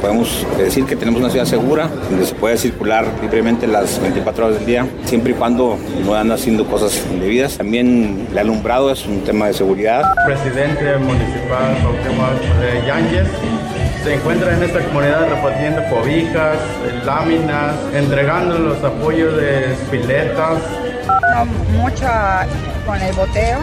Podemos 0.00 0.46
decir 0.56 0.84
que 0.84 0.96
tenemos 0.96 1.20
una 1.20 1.30
ciudad 1.30 1.44
segura, 1.44 1.88
donde 2.08 2.26
se 2.26 2.34
puede 2.34 2.56
circular 2.56 3.06
libremente 3.20 3.66
las 3.66 4.00
24 4.00 4.46
horas 4.46 4.58
del 4.58 4.66
día, 4.66 4.86
siempre 5.04 5.32
y 5.32 5.34
cuando 5.34 5.78
no 6.04 6.14
andan 6.14 6.38
haciendo 6.38 6.66
cosas 6.66 7.04
indebidas. 7.10 7.58
También 7.58 8.26
el 8.30 8.38
alumbrado 8.38 8.90
es 8.90 9.06
un 9.06 9.20
tema 9.22 9.46
de 9.46 9.54
seguridad. 9.54 10.02
Presidente 10.26 10.96
municipal 10.96 11.76
de 12.60 12.86
Yáñez 12.86 13.28
se 14.02 14.14
encuentra 14.14 14.56
en 14.56 14.62
esta 14.62 14.80
comunidad 14.80 15.28
repartiendo 15.28 15.82
cobijas, 15.90 16.56
láminas, 17.04 17.74
entregando 17.94 18.58
los 18.58 18.82
apoyos 18.82 19.36
de 19.36 19.76
piletas. 19.90 20.62
No 21.34 21.44
mucho 21.78 22.06
con 22.86 23.00
el 23.00 23.14
boteo 23.14 23.58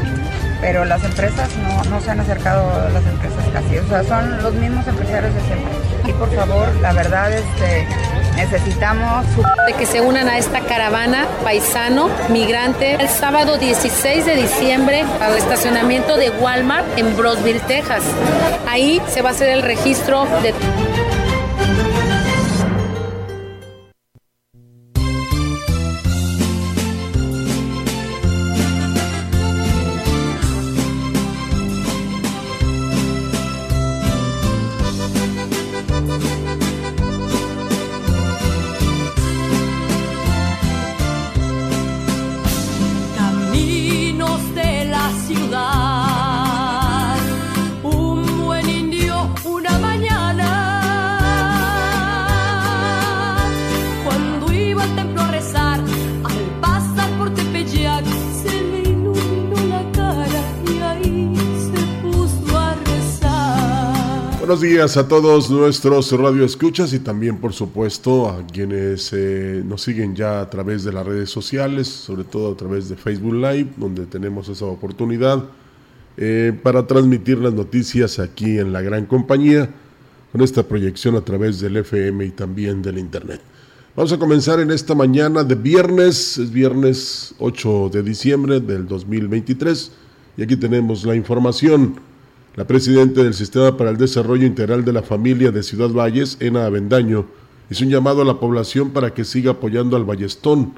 pero 0.61 0.86
las 0.86 1.03
empresas 1.03 1.50
no, 1.58 1.83
no 1.89 2.02
se 2.02 2.11
han 2.11 2.19
acercado 2.19 2.69
a 2.69 2.89
las 2.89 3.05
empresas 3.05 3.45
casi, 3.53 3.77
o 3.77 3.88
sea, 3.88 4.03
son 4.03 4.41
los 4.41 4.53
mismos 4.53 4.88
empresarios 4.88 5.33
de 5.33 5.41
siempre. 5.41 5.72
Y 6.08 6.14
por 6.14 6.33
favor, 6.33 6.73
la 6.81 6.94
verdad, 6.94 7.31
este, 7.31 7.86
necesitamos... 8.38 9.25
De 9.66 9.73
que 9.73 9.86
se 9.86 9.99
unan 9.99 10.30
a 10.30 10.38
esta 10.38 10.61
caravana 10.61 11.27
paisano, 11.44 12.09
migrante, 12.30 12.95
el 12.95 13.09
sábado 13.09 13.58
16 13.58 14.25
de 14.25 14.36
diciembre 14.36 15.03
al 15.22 15.36
estacionamiento 15.36 16.16
de 16.16 16.30
Walmart 16.30 16.86
en 16.97 17.17
Brosville, 17.17 17.59
Texas. 17.61 18.03
Ahí 18.67 19.02
se 19.08 19.21
va 19.21 19.30
a 19.30 19.31
hacer 19.33 19.49
el 19.49 19.64
registro 19.64 20.25
de... 20.42 20.53
Buenos 64.58 64.73
días 64.73 64.98
a 64.98 65.08
todos 65.08 65.52
nuestros 65.52 66.12
radioescuchas 66.12 66.92
y 66.92 66.98
también, 66.98 67.38
por 67.38 67.54
supuesto, 67.54 68.28
a 68.28 68.44
quienes 68.48 69.14
eh, 69.14 69.62
nos 69.64 69.84
siguen 69.84 70.16
ya 70.16 70.42
a 70.42 70.50
través 70.50 70.84
de 70.84 70.92
las 70.92 71.06
redes 71.06 71.30
sociales, 71.30 71.88
sobre 71.88 72.23
todo 72.23 72.54
a 72.54 72.58
través 72.58 72.90
de 72.90 72.95
Facebook 72.95 73.36
Live, 73.36 73.68
donde 73.78 74.08
tenemos 74.08 74.50
esa 74.50 74.66
oportunidad 74.66 75.44
eh, 76.18 76.60
para 76.64 76.88
transmitir 76.88 77.38
las 77.38 77.54
noticias 77.54 78.18
aquí 78.18 78.58
en 78.58 78.73
la 78.73 78.82
gran 78.82 79.06
compañía, 79.06 79.70
con 80.32 80.42
esta 80.42 80.64
proyección 80.64 81.16
a 81.18 81.22
través 81.22 81.60
del 81.60 81.78
FM 81.78 82.26
y 82.26 82.32
también 82.32 82.82
del 82.82 82.98
Internet. 82.98 83.42
Vamos 83.95 84.12
a 84.12 84.18
comenzar 84.18 84.60
en 84.60 84.72
esta 84.72 84.95
mañana 84.95 85.44
de 85.44 85.54
viernes, 85.54 86.39
es 86.39 86.52
viernes 86.52 87.36
8 87.38 87.92
de 87.94 88.02
diciembre 88.02 88.60
del 88.60 88.88
2023, 88.88 89.92
y 90.36 90.42
aquí 90.42 90.56
tenemos 90.56 91.06
la 91.06 91.14
información. 91.14 92.07
La 92.58 92.66
presidenta 92.66 93.22
del 93.22 93.36
Sistema 93.36 93.78
para 93.78 93.92
el 93.92 93.98
Desarrollo 93.98 94.44
Integral 94.44 94.84
de 94.84 94.92
la 94.92 95.04
Familia 95.04 95.52
de 95.52 95.62
Ciudad 95.62 95.92
Valles, 95.92 96.38
Ena 96.40 96.66
Avendaño, 96.66 97.28
hizo 97.70 97.84
un 97.84 97.92
llamado 97.92 98.23
a 98.23 98.26
la 98.26 98.40
población 98.40 98.90
para 98.90 99.14
que 99.14 99.26
siga 99.26 99.52
apoyando 99.52 99.95
al 99.95 100.06
Ballestón, 100.06 100.73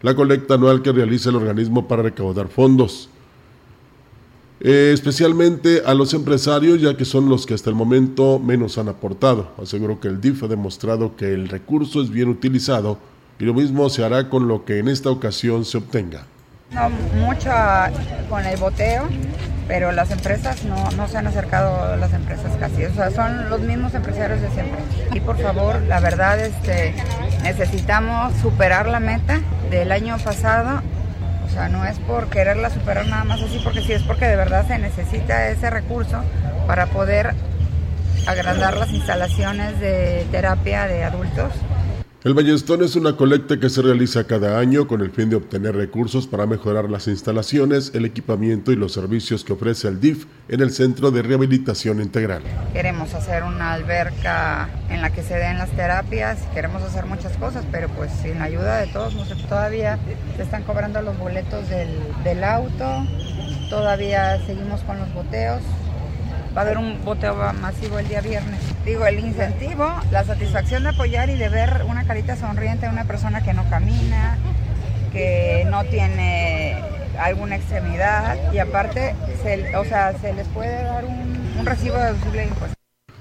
la 0.00 0.14
colecta 0.14 0.54
anual 0.54 0.80
que 0.80 0.92
realiza 0.92 1.30
el 1.30 1.36
organismo 1.36 1.88
para 1.88 2.04
recaudar 2.04 2.46
fondos. 2.46 3.08
Eh, 4.60 4.92
especialmente 4.94 5.82
a 5.84 5.92
los 5.94 6.14
empresarios, 6.14 6.80
ya 6.80 6.96
que 6.96 7.04
son 7.04 7.28
los 7.28 7.46
que 7.46 7.54
hasta 7.54 7.68
el 7.68 7.74
momento 7.74 8.38
menos 8.38 8.78
han 8.78 8.86
aportado. 8.88 9.50
Aseguro 9.60 9.98
que 9.98 10.06
el 10.06 10.20
DIF 10.20 10.44
ha 10.44 10.46
demostrado 10.46 11.16
que 11.16 11.34
el 11.34 11.48
recurso 11.48 12.00
es 12.00 12.10
bien 12.10 12.28
utilizado 12.28 12.96
y 13.40 13.44
lo 13.44 13.54
mismo 13.54 13.90
se 13.90 14.04
hará 14.04 14.30
con 14.30 14.46
lo 14.46 14.64
que 14.64 14.78
en 14.78 14.86
esta 14.86 15.10
ocasión 15.10 15.64
se 15.64 15.78
obtenga. 15.78 16.28
No 16.70 16.90
mucho 16.90 17.50
con 18.28 18.44
el 18.44 18.56
boteo, 18.56 19.08
pero 19.68 19.92
las 19.92 20.10
empresas 20.10 20.64
no, 20.64 20.90
no 20.92 21.08
se 21.08 21.18
han 21.18 21.26
acercado 21.26 21.96
las 21.96 22.12
empresas 22.12 22.52
casi, 22.58 22.84
o 22.84 22.94
sea, 22.94 23.10
son 23.10 23.48
los 23.48 23.60
mismos 23.60 23.94
empresarios 23.94 24.40
de 24.40 24.50
siempre. 24.50 24.80
Y 25.12 25.20
por 25.20 25.38
favor, 25.38 25.80
la 25.82 26.00
verdad, 26.00 26.38
este, 26.40 26.94
necesitamos 27.42 28.34
superar 28.40 28.86
la 28.88 29.00
meta 29.00 29.40
del 29.70 29.92
año 29.92 30.16
pasado, 30.18 30.82
o 31.46 31.50
sea, 31.50 31.68
no 31.68 31.84
es 31.84 31.98
por 32.00 32.28
quererla 32.28 32.70
superar 32.70 33.06
nada 33.06 33.24
más 33.24 33.40
así, 33.40 33.60
porque 33.62 33.80
sí 33.80 33.92
es 33.92 34.02
porque 34.02 34.26
de 34.26 34.36
verdad 34.36 34.66
se 34.66 34.78
necesita 34.78 35.48
ese 35.48 35.70
recurso 35.70 36.22
para 36.66 36.86
poder 36.86 37.34
agrandar 38.26 38.76
las 38.76 38.90
instalaciones 38.90 39.78
de 39.80 40.26
terapia 40.30 40.86
de 40.86 41.04
adultos 41.04 41.52
el 42.24 42.32
Ballestón 42.32 42.82
es 42.82 42.96
una 42.96 43.18
colecta 43.18 43.60
que 43.60 43.68
se 43.68 43.82
realiza 43.82 44.24
cada 44.24 44.58
año 44.58 44.88
con 44.88 45.02
el 45.02 45.10
fin 45.10 45.28
de 45.28 45.36
obtener 45.36 45.76
recursos 45.76 46.26
para 46.26 46.46
mejorar 46.46 46.88
las 46.88 47.06
instalaciones, 47.06 47.92
el 47.94 48.06
equipamiento 48.06 48.72
y 48.72 48.76
los 48.76 48.94
servicios 48.94 49.44
que 49.44 49.52
ofrece 49.52 49.88
el 49.88 50.00
DIF 50.00 50.24
en 50.48 50.62
el 50.62 50.70
Centro 50.70 51.10
de 51.10 51.20
Rehabilitación 51.20 52.00
Integral. 52.00 52.42
Queremos 52.72 53.12
hacer 53.12 53.42
una 53.42 53.74
alberca 53.74 54.70
en 54.88 55.02
la 55.02 55.10
que 55.10 55.22
se 55.22 55.34
den 55.34 55.58
las 55.58 55.68
terapias, 55.72 56.38
queremos 56.54 56.82
hacer 56.82 57.04
muchas 57.04 57.36
cosas, 57.36 57.62
pero 57.70 57.90
pues 57.90 58.10
sin 58.22 58.38
la 58.38 58.44
ayuda 58.44 58.78
de 58.78 58.86
todos, 58.86 59.14
no 59.14 59.26
sé, 59.26 59.34
todavía 59.46 59.98
se 60.38 60.44
están 60.44 60.62
cobrando 60.62 61.02
los 61.02 61.18
boletos 61.18 61.68
del, 61.68 61.90
del 62.24 62.42
auto, 62.42 63.06
todavía 63.68 64.42
seguimos 64.46 64.80
con 64.80 64.98
los 64.98 65.12
boteos, 65.12 65.60
va 66.56 66.62
a 66.62 66.64
haber 66.64 66.78
un 66.78 67.04
boteo 67.04 67.34
masivo 67.60 67.98
el 67.98 68.08
día 68.08 68.22
viernes. 68.22 68.73
Digo, 68.84 69.06
el 69.06 69.18
incentivo, 69.18 69.86
la 70.10 70.24
satisfacción 70.24 70.82
de 70.82 70.90
apoyar 70.90 71.30
y 71.30 71.36
de 71.36 71.48
ver 71.48 71.84
una 71.88 72.04
carita 72.04 72.36
sonriente 72.36 72.84
de 72.84 72.92
una 72.92 73.04
persona 73.04 73.42
que 73.42 73.54
no 73.54 73.64
camina, 73.70 74.36
que 75.10 75.66
no 75.70 75.84
tiene 75.84 76.76
alguna 77.18 77.56
extremidad 77.56 78.52
y 78.52 78.58
aparte, 78.58 79.14
se, 79.42 79.74
o 79.76 79.84
sea, 79.84 80.18
se 80.18 80.34
les 80.34 80.46
puede 80.48 80.82
dar 80.82 81.06
un, 81.06 81.64
recibo 81.64 81.96
deducible 81.96 82.40
de 82.40 82.44
impuestos. 82.44 82.74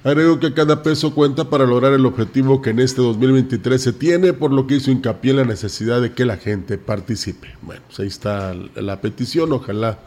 Agrego 0.03 0.37
que 0.37 0.53
cada 0.53 0.83
peso 0.83 1.15
cuenta 1.15 1.49
para 1.49 1.65
lograr 1.65 1.93
el 1.93 2.05
objetivo 2.05 2.61
que 2.61 2.71
en 2.71 2.79
este 2.79 3.01
2023 3.01 3.81
se 3.81 3.93
tiene, 3.93 4.33
por 4.33 4.51
lo 4.51 4.67
que 4.67 4.75
hizo 4.75 4.91
hincapié 4.91 5.31
en 5.31 5.37
la 5.37 5.45
necesidad 5.45 6.01
de 6.01 6.11
que 6.11 6.25
la 6.25 6.35
gente 6.35 6.77
participe. 6.77 7.55
Bueno, 7.61 7.83
pues 7.87 8.01
ahí 8.01 8.07
está 8.07 8.53
la 8.75 8.99
petición, 8.99 9.53
ojalá 9.53 9.99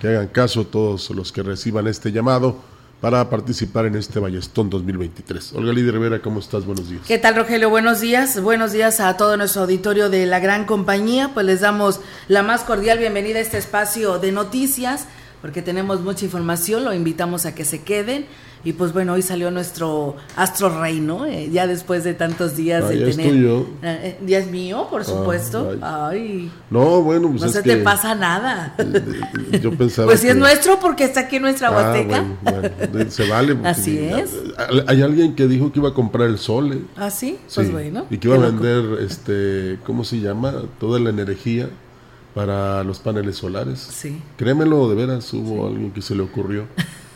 que 0.00 0.08
hagan 0.08 0.28
caso 0.28 0.66
todos 0.66 1.08
los 1.10 1.32
que 1.32 1.42
reciban 1.42 1.86
este 1.86 2.12
llamado 2.12 2.58
para 3.00 3.30
participar 3.30 3.86
en 3.86 3.94
este 3.94 4.18
Ballestón 4.18 4.70
2023. 4.70 5.52
Olga 5.54 5.72
Lidia 5.72 5.92
Rivera, 5.92 6.20
¿cómo 6.20 6.40
estás? 6.40 6.64
Buenos 6.64 6.90
días. 6.90 7.02
¿Qué 7.06 7.18
tal, 7.18 7.36
Rogelio? 7.36 7.70
Buenos 7.70 8.00
días. 8.00 8.40
Buenos 8.40 8.72
días 8.72 9.00
a 9.00 9.16
todo 9.16 9.36
nuestro 9.36 9.62
auditorio 9.62 10.10
de 10.10 10.26
la 10.26 10.40
gran 10.40 10.64
compañía. 10.64 11.30
Pues 11.32 11.46
les 11.46 11.60
damos 11.60 12.00
la 12.26 12.42
más 12.42 12.62
cordial 12.62 12.98
bienvenida 12.98 13.38
a 13.38 13.42
este 13.42 13.58
espacio 13.58 14.18
de 14.18 14.32
noticias 14.32 15.06
porque 15.40 15.62
tenemos 15.62 16.00
mucha 16.00 16.24
información, 16.24 16.84
lo 16.84 16.92
invitamos 16.94 17.46
a 17.46 17.54
que 17.54 17.64
se 17.64 17.82
queden. 17.82 18.26
Y 18.64 18.72
pues 18.72 18.92
bueno, 18.92 19.12
hoy 19.12 19.22
salió 19.22 19.52
nuestro 19.52 20.16
Astro 20.34 20.80
Rey, 20.80 20.98
¿no? 20.98 21.24
Eh, 21.26 21.48
ya 21.52 21.68
después 21.68 22.02
de 22.02 22.12
tantos 22.14 22.56
días 22.56 22.82
Ah, 22.84 22.88
de 22.88 23.08
es 23.08 23.16
tener. 23.16 23.30
tuyo. 23.32 23.60
Eh, 23.84 24.00
eh, 24.02 24.18
ya 24.26 24.38
es 24.38 24.50
mío, 24.50 24.88
por 24.90 25.04
supuesto. 25.04 25.70
ay. 25.80 25.80
Ay. 25.80 26.52
No, 26.68 27.00
bueno, 27.02 27.28
pues 27.28 27.40
no 27.42 27.46
es 27.46 27.52
se 27.52 27.62
que 27.62 27.76
te 27.76 27.82
pasa 27.84 28.16
nada. 28.16 28.74
eh, 28.78 29.60
yo 29.62 29.70
pensaba 29.76 30.08
Pues 30.08 30.18
si 30.20 30.28
es 30.28 30.34
nuestro, 30.34 30.80
porque 30.80 31.04
está 31.04 31.20
aquí 31.20 31.36
en 31.36 31.42
nuestra 31.42 31.68
Ah, 31.68 31.70
Huasteca. 31.70 32.24
bueno, 32.42 32.68
bueno, 32.92 33.10
se 33.12 33.28
vale. 33.28 33.56
Así 33.62 33.96
es. 33.96 34.30
Hay 34.88 35.02
alguien 35.02 35.36
que 35.36 35.46
dijo 35.46 35.70
que 35.72 35.78
iba 35.78 35.90
a 35.90 35.94
comprar 35.94 36.26
el 36.26 36.38
sol. 36.38 36.72
¿eh? 36.72 36.80
Ah, 36.96 37.10
sí, 37.10 37.38
pues 37.54 37.68
Sí, 37.68 37.72
bueno. 37.72 38.06
Y 38.10 38.18
que 38.18 38.26
iba 38.26 38.36
a 38.38 38.40
vender, 38.50 38.98
este, 39.02 39.78
¿cómo 39.86 40.02
se 40.02 40.18
llama? 40.18 40.52
Toda 40.80 40.98
la 40.98 41.10
energía 41.10 41.68
para 42.38 42.84
los 42.84 43.00
paneles 43.00 43.34
solares. 43.34 43.80
Sí. 43.80 44.22
Créemelo, 44.36 44.88
de 44.88 44.94
veras, 44.94 45.32
hubo 45.32 45.66
alguien 45.66 45.90
que 45.90 46.00
se 46.00 46.14
le 46.14 46.22
ocurrió. 46.22 46.68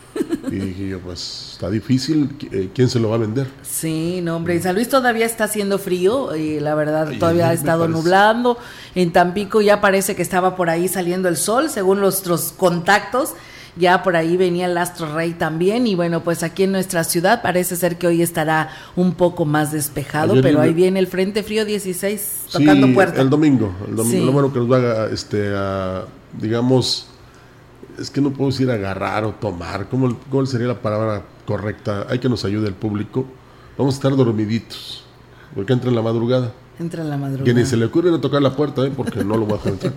y 0.51 0.55
dije 0.55 0.89
yo, 0.89 0.99
pues 0.99 1.51
está 1.53 1.69
difícil, 1.69 2.35
eh, 2.51 2.71
¿quién 2.75 2.89
se 2.89 2.99
lo 2.99 3.07
va 3.07 3.15
a 3.15 3.19
vender? 3.19 3.47
Sí, 3.61 4.19
no, 4.21 4.35
hombre, 4.35 4.55
en 4.55 4.63
San 4.63 4.75
Luis 4.75 4.89
todavía 4.89 5.25
está 5.25 5.45
haciendo 5.45 5.79
frío 5.79 6.35
y 6.35 6.59
la 6.59 6.75
verdad 6.75 7.07
Ay, 7.07 7.19
todavía 7.19 7.47
ha 7.47 7.53
estado 7.53 7.85
parece. 7.85 7.97
nublando. 7.97 8.57
En 8.95 9.13
Tampico 9.13 9.61
ya 9.61 9.79
parece 9.79 10.13
que 10.13 10.21
estaba 10.21 10.57
por 10.57 10.69
ahí 10.69 10.89
saliendo 10.89 11.29
el 11.29 11.37
sol, 11.37 11.69
según 11.69 12.01
nuestros 12.01 12.51
contactos. 12.51 13.29
Ya 13.75 14.03
por 14.03 14.15
ahí 14.15 14.37
venía 14.37 14.67
el 14.67 14.77
astro 14.77 15.13
rey 15.15 15.33
también 15.33 15.87
y 15.87 15.95
bueno, 15.95 16.23
pues 16.23 16.43
aquí 16.43 16.63
en 16.63 16.71
nuestra 16.71 17.03
ciudad 17.03 17.41
parece 17.41 17.75
ser 17.75 17.97
que 17.97 18.05
hoy 18.05 18.21
estará 18.21 18.69
un 18.95 19.13
poco 19.15 19.45
más 19.45 19.71
despejado, 19.71 20.33
Ayer 20.33 20.43
pero 20.43 20.61
ahí 20.61 20.73
viene 20.73 20.99
el 20.99 21.07
Frente 21.07 21.41
Frío 21.41 21.65
16 21.65 22.43
Sí, 22.47 22.59
tocando 22.59 22.93
puerta. 22.93 23.19
el 23.21 23.29
domingo, 23.31 23.73
el 23.87 23.95
domingo. 23.95 24.17
Sí. 24.17 24.25
Lo 24.25 24.31
bueno 24.31 24.53
que 24.53 24.59
nos 24.59 24.71
va 24.71 24.77
a, 24.77 25.05
este, 25.07 25.51
a, 25.55 26.05
digamos, 26.39 27.07
es 27.99 28.11
que 28.11 28.21
no 28.21 28.31
puedo 28.31 28.51
decir 28.51 28.69
agarrar 28.69 29.23
o 29.23 29.31
tomar, 29.33 29.87
¿cómo, 29.89 30.17
¿cuál 30.29 30.45
sería 30.47 30.67
la 30.67 30.79
palabra 30.79 31.23
correcta? 31.45 32.05
Hay 32.09 32.19
que 32.19 32.29
nos 32.29 32.45
ayude 32.45 32.67
el 32.67 32.75
público. 32.75 33.25
Vamos 33.77 33.95
a 33.95 33.97
estar 33.97 34.15
dormiditos, 34.15 35.03
porque 35.55 35.73
entra 35.73 35.89
en 35.89 35.95
la 35.95 36.03
madrugada. 36.03 36.51
Entra 36.79 37.03
en 37.03 37.09
la 37.09 37.17
madrugada. 37.17 37.45
Que 37.45 37.53
ni 37.53 37.65
se 37.65 37.77
le 37.77 37.85
ocurre 37.85 38.13
a 38.13 38.19
tocar 38.19 38.41
la 38.41 38.55
puerta, 38.55 38.85
¿eh? 38.85 38.91
porque 38.95 39.23
no 39.23 39.37
lo 39.37 39.45
voy 39.45 39.53
a 39.53 39.57
dejar 39.57 39.73
entrar. 39.73 39.93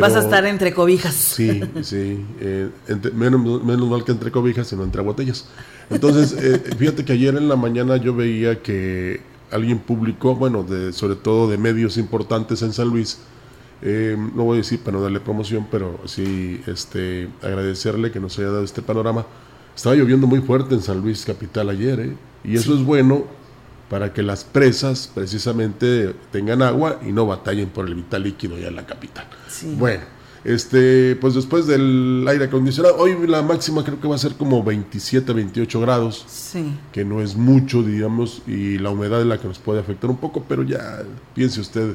Vas 0.00 0.14
a 0.14 0.20
estar 0.20 0.44
entre 0.46 0.72
cobijas. 0.72 1.14
Sí, 1.14 1.60
sí. 1.82 2.24
eh, 2.40 2.70
entre- 2.88 3.10
menos, 3.12 3.64
menos 3.64 3.88
mal 3.88 4.04
que 4.04 4.12
entre 4.12 4.30
cobijas, 4.30 4.68
sino 4.68 4.84
entre 4.84 5.02
botellas. 5.02 5.46
Entonces, 5.90 6.32
eh, 6.40 6.62
fíjate 6.78 7.04
que 7.04 7.12
ayer 7.12 7.34
en 7.36 7.48
la 7.48 7.56
mañana 7.56 7.96
yo 7.96 8.14
veía 8.14 8.62
que 8.62 9.20
alguien 9.50 9.80
publicó, 9.80 10.36
bueno, 10.36 10.62
de, 10.62 10.92
sobre 10.92 11.16
todo 11.16 11.50
de 11.50 11.58
medios 11.58 11.96
importantes 11.98 12.62
en 12.62 12.72
San 12.72 12.88
Luis, 12.88 13.18
eh, 13.82 14.16
no 14.34 14.44
voy 14.44 14.54
a 14.54 14.58
decir 14.58 14.78
para 14.80 14.96
no 14.96 15.02
darle 15.02 15.18
promoción, 15.18 15.66
pero 15.70 15.98
sí 16.06 16.60
este, 16.68 17.28
agradecerle 17.42 18.12
que 18.12 18.20
nos 18.20 18.38
haya 18.38 18.48
dado 18.48 18.62
este 18.62 18.80
panorama. 18.80 19.26
Estaba 19.74 19.96
lloviendo 19.96 20.26
muy 20.28 20.40
fuerte 20.40 20.74
en 20.74 20.82
San 20.82 21.00
Luis 21.00 21.24
Capital 21.24 21.68
ayer, 21.68 21.98
¿eh? 22.00 22.16
y 22.44 22.54
eso 22.56 22.74
es 22.74 22.84
bueno 22.84 23.24
para 23.92 24.14
que 24.14 24.22
las 24.22 24.42
presas 24.42 25.10
precisamente 25.14 26.14
tengan 26.30 26.62
agua 26.62 26.98
y 27.06 27.12
no 27.12 27.26
batallen 27.26 27.68
por 27.68 27.86
el 27.86 27.94
vital 27.94 28.22
líquido 28.22 28.56
ya 28.56 28.68
en 28.68 28.76
la 28.76 28.86
capital. 28.86 29.26
Sí. 29.50 29.76
Bueno, 29.78 30.02
este, 30.44 31.14
pues 31.16 31.34
después 31.34 31.66
del 31.66 32.24
aire 32.26 32.46
acondicionado, 32.46 32.96
hoy 32.96 33.14
la 33.26 33.42
máxima 33.42 33.84
creo 33.84 34.00
que 34.00 34.08
va 34.08 34.14
a 34.14 34.18
ser 34.18 34.32
como 34.36 34.64
27, 34.64 35.34
28 35.34 35.78
grados, 35.82 36.24
Sí. 36.26 36.72
que 36.90 37.04
no 37.04 37.20
es 37.20 37.36
mucho, 37.36 37.82
digamos, 37.82 38.40
y 38.46 38.78
la 38.78 38.88
humedad 38.88 39.20
es 39.20 39.26
la 39.26 39.38
que 39.38 39.46
nos 39.46 39.58
puede 39.58 39.80
afectar 39.80 40.08
un 40.08 40.16
poco, 40.16 40.42
pero 40.48 40.62
ya 40.62 41.02
piense 41.34 41.60
usted 41.60 41.92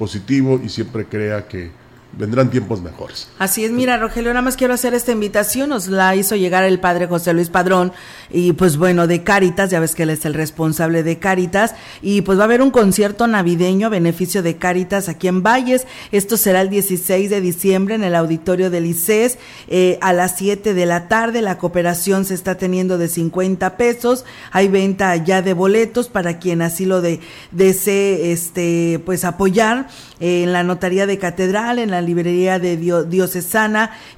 positivo 0.00 0.60
y 0.64 0.68
siempre 0.68 1.04
crea 1.06 1.46
que 1.46 1.70
vendrán 2.16 2.50
tiempos 2.50 2.80
mejores. 2.80 3.28
Así 3.38 3.64
es, 3.64 3.70
mira, 3.70 3.98
Rogelio, 3.98 4.30
nada 4.30 4.42
más 4.42 4.56
quiero 4.56 4.74
hacer 4.74 4.94
esta 4.94 5.12
invitación, 5.12 5.68
nos 5.68 5.88
la 5.88 6.16
hizo 6.16 6.34
llegar 6.34 6.64
el 6.64 6.80
padre 6.80 7.06
José 7.06 7.34
Luis 7.34 7.50
Padrón, 7.50 7.92
y 8.30 8.52
pues 8.54 8.76
bueno, 8.78 9.06
de 9.06 9.22
Cáritas, 9.22 9.70
ya 9.70 9.80
ves 9.80 9.94
que 9.94 10.04
él 10.04 10.10
es 10.10 10.24
el 10.24 10.34
responsable 10.34 11.02
de 11.02 11.18
Cáritas, 11.18 11.74
y 12.00 12.22
pues 12.22 12.38
va 12.38 12.42
a 12.42 12.44
haber 12.46 12.62
un 12.62 12.70
concierto 12.70 13.26
navideño 13.26 13.88
a 13.88 13.90
beneficio 13.90 14.42
de 14.42 14.56
Cáritas 14.56 15.08
aquí 15.08 15.28
en 15.28 15.42
Valles, 15.42 15.86
esto 16.10 16.36
será 16.36 16.62
el 16.62 16.70
16 16.70 17.28
de 17.28 17.40
diciembre 17.40 17.94
en 17.94 18.04
el 18.04 18.14
auditorio 18.14 18.70
del 18.70 18.86
ICES, 18.86 19.38
eh, 19.68 19.98
a 20.00 20.12
las 20.14 20.36
7 20.36 20.72
de 20.72 20.86
la 20.86 21.08
tarde, 21.08 21.42
la 21.42 21.58
cooperación 21.58 22.24
se 22.24 22.34
está 22.34 22.56
teniendo 22.56 22.96
de 22.96 23.08
50 23.08 23.76
pesos, 23.76 24.24
hay 24.52 24.68
venta 24.68 25.14
ya 25.16 25.42
de 25.42 25.52
boletos 25.52 26.08
para 26.08 26.38
quien 26.38 26.62
así 26.62 26.86
lo 26.86 27.02
de, 27.02 27.20
desee, 27.50 28.32
este, 28.32 29.02
pues 29.04 29.24
apoyar, 29.24 29.88
eh, 30.18 30.44
en 30.44 30.54
la 30.54 30.62
notaría 30.62 31.06
de 31.06 31.18
catedral, 31.18 31.78
en 31.78 31.90
la 31.90 32.05
librería 32.06 32.58
de 32.58 32.76
Dio- 32.76 33.04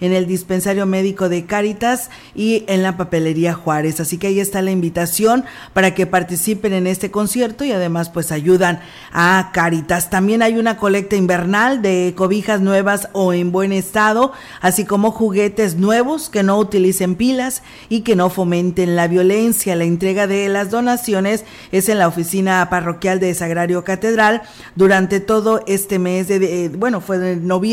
en 0.00 0.12
el 0.12 0.26
dispensario 0.26 0.87
médico 0.87 1.29
de 1.29 1.44
Cáritas 1.44 2.11
y 2.35 2.64
en 2.69 2.82
la 2.82 2.96
papelería 2.96 3.55
Juárez. 3.55 4.00
Así 4.00 4.19
que 4.19 4.26
ahí 4.29 4.40
está 4.40 4.62
la 4.62 4.70
invitación 4.70 5.44
para 5.73 5.94
que 5.94 6.06
participen 6.06 6.73
en 6.73 6.87
este 6.87 7.11
concierto 7.11 7.64
y 7.64 7.73
además 7.73 8.11
pues 8.11 8.32
ayudan 8.32 8.81
a 9.12 9.50
Cáritas. 9.52 10.11
También 10.11 10.43
hay 10.43 10.58
una 10.58 10.76
colecta 10.76 11.17
invernal 11.17 11.81
de 11.82 12.12
cobijas 12.17 12.61
nuevas 12.61 13.08
o 13.12 13.32
en 13.32 13.52
buen 13.52 13.73
estado, 13.73 14.32
así 14.61 14.85
como 14.85 15.11
juguetes 15.11 15.76
nuevos 15.76 16.29
que 16.29 16.43
no 16.43 16.58
utilicen 16.58 17.14
pilas 17.14 17.62
y 17.88 18.02
que 18.02 18.17
no 18.17 18.31
fomenten 18.31 18.96
la 18.96 19.08
violencia. 19.08 19.76
La 19.76 19.85
entrega 19.85 20.26
de 20.26 20.49
las 20.49 20.70
donaciones 20.70 21.44
es 21.73 21.88
en 21.88 21.99
la 21.99 22.08
oficina 22.08 22.67
parroquial 22.70 23.20
de 23.20 23.32
Sagrario 23.35 23.85
Catedral 23.85 24.43
durante 24.75 25.20
todo 25.20 25.62
este 25.67 25.99
mes 25.99 26.29
de, 26.29 26.38
de- 26.38 26.69
bueno, 26.69 27.00
fue 27.00 27.19
de 27.19 27.37
noviembre 27.37 27.68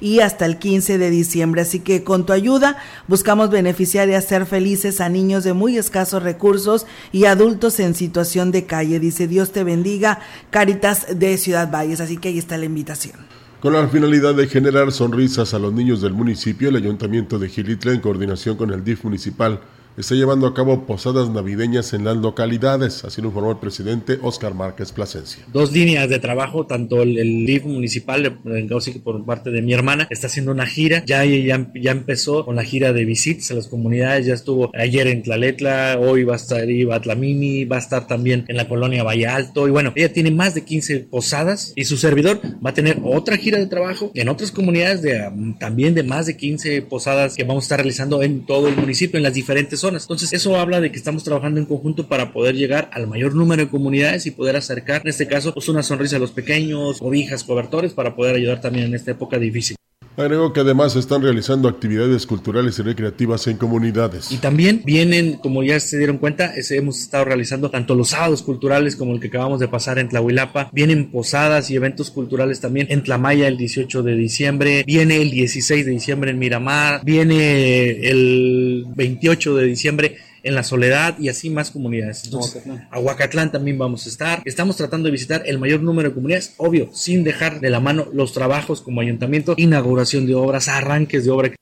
y 0.00 0.20
hasta 0.20 0.46
el 0.46 0.58
15 0.58 0.98
de 0.98 1.10
diciembre. 1.10 1.62
Así 1.62 1.80
que 1.80 2.04
con 2.04 2.26
tu 2.26 2.32
ayuda 2.32 2.76
buscamos 3.08 3.50
beneficiar 3.50 4.08
y 4.08 4.14
hacer 4.14 4.46
felices 4.46 5.00
a 5.00 5.08
niños 5.08 5.44
de 5.44 5.52
muy 5.52 5.76
escasos 5.76 6.22
recursos 6.22 6.86
y 7.12 7.24
adultos 7.26 7.78
en 7.80 7.94
situación 7.94 8.50
de 8.50 8.64
calle. 8.64 9.00
Dice 9.00 9.26
Dios 9.26 9.52
te 9.52 9.64
bendiga, 9.64 10.20
Caritas 10.50 11.18
de 11.18 11.36
Ciudad 11.38 11.70
Valles. 11.70 12.00
Así 12.00 12.16
que 12.16 12.28
ahí 12.28 12.38
está 12.38 12.56
la 12.56 12.64
invitación. 12.64 13.16
Con 13.60 13.72
la 13.72 13.88
finalidad 13.88 14.34
de 14.34 14.46
generar 14.46 14.92
sonrisas 14.92 15.54
a 15.54 15.58
los 15.58 15.72
niños 15.72 16.02
del 16.02 16.12
municipio, 16.12 16.68
el 16.68 16.76
Ayuntamiento 16.76 17.38
de 17.38 17.48
Gilitla, 17.48 17.92
en 17.92 18.00
coordinación 18.00 18.56
con 18.56 18.70
el 18.70 18.84
DIF 18.84 19.04
municipal, 19.04 19.60
está 19.96 20.14
llevando 20.14 20.46
a 20.46 20.54
cabo 20.54 20.86
posadas 20.86 21.30
navideñas 21.30 21.92
en 21.92 22.04
las 22.04 22.16
localidades, 22.16 23.04
así 23.04 23.22
lo 23.22 23.28
informó 23.28 23.52
el 23.52 23.58
presidente 23.58 24.18
Óscar 24.22 24.54
Márquez 24.54 24.92
Plasencia. 24.92 25.44
dos 25.52 25.72
líneas 25.72 26.08
de 26.08 26.18
trabajo, 26.18 26.66
tanto 26.66 27.02
el, 27.02 27.18
el 27.18 27.46
DIF 27.46 27.64
municipal, 27.64 28.40
que 28.42 29.00
por 29.00 29.24
parte 29.24 29.50
de 29.50 29.62
mi 29.62 29.72
hermana, 29.72 30.06
está 30.10 30.26
haciendo 30.26 30.52
una 30.52 30.66
gira, 30.66 31.02
ya, 31.06 31.24
ya, 31.24 31.70
ya 31.74 31.90
empezó 31.90 32.44
con 32.44 32.56
la 32.56 32.64
gira 32.64 32.92
de 32.92 33.04
visitas 33.04 33.50
a 33.50 33.54
las 33.54 33.68
comunidades, 33.68 34.26
ya 34.26 34.34
estuvo 34.34 34.70
ayer 34.74 35.06
en 35.06 35.22
Tlaletla, 35.22 35.98
hoy 36.00 36.24
va 36.24 36.34
a 36.34 36.36
estar 36.36 36.68
en 36.68 36.88
Batlamini, 36.88 37.64
va 37.64 37.76
a 37.76 37.80
estar 37.80 38.06
también 38.06 38.44
en 38.48 38.56
la 38.56 38.68
colonia 38.68 39.02
Valle 39.02 39.26
Alto, 39.26 39.66
y 39.66 39.70
bueno, 39.70 39.92
ella 39.94 40.12
tiene 40.12 40.30
más 40.30 40.54
de 40.54 40.64
15 40.64 41.00
posadas 41.00 41.72
y 41.76 41.84
su 41.84 41.96
servidor 41.96 42.40
va 42.64 42.70
a 42.70 42.74
tener 42.74 43.00
otra 43.04 43.36
gira 43.36 43.58
de 43.58 43.66
trabajo 43.66 44.10
en 44.14 44.28
otras 44.28 44.50
comunidades 44.50 45.02
de 45.02 45.26
um, 45.28 45.58
también 45.58 45.94
de 45.94 46.02
más 46.02 46.26
de 46.26 46.36
15 46.36 46.82
posadas 46.82 47.34
que 47.34 47.44
vamos 47.44 47.64
a 47.64 47.66
estar 47.66 47.78
realizando 47.78 48.22
en 48.22 48.46
todo 48.46 48.68
el 48.68 48.76
municipio, 48.76 49.16
en 49.16 49.22
las 49.22 49.34
diferentes 49.34 49.80
zonas. 49.80 49.85
Entonces, 49.88 50.32
eso 50.32 50.56
habla 50.56 50.80
de 50.80 50.90
que 50.90 50.98
estamos 50.98 51.24
trabajando 51.24 51.60
en 51.60 51.66
conjunto 51.66 52.08
para 52.08 52.32
poder 52.32 52.54
llegar 52.54 52.90
al 52.92 53.06
mayor 53.06 53.34
número 53.34 53.64
de 53.64 53.70
comunidades 53.70 54.26
y 54.26 54.30
poder 54.30 54.56
acercar, 54.56 55.02
en 55.02 55.08
este 55.08 55.26
caso, 55.26 55.52
pues 55.54 55.68
una 55.68 55.82
sonrisa 55.82 56.16
a 56.16 56.18
los 56.18 56.32
pequeños, 56.32 56.98
cobijas, 56.98 57.44
cobertores, 57.44 57.92
para 57.92 58.14
poder 58.16 58.36
ayudar 58.36 58.60
también 58.60 58.86
en 58.86 58.94
esta 58.94 59.12
época 59.12 59.38
difícil. 59.38 59.76
Agregó 60.16 60.52
que 60.52 60.60
además 60.60 60.96
están 60.96 61.22
realizando 61.22 61.68
actividades 61.68 62.26
culturales 62.26 62.78
y 62.78 62.82
recreativas 62.82 63.46
en 63.48 63.58
comunidades. 63.58 64.32
Y 64.32 64.38
también 64.38 64.82
vienen, 64.84 65.34
como 65.34 65.62
ya 65.62 65.78
se 65.78 65.98
dieron 65.98 66.18
cuenta, 66.18 66.54
hemos 66.70 67.00
estado 67.00 67.26
realizando 67.26 67.70
tanto 67.70 67.94
los 67.94 68.08
sábados 68.08 68.42
culturales 68.42 68.96
como 68.96 69.12
el 69.12 69.20
que 69.20 69.28
acabamos 69.28 69.60
de 69.60 69.68
pasar 69.68 69.98
en 69.98 70.08
Tlahuilapa, 70.08 70.70
vienen 70.72 71.10
posadas 71.10 71.70
y 71.70 71.76
eventos 71.76 72.10
culturales 72.10 72.60
también 72.60 72.86
en 72.90 73.02
Tlamaya 73.02 73.46
el 73.46 73.58
18 73.58 74.02
de 74.02 74.14
diciembre, 74.14 74.84
viene 74.86 75.20
el 75.20 75.30
16 75.30 75.84
de 75.84 75.92
diciembre 75.92 76.30
en 76.30 76.38
Miramar, 76.38 77.02
viene 77.04 78.08
el 78.08 78.86
28 78.94 79.56
de 79.56 79.64
diciembre 79.64 80.16
en 80.46 80.54
La 80.54 80.62
Soledad 80.62 81.18
y 81.18 81.28
así 81.28 81.50
más 81.50 81.70
comunidades. 81.70 82.24
Entonces, 82.24 82.62
a 82.90 82.98
Huacatlán 82.98 83.52
también 83.52 83.78
vamos 83.78 84.06
a 84.06 84.08
estar. 84.08 84.42
Estamos 84.44 84.76
tratando 84.76 85.06
de 85.06 85.12
visitar 85.12 85.42
el 85.46 85.58
mayor 85.58 85.82
número 85.82 86.08
de 86.08 86.14
comunidades, 86.14 86.54
obvio, 86.56 86.90
sin 86.92 87.24
dejar 87.24 87.60
de 87.60 87.70
la 87.70 87.80
mano 87.80 88.06
los 88.12 88.32
trabajos 88.32 88.80
como 88.80 89.00
ayuntamiento, 89.00 89.54
inauguración 89.56 90.26
de 90.26 90.34
obras, 90.34 90.68
arranques 90.68 91.24
de 91.24 91.30
obra 91.30 91.52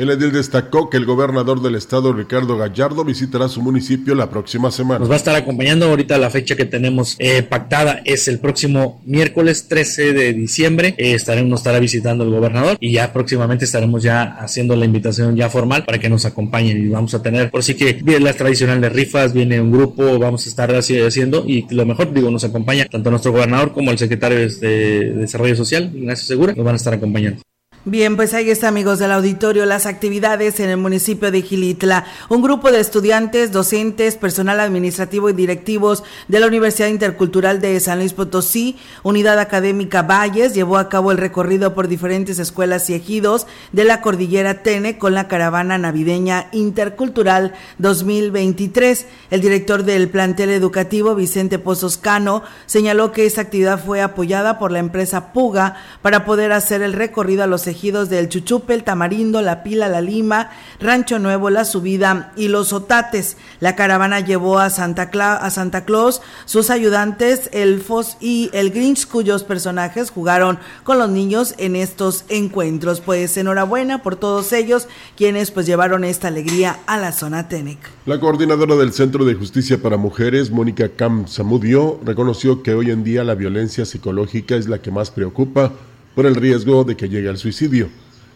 El 0.00 0.08
edil 0.08 0.32
destacó 0.32 0.88
que 0.88 0.96
el 0.96 1.04
gobernador 1.04 1.60
del 1.60 1.74
estado, 1.74 2.14
Ricardo 2.14 2.56
Gallardo, 2.56 3.04
visitará 3.04 3.50
su 3.50 3.60
municipio 3.60 4.14
la 4.14 4.30
próxima 4.30 4.70
semana. 4.70 5.00
Nos 5.00 5.10
va 5.10 5.12
a 5.12 5.18
estar 5.18 5.36
acompañando 5.36 5.84
ahorita 5.84 6.16
la 6.16 6.30
fecha 6.30 6.56
que 6.56 6.64
tenemos 6.64 7.16
eh, 7.18 7.42
pactada 7.42 8.00
es 8.06 8.26
el 8.26 8.38
próximo 8.38 9.02
miércoles 9.04 9.68
13 9.68 10.14
de 10.14 10.32
diciembre. 10.32 10.94
Eh, 10.96 11.12
estaremos, 11.12 11.50
nos 11.50 11.60
estará 11.60 11.78
visitando 11.80 12.24
el 12.24 12.30
gobernador 12.30 12.78
y 12.80 12.92
ya 12.92 13.12
próximamente 13.12 13.66
estaremos 13.66 14.02
ya 14.02 14.22
haciendo 14.22 14.74
la 14.74 14.86
invitación 14.86 15.36
ya 15.36 15.50
formal 15.50 15.84
para 15.84 15.98
que 15.98 16.08
nos 16.08 16.24
acompañen 16.24 16.82
y 16.82 16.88
vamos 16.88 17.12
a 17.12 17.20
tener, 17.20 17.50
por 17.50 17.62
sí 17.62 17.74
que 17.74 17.92
viene 18.02 18.24
las 18.24 18.36
tradicionales 18.36 18.90
rifas, 18.94 19.34
viene 19.34 19.60
un 19.60 19.70
grupo, 19.70 20.18
vamos 20.18 20.46
a 20.46 20.48
estar 20.48 20.74
así 20.74 20.98
haciendo 20.98 21.44
y 21.46 21.66
lo 21.74 21.84
mejor, 21.84 22.10
digo, 22.14 22.30
nos 22.30 22.44
acompaña 22.44 22.86
tanto 22.86 23.10
nuestro 23.10 23.32
gobernador 23.32 23.74
como 23.74 23.90
el 23.90 23.98
secretario 23.98 24.38
de 24.38 25.12
Desarrollo 25.14 25.56
Social, 25.56 25.92
Ignacio 25.94 26.24
Segura, 26.24 26.54
nos 26.54 26.64
van 26.64 26.72
a 26.72 26.76
estar 26.76 26.94
acompañando. 26.94 27.42
Bien, 27.86 28.14
pues 28.14 28.34
ahí 28.34 28.50
está, 28.50 28.68
amigos 28.68 28.98
del 28.98 29.10
auditorio, 29.10 29.64
las 29.64 29.86
actividades 29.86 30.60
en 30.60 30.68
el 30.68 30.76
municipio 30.76 31.30
de 31.30 31.40
Gilitla. 31.40 32.04
Un 32.28 32.42
grupo 32.42 32.70
de 32.70 32.78
estudiantes, 32.78 33.52
docentes, 33.52 34.16
personal 34.16 34.60
administrativo 34.60 35.30
y 35.30 35.32
directivos 35.32 36.04
de 36.28 36.40
la 36.40 36.46
Universidad 36.46 36.88
Intercultural 36.88 37.58
de 37.62 37.80
San 37.80 38.00
Luis 38.00 38.12
Potosí, 38.12 38.76
Unidad 39.02 39.38
Académica 39.38 40.02
Valles, 40.02 40.52
llevó 40.52 40.76
a 40.76 40.90
cabo 40.90 41.10
el 41.10 41.16
recorrido 41.16 41.72
por 41.72 41.88
diferentes 41.88 42.38
escuelas 42.38 42.90
y 42.90 42.94
ejidos 42.94 43.46
de 43.72 43.84
la 43.84 44.02
cordillera 44.02 44.62
Tene 44.62 44.98
con 44.98 45.14
la 45.14 45.26
caravana 45.26 45.78
navideña 45.78 46.48
intercultural 46.52 47.54
2023. 47.78 49.06
El 49.30 49.40
director 49.40 49.84
del 49.84 50.10
plantel 50.10 50.50
educativo, 50.50 51.14
Vicente 51.14 51.58
Pozos 51.58 51.96
Cano, 51.96 52.42
señaló 52.66 53.10
que 53.10 53.24
esta 53.24 53.40
actividad 53.40 53.82
fue 53.82 54.02
apoyada 54.02 54.58
por 54.58 54.70
la 54.70 54.80
empresa 54.80 55.32
Puga 55.32 55.76
para 56.02 56.26
poder 56.26 56.52
hacer 56.52 56.82
el 56.82 56.92
recorrido 56.92 57.42
a 57.42 57.46
los 57.46 57.69
ejidos 57.70 58.10
del 58.10 58.28
Chuchupe, 58.28 58.74
el 58.74 58.84
Tamarindo, 58.84 59.40
La 59.40 59.62
Pila, 59.62 59.88
La 59.88 60.02
Lima, 60.02 60.50
Rancho 60.80 61.18
Nuevo, 61.18 61.48
La 61.48 61.64
Subida 61.64 62.32
y 62.36 62.48
Los 62.48 62.74
Otates. 62.74 63.38
La 63.60 63.76
caravana 63.76 64.20
llevó 64.20 64.58
a 64.58 64.68
Santa, 64.68 65.10
a 65.12 65.50
Santa 65.50 65.86
Claus, 65.86 66.20
sus 66.44 66.68
ayudantes, 66.68 67.48
Elfos 67.52 68.18
y 68.20 68.50
el 68.52 68.70
Grinch, 68.70 69.06
cuyos 69.06 69.44
personajes 69.44 70.10
jugaron 70.10 70.58
con 70.84 70.98
los 70.98 71.08
niños 71.08 71.54
en 71.56 71.76
estos 71.76 72.24
encuentros. 72.28 73.00
Pues 73.00 73.36
enhorabuena 73.36 74.02
por 74.02 74.16
todos 74.16 74.52
ellos, 74.52 74.88
quienes 75.16 75.50
pues 75.50 75.66
llevaron 75.66 76.04
esta 76.04 76.28
alegría 76.28 76.78
a 76.86 76.98
la 76.98 77.12
zona 77.12 77.48
Tenec. 77.48 77.78
La 78.06 78.18
coordinadora 78.18 78.76
del 78.76 78.92
Centro 78.92 79.24
de 79.24 79.34
Justicia 79.34 79.80
para 79.80 79.96
Mujeres, 79.96 80.50
Mónica 80.50 80.88
Cam 80.88 81.26
Samudio, 81.26 82.00
reconoció 82.04 82.62
que 82.62 82.74
hoy 82.74 82.90
en 82.90 83.04
día 83.04 83.24
la 83.24 83.34
violencia 83.34 83.84
psicológica 83.84 84.56
es 84.56 84.68
la 84.68 84.80
que 84.80 84.90
más 84.90 85.10
preocupa 85.10 85.72
por 86.14 86.26
el 86.26 86.34
riesgo 86.34 86.84
de 86.84 86.96
que 86.96 87.08
llegue 87.08 87.28
al 87.28 87.38
suicidio. 87.38 87.88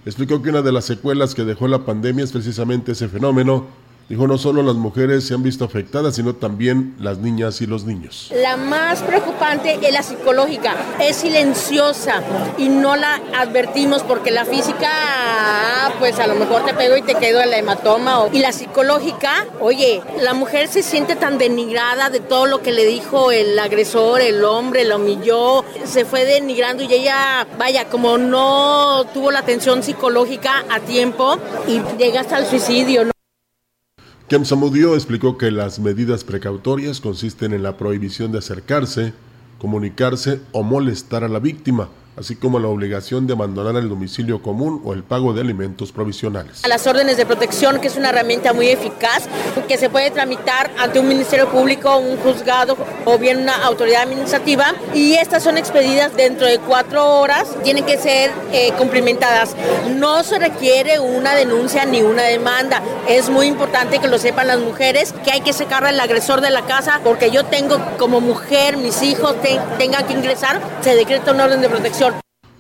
Explicó 0.06 0.42
que 0.42 0.50
una 0.50 0.62
de 0.62 0.72
las 0.72 0.84
secuelas 0.84 1.34
que 1.34 1.44
dejó 1.44 1.66
la 1.66 1.84
pandemia 1.84 2.24
es 2.24 2.32
precisamente 2.32 2.92
ese 2.92 3.08
fenómeno 3.08 3.66
Dijo, 4.06 4.26
no 4.26 4.36
solo 4.36 4.62
las 4.62 4.74
mujeres 4.74 5.26
se 5.26 5.32
han 5.32 5.42
visto 5.42 5.64
afectadas, 5.64 6.16
sino 6.16 6.34
también 6.34 6.94
las 7.00 7.18
niñas 7.18 7.62
y 7.62 7.66
los 7.66 7.84
niños. 7.84 8.30
La 8.34 8.58
más 8.58 9.02
preocupante 9.02 9.78
es 9.80 9.92
la 9.92 10.02
psicológica. 10.02 10.74
Es 11.00 11.16
silenciosa 11.16 12.22
y 12.58 12.68
no 12.68 12.96
la 12.96 13.22
advertimos 13.34 14.02
porque 14.02 14.30
la 14.30 14.44
física, 14.44 14.90
pues 15.98 16.18
a 16.18 16.26
lo 16.26 16.34
mejor 16.34 16.66
te 16.66 16.74
pego 16.74 16.98
y 16.98 17.02
te 17.02 17.14
quedo 17.14 17.40
el 17.40 17.54
hematoma. 17.54 18.28
Y 18.30 18.40
la 18.40 18.52
psicológica, 18.52 19.46
oye, 19.60 20.02
la 20.20 20.34
mujer 20.34 20.68
se 20.68 20.82
siente 20.82 21.16
tan 21.16 21.38
denigrada 21.38 22.10
de 22.10 22.20
todo 22.20 22.44
lo 22.44 22.60
que 22.60 22.72
le 22.72 22.84
dijo 22.84 23.30
el 23.30 23.58
agresor, 23.58 24.20
el 24.20 24.44
hombre, 24.44 24.84
la 24.84 24.96
humilló, 24.96 25.64
se 25.84 26.04
fue 26.04 26.26
denigrando 26.26 26.82
y 26.82 26.92
ella, 26.92 27.46
vaya, 27.58 27.88
como 27.88 28.18
no 28.18 29.06
tuvo 29.14 29.30
la 29.30 29.38
atención 29.38 29.82
psicológica 29.82 30.64
a 30.70 30.80
tiempo 30.80 31.38
y 31.66 31.80
llega 31.96 32.20
hasta 32.20 32.36
el 32.36 32.44
suicidio. 32.44 33.13
Kem 34.26 34.46
Samudio 34.46 34.94
explicó 34.94 35.36
que 35.36 35.50
las 35.50 35.78
medidas 35.78 36.24
precautorias 36.24 37.02
consisten 37.02 37.52
en 37.52 37.62
la 37.62 37.76
prohibición 37.76 38.32
de 38.32 38.38
acercarse, 38.38 39.12
comunicarse 39.58 40.40
o 40.52 40.62
molestar 40.62 41.24
a 41.24 41.28
la 41.28 41.40
víctima 41.40 41.90
así 42.16 42.36
como 42.36 42.58
la 42.58 42.68
obligación 42.68 43.26
de 43.26 43.32
abandonar 43.32 43.76
el 43.76 43.88
domicilio 43.88 44.42
común 44.42 44.80
o 44.84 44.92
el 44.92 45.02
pago 45.02 45.32
de 45.32 45.40
alimentos 45.40 45.92
provisionales. 45.92 46.64
A 46.64 46.68
las 46.68 46.86
órdenes 46.86 47.16
de 47.16 47.26
protección, 47.26 47.80
que 47.80 47.88
es 47.88 47.96
una 47.96 48.10
herramienta 48.10 48.52
muy 48.52 48.68
eficaz, 48.68 49.24
que 49.66 49.76
se 49.76 49.90
puede 49.90 50.10
tramitar 50.10 50.70
ante 50.78 51.00
un 51.00 51.08
ministerio 51.08 51.48
público, 51.48 51.96
un 51.96 52.16
juzgado 52.18 52.76
o 53.04 53.18
bien 53.18 53.38
una 53.38 53.64
autoridad 53.64 54.02
administrativa, 54.02 54.74
y 54.94 55.14
estas 55.14 55.42
son 55.42 55.58
expedidas 55.58 56.14
dentro 56.16 56.46
de 56.46 56.58
cuatro 56.58 57.20
horas, 57.20 57.48
tienen 57.62 57.84
que 57.84 57.98
ser 57.98 58.30
eh, 58.52 58.72
cumplimentadas. 58.78 59.56
No 59.96 60.22
se 60.22 60.38
requiere 60.38 60.98
una 61.00 61.34
denuncia 61.34 61.84
ni 61.84 62.02
una 62.02 62.22
demanda. 62.22 62.82
Es 63.08 63.28
muy 63.28 63.46
importante 63.46 63.98
que 63.98 64.08
lo 64.08 64.18
sepan 64.18 64.46
las 64.46 64.58
mujeres, 64.58 65.12
que 65.24 65.32
hay 65.32 65.40
que 65.40 65.52
sacar 65.52 65.84
al 65.84 65.98
agresor 65.98 66.40
de 66.40 66.50
la 66.50 66.62
casa, 66.62 67.00
porque 67.02 67.30
yo 67.30 67.44
tengo 67.44 67.78
como 67.98 68.20
mujer, 68.20 68.76
mis 68.76 69.02
hijos 69.02 69.34
tengan 69.78 70.06
que 70.06 70.12
ingresar, 70.12 70.60
se 70.80 70.94
decreta 70.94 71.32
una 71.32 71.44
orden 71.44 71.60
de 71.60 71.68
protección 71.68 72.03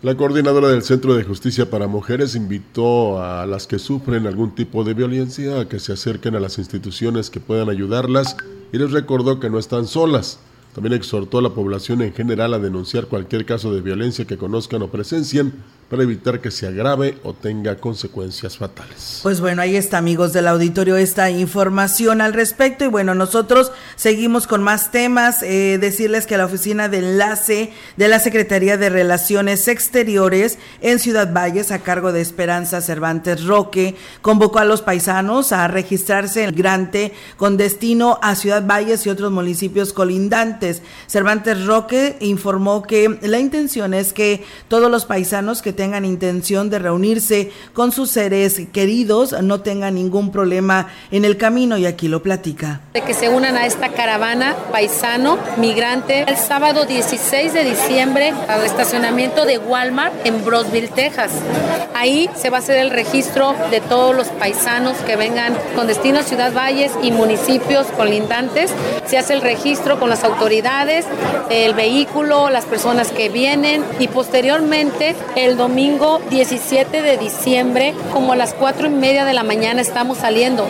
la 0.04 0.18
coordinadora 0.18 0.68
del 0.68 0.82
Centro 0.82 1.14
de 1.14 1.24
Justicia 1.24 1.70
para 1.70 1.86
Mujeres 1.86 2.34
invitó 2.34 3.22
a 3.22 3.46
las 3.46 3.66
que 3.66 3.78
sufren 3.78 4.26
algún 4.26 4.54
tipo 4.54 4.84
de 4.84 4.92
violencia 4.92 5.60
a 5.60 5.66
que 5.66 5.80
se 5.80 5.94
acerquen 5.94 6.36
a 6.36 6.40
las 6.40 6.58
instituciones 6.58 7.30
que 7.30 7.40
puedan 7.40 7.70
ayudarlas 7.70 8.36
y 8.70 8.76
les 8.76 8.92
recordó 8.92 9.40
que 9.40 9.48
no 9.48 9.58
están 9.58 9.86
solas. 9.86 10.40
También 10.74 10.94
exhortó 10.94 11.38
a 11.38 11.42
la 11.42 11.50
población 11.50 12.02
en 12.02 12.12
general 12.12 12.52
a 12.52 12.58
denunciar 12.58 13.06
cualquier 13.06 13.46
caso 13.46 13.72
de 13.72 13.80
violencia 13.80 14.24
que 14.24 14.36
conozcan 14.36 14.82
o 14.82 14.88
presencien 14.88 15.52
para 15.88 16.02
evitar 16.02 16.40
que 16.40 16.50
se 16.50 16.66
agrave 16.66 17.18
o 17.22 17.34
tenga 17.34 17.76
consecuencias 17.76 18.56
fatales. 18.56 19.20
Pues 19.22 19.40
bueno, 19.40 19.62
ahí 19.62 19.76
está 19.76 19.98
amigos 19.98 20.32
del 20.32 20.48
auditorio 20.48 20.96
esta 20.96 21.30
información 21.30 22.20
al 22.20 22.32
respecto 22.32 22.84
y 22.84 22.88
bueno, 22.88 23.14
nosotros 23.14 23.70
seguimos 23.94 24.46
con 24.46 24.62
más 24.62 24.90
temas, 24.90 25.42
eh, 25.42 25.78
decirles 25.80 26.26
que 26.26 26.38
la 26.38 26.46
oficina 26.46 26.88
de 26.88 26.98
enlace 26.98 27.72
de 27.96 28.08
la 28.08 28.18
Secretaría 28.18 28.76
de 28.76 28.88
Relaciones 28.88 29.68
Exteriores 29.68 30.58
en 30.80 30.98
Ciudad 30.98 31.32
Valles 31.32 31.70
a 31.70 31.80
cargo 31.80 32.12
de 32.12 32.22
Esperanza 32.22 32.80
Cervantes 32.80 33.44
Roque 33.44 33.94
convocó 34.22 34.58
a 34.58 34.64
los 34.64 34.82
paisanos 34.82 35.52
a 35.52 35.68
registrarse 35.68 36.42
en 36.42 36.48
el 36.48 36.54
grante 36.54 37.12
con 37.36 37.56
destino 37.56 38.18
a 38.22 38.34
Ciudad 38.34 38.66
Valles 38.66 39.06
y 39.06 39.10
otros 39.10 39.30
municipios 39.30 39.92
colindantes. 39.92 40.63
Cervantes 41.06 41.66
Roque 41.66 42.16
informó 42.20 42.82
que 42.82 43.18
la 43.22 43.38
intención 43.38 43.94
es 43.94 44.12
que 44.12 44.44
todos 44.68 44.90
los 44.90 45.04
paisanos 45.04 45.62
que 45.62 45.72
tengan 45.72 46.04
intención 46.04 46.70
de 46.70 46.78
reunirse 46.78 47.50
con 47.72 47.92
sus 47.92 48.10
seres 48.10 48.60
queridos 48.72 49.34
no 49.42 49.60
tengan 49.60 49.94
ningún 49.94 50.32
problema 50.32 50.88
en 51.10 51.24
el 51.24 51.36
camino 51.36 51.76
y 51.78 51.86
aquí 51.86 52.08
lo 52.08 52.22
platica. 52.22 52.80
De 52.94 53.02
que 53.02 53.14
se 53.14 53.28
unan 53.28 53.56
a 53.56 53.66
esta 53.66 53.90
caravana 53.90 54.56
paisano 54.72 55.38
migrante 55.56 56.24
el 56.28 56.36
sábado 56.36 56.86
16 56.86 57.52
de 57.52 57.64
diciembre 57.64 58.32
al 58.48 58.64
estacionamiento 58.64 59.44
de 59.44 59.58
Walmart 59.58 60.14
en 60.26 60.44
Brosville, 60.44 60.88
Texas. 60.88 61.30
Ahí 61.94 62.28
se 62.34 62.50
va 62.50 62.58
a 62.58 62.60
hacer 62.60 62.78
el 62.78 62.90
registro 62.90 63.54
de 63.70 63.80
todos 63.80 64.14
los 64.14 64.28
paisanos 64.28 64.96
que 64.98 65.16
vengan 65.16 65.56
con 65.74 65.86
destino 65.86 66.20
a 66.20 66.22
Ciudad 66.22 66.52
Valles 66.52 66.92
y 67.02 67.10
municipios 67.10 67.86
colindantes. 67.96 68.70
Se 69.06 69.18
hace 69.18 69.34
el 69.34 69.42
registro 69.42 69.98
con 69.98 70.10
las 70.10 70.24
autoridades, 70.24 70.53
el 71.50 71.74
vehículo, 71.74 72.50
las 72.50 72.64
personas 72.64 73.10
que 73.10 73.28
vienen 73.28 73.84
y 73.98 74.08
posteriormente 74.08 75.16
el 75.36 75.56
domingo 75.56 76.20
17 76.30 77.02
de 77.02 77.16
diciembre, 77.18 77.94
como 78.12 78.32
a 78.32 78.36
las 78.36 78.54
cuatro 78.54 78.86
y 78.86 78.90
media 78.90 79.24
de 79.24 79.32
la 79.32 79.42
mañana 79.42 79.80
estamos 79.80 80.18
saliendo. 80.18 80.66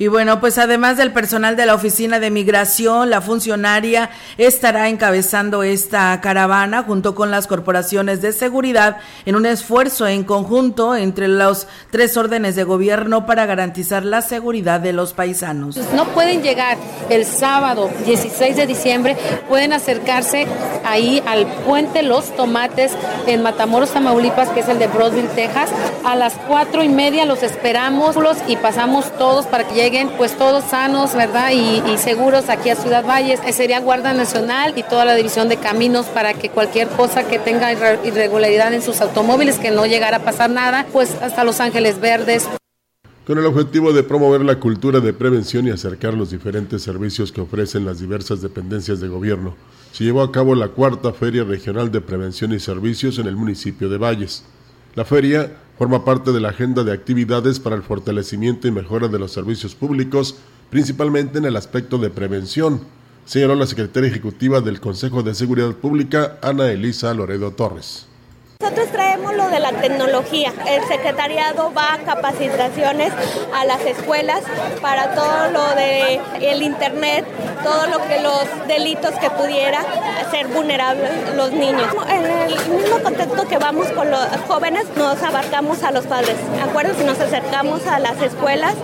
Y 0.00 0.08
bueno, 0.08 0.40
pues 0.40 0.56
además 0.56 0.96
del 0.96 1.12
personal 1.12 1.56
de 1.56 1.66
la 1.66 1.74
Oficina 1.74 2.20
de 2.20 2.30
Migración, 2.30 3.10
la 3.10 3.20
funcionaria 3.20 4.08
estará 4.38 4.88
encabezando 4.88 5.62
esta 5.62 6.18
caravana 6.22 6.84
junto 6.84 7.14
con 7.14 7.30
las 7.30 7.46
corporaciones 7.46 8.22
de 8.22 8.32
seguridad 8.32 8.96
en 9.26 9.36
un 9.36 9.44
esfuerzo 9.44 10.08
en 10.08 10.24
conjunto 10.24 10.96
entre 10.96 11.28
los 11.28 11.66
tres 11.90 12.16
órdenes 12.16 12.56
de 12.56 12.64
gobierno 12.64 13.26
para 13.26 13.44
garantizar 13.44 14.02
la 14.02 14.22
seguridad 14.22 14.80
de 14.80 14.94
los 14.94 15.12
paisanos. 15.12 15.76
No 15.94 16.06
pueden 16.06 16.42
llegar 16.42 16.78
el 17.10 17.26
sábado 17.26 17.90
16 18.06 18.56
de 18.56 18.66
diciembre, 18.66 19.18
pueden 19.50 19.74
acercarse 19.74 20.46
ahí 20.82 21.22
al 21.26 21.46
puente 21.66 22.02
Los 22.02 22.34
Tomates 22.36 22.92
en 23.26 23.42
Matamoros, 23.42 23.90
Tamaulipas, 23.90 24.48
que 24.48 24.60
es 24.60 24.68
el 24.70 24.78
de 24.78 24.86
Brosville, 24.86 25.28
Texas. 25.34 25.68
A 26.06 26.16
las 26.16 26.32
cuatro 26.48 26.82
y 26.82 26.88
media 26.88 27.26
los 27.26 27.42
esperamos 27.42 28.16
y 28.48 28.56
pasamos 28.56 29.12
todos 29.18 29.44
para 29.44 29.68
que 29.68 29.74
lleguen 29.74 29.89
pues 30.16 30.36
todos 30.36 30.64
sanos, 30.64 31.14
¿verdad? 31.14 31.50
Y, 31.52 31.98
seguros 31.98 32.48
aquí 32.48 32.70
a 32.70 32.76
Ciudad 32.76 33.04
Valles. 33.04 33.40
Eh, 33.44 33.52
sería 33.52 33.80
Guardia 33.80 34.12
Nacional 34.14 34.72
y 34.76 34.82
toda 34.82 35.04
la 35.04 35.14
División 35.14 35.48
de 35.48 35.56
Caminos 35.56 36.06
para 36.06 36.34
que 36.34 36.48
cualquier 36.48 36.88
cosa 36.88 37.26
que 37.26 37.38
tenga 37.38 37.72
irregularidad 38.04 38.72
en 38.72 38.82
sus 38.82 39.00
automóviles, 39.00 39.58
que 39.58 39.70
no 39.70 39.86
llegara 39.86 40.18
a 40.18 40.20
pasar 40.20 40.50
nada, 40.50 40.86
pues 40.92 41.14
hasta 41.20 41.44
Los 41.44 41.60
Ángeles 41.60 42.00
Verdes. 42.00 42.48
Con 43.26 43.38
el 43.38 43.46
objetivo 43.46 43.92
de 43.92 44.02
promover 44.02 44.42
la 44.42 44.58
cultura 44.58 45.00
de 45.00 45.12
prevención 45.12 45.66
y 45.66 45.70
acercar 45.70 46.14
los 46.14 46.30
diferentes 46.30 46.82
servicios 46.82 47.32
que 47.32 47.40
ofrecen 47.40 47.84
las 47.84 48.00
diversas 48.00 48.40
dependencias 48.40 49.00
de 49.00 49.08
gobierno, 49.08 49.56
se 49.92 50.04
llevó 50.04 50.22
a 50.22 50.32
cabo 50.32 50.54
la 50.54 50.68
cuarta 50.68 51.12
Feria 51.12 51.44
Regional 51.44 51.90
de 51.90 52.00
Prevención 52.00 52.52
y 52.52 52.60
Servicios 52.60 53.18
en 53.18 53.26
el 53.26 53.36
municipio 53.36 53.88
de 53.88 53.98
Valles. 53.98 54.44
La 54.94 55.04
feria 55.04 55.52
forma 55.80 56.04
parte 56.04 56.30
de 56.32 56.40
la 56.40 56.50
agenda 56.50 56.84
de 56.84 56.92
actividades 56.92 57.58
para 57.58 57.74
el 57.74 57.82
fortalecimiento 57.82 58.68
y 58.68 58.70
mejora 58.70 59.08
de 59.08 59.18
los 59.18 59.32
servicios 59.32 59.74
públicos, 59.74 60.36
principalmente 60.68 61.38
en 61.38 61.46
el 61.46 61.56
aspecto 61.56 61.96
de 61.96 62.10
prevención, 62.10 62.82
señaló 63.24 63.54
la 63.54 63.66
secretaria 63.66 64.10
ejecutiva 64.10 64.60
del 64.60 64.78
Consejo 64.78 65.22
de 65.22 65.34
Seguridad 65.34 65.72
Pública, 65.72 66.38
Ana 66.42 66.70
Elisa 66.70 67.14
Loredo 67.14 67.52
Torres. 67.52 68.09
Nosotros 68.60 68.88
traemos 68.92 69.34
lo 69.36 69.48
de 69.48 69.58
la 69.58 69.72
tecnología. 69.72 70.52
El 70.68 70.86
secretariado 70.86 71.72
va 71.72 71.94
a 71.94 71.98
capacitaciones 72.00 73.10
a 73.54 73.64
las 73.64 73.80
escuelas 73.86 74.42
para 74.82 75.14
todo 75.14 75.50
lo 75.50 75.74
de 75.74 76.20
el 76.42 76.62
internet, 76.62 77.24
todo 77.64 77.86
lo 77.86 78.06
que 78.06 78.20
los 78.20 78.68
delitos 78.68 79.12
que 79.12 79.30
pudiera 79.30 79.80
ser 80.30 80.48
vulnerables 80.48 81.10
los 81.36 81.52
niños. 81.52 81.86
En 82.10 82.26
el 82.26 82.50
mismo 82.68 82.98
contexto 83.02 83.48
que 83.48 83.56
vamos 83.56 83.86
con 83.92 84.10
los 84.10 84.26
jóvenes, 84.46 84.84
nos 84.94 85.22
abarcamos 85.22 85.82
a 85.82 85.90
los 85.90 86.04
padres. 86.04 86.36
Acuérdense, 86.62 87.02
nos 87.04 87.18
acercamos 87.18 87.86
a 87.86 87.98
las 87.98 88.20
escuelas 88.20 88.74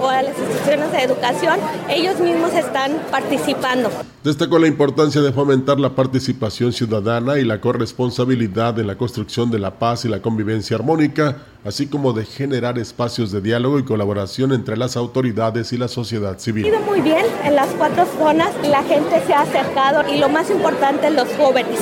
o 0.00 0.08
a 0.08 0.22
las 0.22 0.38
instituciones 0.38 0.92
de 0.92 1.02
educación, 1.02 1.58
ellos 1.90 2.18
mismos 2.20 2.54
están 2.54 2.92
participando. 3.10 3.90
Destacó 4.22 4.58
la 4.58 4.66
importancia 4.66 5.20
de 5.20 5.32
fomentar 5.32 5.78
la 5.78 5.90
participación 5.90 6.72
ciudadana 6.72 7.38
y 7.38 7.44
la 7.44 7.60
corresponsabilidad 7.60 8.78
en 8.78 8.88
la 8.88 8.96
construcción 8.96 9.25
de 9.50 9.58
la 9.58 9.78
paz 9.78 10.04
y 10.04 10.08
la 10.08 10.22
convivencia 10.22 10.76
armónica, 10.76 11.36
así 11.66 11.88
como 11.88 12.12
de 12.12 12.24
generar 12.24 12.78
espacios 12.78 13.32
de 13.32 13.40
diálogo 13.40 13.78
y 13.78 13.84
colaboración 13.84 14.52
entre 14.52 14.76
las 14.76 14.96
autoridades 14.96 15.72
y 15.72 15.78
la 15.78 15.88
sociedad 15.88 16.38
civil. 16.38 16.66
ido 16.66 16.80
muy 16.80 17.00
bien 17.00 17.26
en 17.44 17.56
las 17.56 17.68
cuatro 17.70 18.06
zonas, 18.18 18.50
la 18.62 18.82
gente 18.84 19.20
se 19.26 19.34
ha 19.34 19.40
acercado 19.40 20.08
y 20.08 20.18
lo 20.18 20.28
más 20.28 20.48
importante, 20.50 21.10
los 21.10 21.28
jóvenes, 21.36 21.80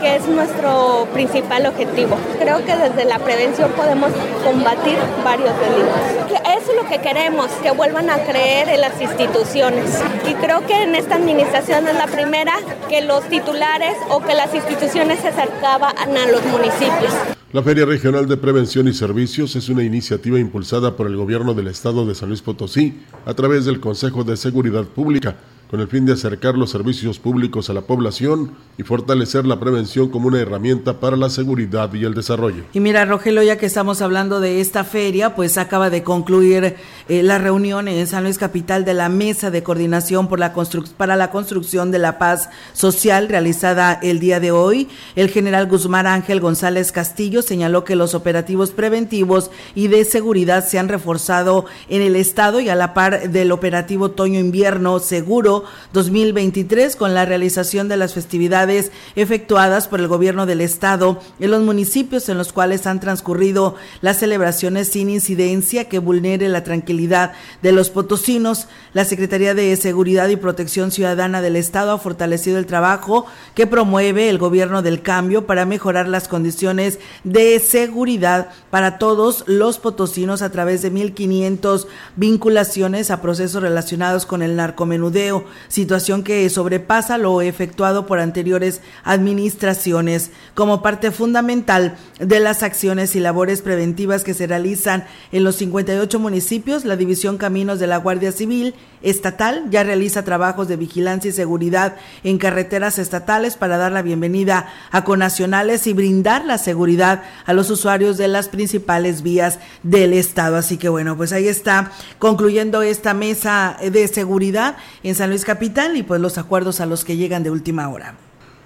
que 0.00 0.16
es 0.16 0.26
nuestro 0.26 1.06
principal 1.12 1.66
objetivo. 1.66 2.16
Creo 2.38 2.64
que 2.64 2.76
desde 2.76 3.04
la 3.04 3.18
prevención 3.18 3.70
podemos 3.72 4.10
combatir 4.42 4.96
varios 5.22 5.52
delitos. 5.60 6.40
Eso 6.58 6.70
es 6.72 6.82
lo 6.82 6.88
que 6.88 6.98
queremos, 7.00 7.50
que 7.62 7.70
vuelvan 7.70 8.08
a 8.08 8.18
creer 8.18 8.68
en 8.70 8.80
las 8.80 9.00
instituciones. 9.00 10.02
Y 10.28 10.34
creo 10.34 10.66
que 10.66 10.82
en 10.82 10.94
esta 10.94 11.16
administración 11.16 11.86
es 11.86 11.94
la 11.94 12.06
primera 12.06 12.54
que 12.88 13.02
los 13.02 13.24
titulares 13.28 13.96
o 14.08 14.20
que 14.20 14.34
las 14.34 14.54
instituciones 14.54 15.20
se 15.20 15.28
acercaban 15.28 15.94
a 16.16 16.26
los 16.26 16.44
municipios. 16.46 17.12
La 17.56 17.62
Feria 17.62 17.86
Regional 17.86 18.28
de 18.28 18.36
Prevención 18.36 18.86
y 18.86 18.92
Servicios 18.92 19.56
es 19.56 19.70
una 19.70 19.82
iniciativa 19.82 20.38
impulsada 20.38 20.94
por 20.94 21.06
el 21.06 21.16
Gobierno 21.16 21.54
del 21.54 21.68
Estado 21.68 22.04
de 22.04 22.14
San 22.14 22.28
Luis 22.28 22.42
Potosí 22.42 23.00
a 23.24 23.32
través 23.32 23.64
del 23.64 23.80
Consejo 23.80 24.24
de 24.24 24.36
Seguridad 24.36 24.84
Pública 24.84 25.36
con 25.70 25.80
el 25.80 25.88
fin 25.88 26.06
de 26.06 26.12
acercar 26.12 26.56
los 26.56 26.70
servicios 26.70 27.18
públicos 27.18 27.68
a 27.70 27.72
la 27.72 27.80
población 27.82 28.52
y 28.78 28.82
fortalecer 28.82 29.46
la 29.46 29.58
prevención 29.58 30.08
como 30.08 30.28
una 30.28 30.40
herramienta 30.40 31.00
para 31.00 31.16
la 31.16 31.30
seguridad 31.30 31.92
y 31.94 32.04
el 32.04 32.14
desarrollo. 32.14 32.64
Y 32.72 32.80
mira, 32.80 33.04
Rogelio, 33.04 33.42
ya 33.42 33.56
que 33.56 33.66
estamos 33.66 34.00
hablando 34.02 34.40
de 34.40 34.60
esta 34.60 34.84
feria, 34.84 35.34
pues 35.34 35.58
acaba 35.58 35.90
de 35.90 36.02
concluir 36.02 36.76
eh, 37.08 37.22
la 37.22 37.38
reunión 37.38 37.88
en 37.88 38.06
San 38.06 38.24
Luis 38.24 38.38
Capital 38.38 38.84
de 38.84 38.94
la 38.94 39.08
Mesa 39.08 39.50
de 39.50 39.62
Coordinación 39.62 40.28
por 40.28 40.38
la 40.38 40.54
para 40.96 41.16
la 41.16 41.30
Construcción 41.30 41.90
de 41.90 41.98
la 41.98 42.18
Paz 42.18 42.48
Social 42.72 43.28
realizada 43.28 43.98
el 44.02 44.20
día 44.20 44.40
de 44.40 44.52
hoy. 44.52 44.88
El 45.16 45.30
general 45.30 45.66
Guzmán 45.66 46.06
Ángel 46.06 46.40
González 46.40 46.92
Castillo 46.92 47.42
señaló 47.42 47.84
que 47.84 47.96
los 47.96 48.14
operativos 48.14 48.70
preventivos 48.70 49.50
y 49.74 49.88
de 49.88 50.04
seguridad 50.04 50.66
se 50.66 50.78
han 50.78 50.88
reforzado 50.88 51.66
en 51.88 52.02
el 52.02 52.16
Estado 52.16 52.60
y 52.60 52.68
a 52.68 52.74
la 52.74 52.94
par 52.94 53.30
del 53.30 53.52
operativo 53.52 54.06
Otoño-Invierno 54.06 54.98
Seguro 54.98 55.55
2023 55.92 56.96
con 56.96 57.14
la 57.14 57.24
realización 57.24 57.88
de 57.88 57.96
las 57.96 58.14
festividades 58.14 58.92
efectuadas 59.14 59.88
por 59.88 60.00
el 60.00 60.08
gobierno 60.08 60.46
del 60.46 60.60
estado 60.60 61.20
en 61.40 61.50
los 61.50 61.62
municipios 61.62 62.28
en 62.28 62.38
los 62.38 62.52
cuales 62.52 62.86
han 62.86 63.00
transcurrido 63.00 63.74
las 64.00 64.18
celebraciones 64.18 64.88
sin 64.88 65.10
incidencia 65.10 65.88
que 65.88 65.98
vulnere 65.98 66.48
la 66.48 66.64
tranquilidad 66.64 67.32
de 67.62 67.72
los 67.72 67.90
potosinos. 67.90 68.68
La 68.92 69.04
Secretaría 69.04 69.54
de 69.54 69.76
Seguridad 69.76 70.28
y 70.28 70.36
Protección 70.36 70.90
Ciudadana 70.90 71.40
del 71.40 71.56
estado 71.56 71.92
ha 71.92 71.98
fortalecido 71.98 72.58
el 72.58 72.66
trabajo 72.66 73.26
que 73.54 73.66
promueve 73.66 74.28
el 74.28 74.38
gobierno 74.38 74.82
del 74.82 75.02
cambio 75.02 75.46
para 75.46 75.66
mejorar 75.66 76.08
las 76.08 76.28
condiciones 76.28 76.98
de 77.24 77.58
seguridad 77.60 78.50
para 78.70 78.98
todos 78.98 79.44
los 79.46 79.78
potosinos 79.78 80.42
a 80.42 80.50
través 80.50 80.82
de 80.82 80.92
1.500 80.92 81.86
vinculaciones 82.16 83.10
a 83.10 83.22
procesos 83.22 83.62
relacionados 83.62 84.26
con 84.26 84.42
el 84.42 84.56
narcomenudeo 84.56 85.44
situación 85.68 86.22
que 86.22 86.48
sobrepasa 86.50 87.18
lo 87.18 87.42
efectuado 87.42 88.06
por 88.06 88.20
anteriores 88.20 88.80
administraciones. 89.04 90.30
Como 90.54 90.82
parte 90.82 91.10
fundamental 91.10 91.96
de 92.18 92.40
las 92.40 92.62
acciones 92.62 93.16
y 93.16 93.20
labores 93.20 93.62
preventivas 93.62 94.24
que 94.24 94.34
se 94.34 94.46
realizan 94.46 95.04
en 95.32 95.44
los 95.44 95.56
58 95.56 96.18
municipios, 96.18 96.84
la 96.84 96.96
División 96.96 97.38
Caminos 97.38 97.78
de 97.78 97.86
la 97.86 97.98
Guardia 97.98 98.32
Civil 98.32 98.74
Estatal 99.02 99.66
ya 99.70 99.84
realiza 99.84 100.24
trabajos 100.24 100.68
de 100.68 100.76
vigilancia 100.76 101.28
y 101.28 101.32
seguridad 101.32 101.96
en 102.24 102.38
carreteras 102.38 102.98
estatales 102.98 103.56
para 103.56 103.76
dar 103.76 103.92
la 103.92 104.02
bienvenida 104.02 104.68
a 104.90 105.04
conacionales 105.04 105.86
y 105.86 105.92
brindar 105.92 106.44
la 106.44 106.58
seguridad 106.58 107.22
a 107.44 107.52
los 107.52 107.70
usuarios 107.70 108.16
de 108.16 108.28
las 108.28 108.48
principales 108.48 109.22
vías 109.22 109.58
del 109.82 110.12
Estado. 110.12 110.56
Así 110.56 110.76
que 110.76 110.88
bueno, 110.88 111.16
pues 111.16 111.32
ahí 111.32 111.46
está 111.46 111.92
concluyendo 112.18 112.82
esta 112.82 113.14
mesa 113.14 113.76
de 113.80 114.08
seguridad 114.08 114.76
en 115.02 115.14
San 115.14 115.30
Luis 115.30 115.35
Capital 115.44 115.96
y 115.96 116.02
pues 116.02 116.20
los 116.20 116.38
acuerdos 116.38 116.80
a 116.80 116.86
los 116.86 117.04
que 117.04 117.16
llegan 117.16 117.42
de 117.42 117.50
última 117.50 117.88
hora. 117.88 118.16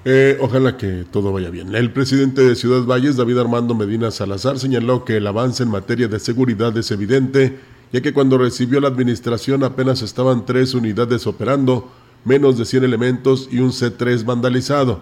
Eh, 0.04 0.38
ojalá 0.40 0.78
que 0.78 1.04
todo 1.10 1.32
vaya 1.32 1.50
bien. 1.50 1.74
El 1.74 1.92
presidente 1.92 2.42
de 2.42 2.56
Ciudad 2.56 2.84
Valles, 2.84 3.16
David 3.16 3.38
Armando 3.38 3.74
Medina 3.74 4.10
Salazar, 4.10 4.58
señaló 4.58 5.04
que 5.04 5.18
el 5.18 5.26
avance 5.26 5.62
en 5.62 5.70
materia 5.70 6.08
de 6.08 6.18
seguridad 6.18 6.76
es 6.78 6.90
evidente, 6.90 7.58
ya 7.92 8.00
que 8.00 8.14
cuando 8.14 8.38
recibió 8.38 8.80
la 8.80 8.88
administración 8.88 9.62
apenas 9.62 10.00
estaban 10.00 10.46
tres 10.46 10.72
unidades 10.74 11.26
operando, 11.26 11.92
menos 12.24 12.56
de 12.56 12.64
100 12.64 12.84
elementos 12.84 13.48
y 13.50 13.58
un 13.58 13.72
C3 13.72 14.24
vandalizado. 14.24 15.00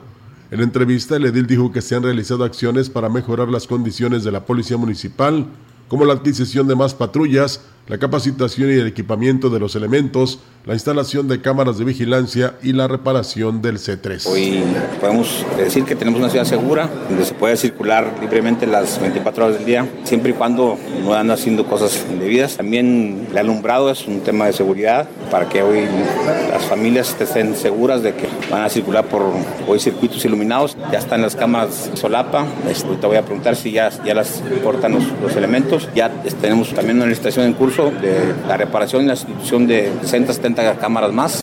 En 0.50 0.60
entrevista, 0.60 1.16
el 1.16 1.26
edil 1.26 1.46
dijo 1.46 1.70
que 1.70 1.82
se 1.82 1.94
han 1.94 2.02
realizado 2.02 2.42
acciones 2.42 2.88
para 2.90 3.08
mejorar 3.08 3.48
las 3.48 3.66
condiciones 3.66 4.24
de 4.24 4.32
la 4.32 4.46
policía 4.46 4.78
municipal, 4.78 5.46
como 5.88 6.04
la 6.04 6.14
adquisición 6.14 6.66
de 6.66 6.74
más 6.74 6.94
patrullas, 6.94 7.60
la 7.88 7.96
capacitación 7.96 8.70
y 8.70 8.74
el 8.74 8.86
equipamiento 8.86 9.48
de 9.48 9.58
los 9.58 9.74
elementos, 9.74 10.40
la 10.66 10.74
instalación 10.74 11.26
de 11.26 11.40
cámaras 11.40 11.78
de 11.78 11.86
vigilancia 11.86 12.54
y 12.62 12.74
la 12.74 12.86
reparación 12.86 13.62
del 13.62 13.78
C3. 13.78 14.26
Hoy 14.26 14.62
podemos 15.00 15.44
decir 15.56 15.84
que 15.84 15.96
tenemos 15.96 16.20
una 16.20 16.28
ciudad 16.28 16.44
segura, 16.44 16.90
donde 17.08 17.24
se 17.24 17.32
puede 17.32 17.56
circular 17.56 18.12
libremente 18.20 18.66
las 18.66 19.00
24 19.00 19.46
horas 19.46 19.56
del 19.56 19.66
día, 19.66 19.88
siempre 20.04 20.32
y 20.32 20.34
cuando 20.34 20.78
no 21.02 21.14
andan 21.14 21.38
haciendo 21.38 21.64
cosas 21.64 22.04
indebidas. 22.10 22.58
También 22.58 23.26
el 23.30 23.38
alumbrado 23.38 23.90
es 23.90 24.06
un 24.06 24.20
tema 24.20 24.46
de 24.46 24.52
seguridad, 24.52 25.08
para 25.30 25.48
que 25.48 25.62
hoy 25.62 25.86
las 26.50 26.64
familias 26.64 27.16
estén 27.18 27.56
seguras 27.56 28.02
de 28.02 28.14
que 28.14 28.28
van 28.50 28.62
a 28.64 28.68
circular 28.68 29.06
por 29.06 29.22
hoy 29.66 29.80
circuitos 29.80 30.22
iluminados. 30.26 30.76
Ya 30.92 30.98
están 30.98 31.22
las 31.22 31.34
cámaras 31.34 31.90
solapa, 31.94 32.46
este, 32.68 32.94
te 32.96 33.06
voy 33.06 33.16
a 33.16 33.24
preguntar 33.24 33.56
si 33.56 33.72
ya, 33.72 33.88
ya 34.04 34.12
las 34.12 34.42
portan 34.62 34.92
los, 34.92 35.04
los 35.22 35.34
elementos. 35.36 35.88
Ya 35.94 36.10
tenemos 36.42 36.74
también 36.74 36.98
una 36.98 37.06
licitación 37.06 37.46
en 37.46 37.54
curso 37.54 37.77
de 37.86 38.34
la 38.46 38.56
reparación 38.56 39.04
y 39.04 39.06
la 39.06 39.14
institución 39.14 39.66
de 39.66 39.92
60, 40.02 40.32
70 40.32 40.78
cámaras 40.78 41.12
más. 41.12 41.40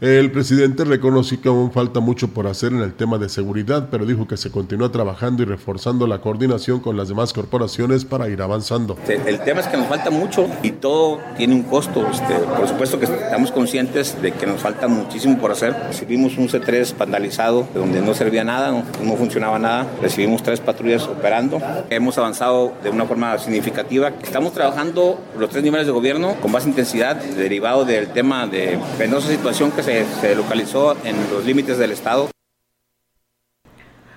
El 0.00 0.32
presidente 0.32 0.86
reconoció 0.86 1.42
que 1.42 1.50
aún 1.50 1.72
falta 1.72 2.00
mucho 2.00 2.28
por 2.28 2.46
hacer 2.46 2.72
en 2.72 2.80
el 2.80 2.94
tema 2.94 3.18
de 3.18 3.28
seguridad, 3.28 3.88
pero 3.90 4.06
dijo 4.06 4.26
que 4.26 4.38
se 4.38 4.50
continúa 4.50 4.90
trabajando 4.90 5.42
y 5.42 5.44
reforzando 5.44 6.06
la 6.06 6.22
coordinación 6.22 6.80
con 6.80 6.96
las 6.96 7.08
demás 7.08 7.34
corporaciones 7.34 8.06
para 8.06 8.30
ir 8.30 8.40
avanzando. 8.40 8.96
El 9.06 9.40
tema 9.40 9.60
es 9.60 9.66
que 9.66 9.76
nos 9.76 9.88
falta 9.88 10.08
mucho 10.08 10.48
y 10.62 10.70
todo 10.70 11.18
tiene 11.36 11.54
un 11.54 11.64
costo. 11.64 12.08
Este, 12.10 12.32
por 12.32 12.66
supuesto 12.66 12.98
que 12.98 13.04
estamos 13.04 13.52
conscientes 13.52 14.16
de 14.22 14.32
que 14.32 14.46
nos 14.46 14.62
falta 14.62 14.88
muchísimo 14.88 15.36
por 15.36 15.52
hacer. 15.52 15.76
Recibimos 15.88 16.38
un 16.38 16.48
C3 16.48 16.96
vandalizado 16.96 17.68
donde 17.74 18.00
no 18.00 18.14
servía 18.14 18.42
nada, 18.42 18.70
no, 19.04 19.16
funcionaba 19.16 19.58
nada. 19.58 19.86
Recibimos 20.00 20.42
tres 20.42 20.60
patrullas 20.60 21.02
operando. 21.08 21.60
Hemos 21.90 22.16
avanzado 22.16 22.72
de 22.82 22.88
una 22.88 23.04
forma 23.04 23.36
significativa. 23.36 24.12
Estamos 24.22 24.54
trabajando 24.54 25.20
los 25.38 25.50
tres 25.50 25.62
niveles 25.62 25.86
de 25.86 25.92
gobierno 25.92 26.36
con 26.40 26.52
más 26.52 26.66
intensidad 26.66 27.16
derivado 27.16 27.84
del 27.84 28.08
tema 28.08 28.46
de 28.46 28.78
penosa 28.96 29.28
situación 29.28 29.70
que 29.72 29.82
se 29.82 29.89
se, 30.20 30.34
localizó 30.34 30.96
en 31.04 31.16
los 31.30 31.44
límites 31.44 31.78
del 31.78 31.92
estado. 31.92 32.30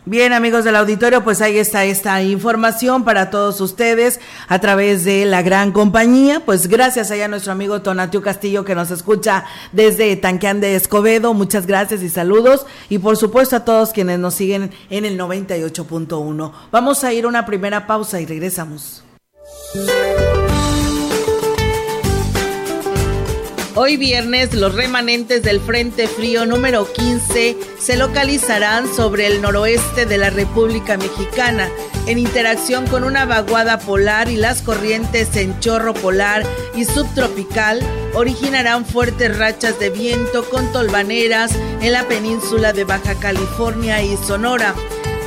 Bien, 0.05 0.33
amigos 0.33 0.65
del 0.65 0.75
auditorio, 0.75 1.23
pues 1.23 1.41
ahí 1.41 1.57
está 1.57 1.85
esta 1.85 2.21
información 2.21 3.05
para 3.05 3.29
todos 3.29 3.61
ustedes 3.61 4.19
a 4.49 4.59
través 4.59 5.05
de 5.05 5.25
la 5.25 5.41
gran 5.41 5.71
compañía. 5.71 6.41
Pues 6.41 6.67
gracias 6.67 7.09
allá 7.09 7.25
a 7.25 7.27
nuestro 7.29 7.53
amigo 7.53 7.81
Tonatiu 7.81 8.21
Castillo 8.21 8.65
que 8.65 8.75
nos 8.75 8.91
escucha 8.91 9.45
desde 9.71 10.13
Tanqueán 10.17 10.59
de 10.59 10.75
Escobedo. 10.75 11.33
Muchas 11.33 11.67
gracias 11.67 12.01
y 12.01 12.09
saludos. 12.09 12.65
Y 12.89 12.99
por 12.99 13.15
supuesto 13.15 13.55
a 13.55 13.63
todos 13.63 13.93
quienes 13.93 14.19
nos 14.19 14.33
siguen 14.33 14.71
en 14.89 15.05
el 15.05 15.17
98.1. 15.17 16.51
Vamos 16.69 17.03
a 17.05 17.13
ir 17.13 17.23
a 17.23 17.29
una 17.29 17.45
primera 17.45 17.87
pausa 17.87 18.19
y 18.19 18.25
regresamos. 18.25 19.05
Hoy 23.75 23.97
viernes 23.97 24.53
los 24.53 24.75
remanentes 24.75 25.41
del 25.41 25.59
Frente 25.59 26.07
Frío 26.07 26.45
número 26.45 26.91
15 26.93 27.57
se 27.79 27.97
localizarán 27.97 28.87
sobre 28.93 29.25
el 29.25 29.41
noroeste 29.41 30.05
de 30.05 30.19
la 30.19 30.29
República 30.29 30.95
Mexicana 30.95 31.71
en 32.05 32.19
interacción 32.19 32.85
con 32.85 33.03
una 33.03 33.25
vaguada 33.25 33.79
polar 33.79 34.29
y 34.29 34.35
las 34.35 34.61
corrientes 34.61 35.35
en 35.37 35.59
chorro 35.59 35.95
polar 35.95 36.43
y 36.75 36.85
subtropical 36.85 37.81
originarán 38.13 38.85
fuertes 38.85 39.35
rachas 39.39 39.79
de 39.79 39.89
viento 39.89 40.47
con 40.51 40.71
tolvaneras 40.71 41.51
en 41.81 41.93
la 41.93 42.07
península 42.07 42.73
de 42.73 42.83
Baja 42.83 43.15
California 43.15 44.03
y 44.03 44.15
Sonora. 44.17 44.75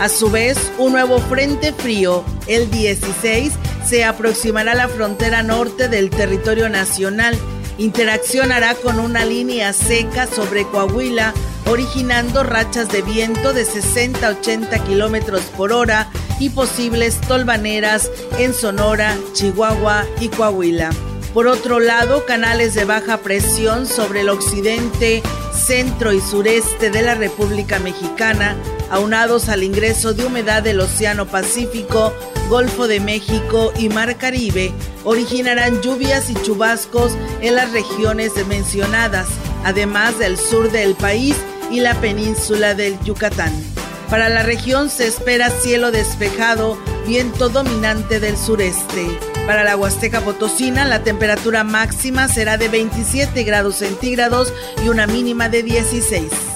A 0.00 0.08
su 0.08 0.30
vez, 0.30 0.56
un 0.78 0.92
nuevo 0.92 1.18
frente 1.18 1.72
frío, 1.72 2.24
el 2.46 2.70
16, 2.70 3.54
se 3.84 4.04
aproximará 4.04 4.72
a 4.72 4.76
la 4.76 4.88
frontera 4.88 5.42
norte 5.42 5.88
del 5.88 6.10
territorio 6.10 6.68
nacional 6.68 7.36
interaccionará 7.78 8.74
con 8.74 8.98
una 8.98 9.24
línea 9.24 9.72
seca 9.72 10.26
sobre 10.26 10.64
Coahuila, 10.64 11.34
originando 11.70 12.42
rachas 12.42 12.90
de 12.90 13.02
viento 13.02 13.52
de 13.52 13.64
60 13.64 14.26
a 14.26 14.30
80 14.30 14.84
kilómetros 14.84 15.42
por 15.56 15.72
hora 15.72 16.08
y 16.38 16.50
posibles 16.50 17.20
tolvaneras 17.22 18.10
en 18.38 18.54
Sonora, 18.54 19.16
Chihuahua 19.32 20.06
y 20.20 20.28
Coahuila. 20.28 20.90
Por 21.34 21.48
otro 21.48 21.80
lado, 21.80 22.24
canales 22.24 22.74
de 22.74 22.86
baja 22.86 23.18
presión 23.18 23.86
sobre 23.86 24.22
el 24.22 24.30
occidente, 24.30 25.22
centro 25.52 26.12
y 26.12 26.20
sureste 26.20 26.90
de 26.90 27.02
la 27.02 27.14
República 27.14 27.78
Mexicana, 27.78 28.56
aunados 28.90 29.50
al 29.50 29.62
ingreso 29.62 30.14
de 30.14 30.24
humedad 30.24 30.62
del 30.62 30.80
Océano 30.80 31.26
Pacífico, 31.26 32.14
Golfo 32.48 32.86
de 32.86 33.00
México 33.00 33.72
y 33.76 33.88
Mar 33.88 34.16
Caribe, 34.16 34.72
originarán 35.04 35.82
lluvias 35.82 36.30
y 36.30 36.34
chubascos 36.34 37.12
en 37.40 37.56
las 37.56 37.72
regiones 37.72 38.32
mencionadas, 38.46 39.28
además 39.64 40.18
del 40.18 40.36
sur 40.36 40.70
del 40.70 40.94
país 40.94 41.36
y 41.70 41.80
la 41.80 41.94
península 42.00 42.74
del 42.74 42.98
Yucatán. 43.00 43.52
Para 44.10 44.28
la 44.28 44.44
región 44.44 44.88
se 44.88 45.08
espera 45.08 45.50
cielo 45.50 45.90
despejado, 45.90 46.78
viento 47.06 47.48
dominante 47.48 48.20
del 48.20 48.36
sureste. 48.36 49.06
Para 49.46 49.64
la 49.64 49.76
Huasteca 49.76 50.20
Potosina, 50.20 50.84
la 50.84 51.02
temperatura 51.02 51.64
máxima 51.64 52.28
será 52.28 52.56
de 52.56 52.68
27 52.68 53.42
grados 53.42 53.76
centígrados 53.76 54.52
y 54.84 54.88
una 54.88 55.08
mínima 55.08 55.48
de 55.48 55.64
16. 55.64 56.55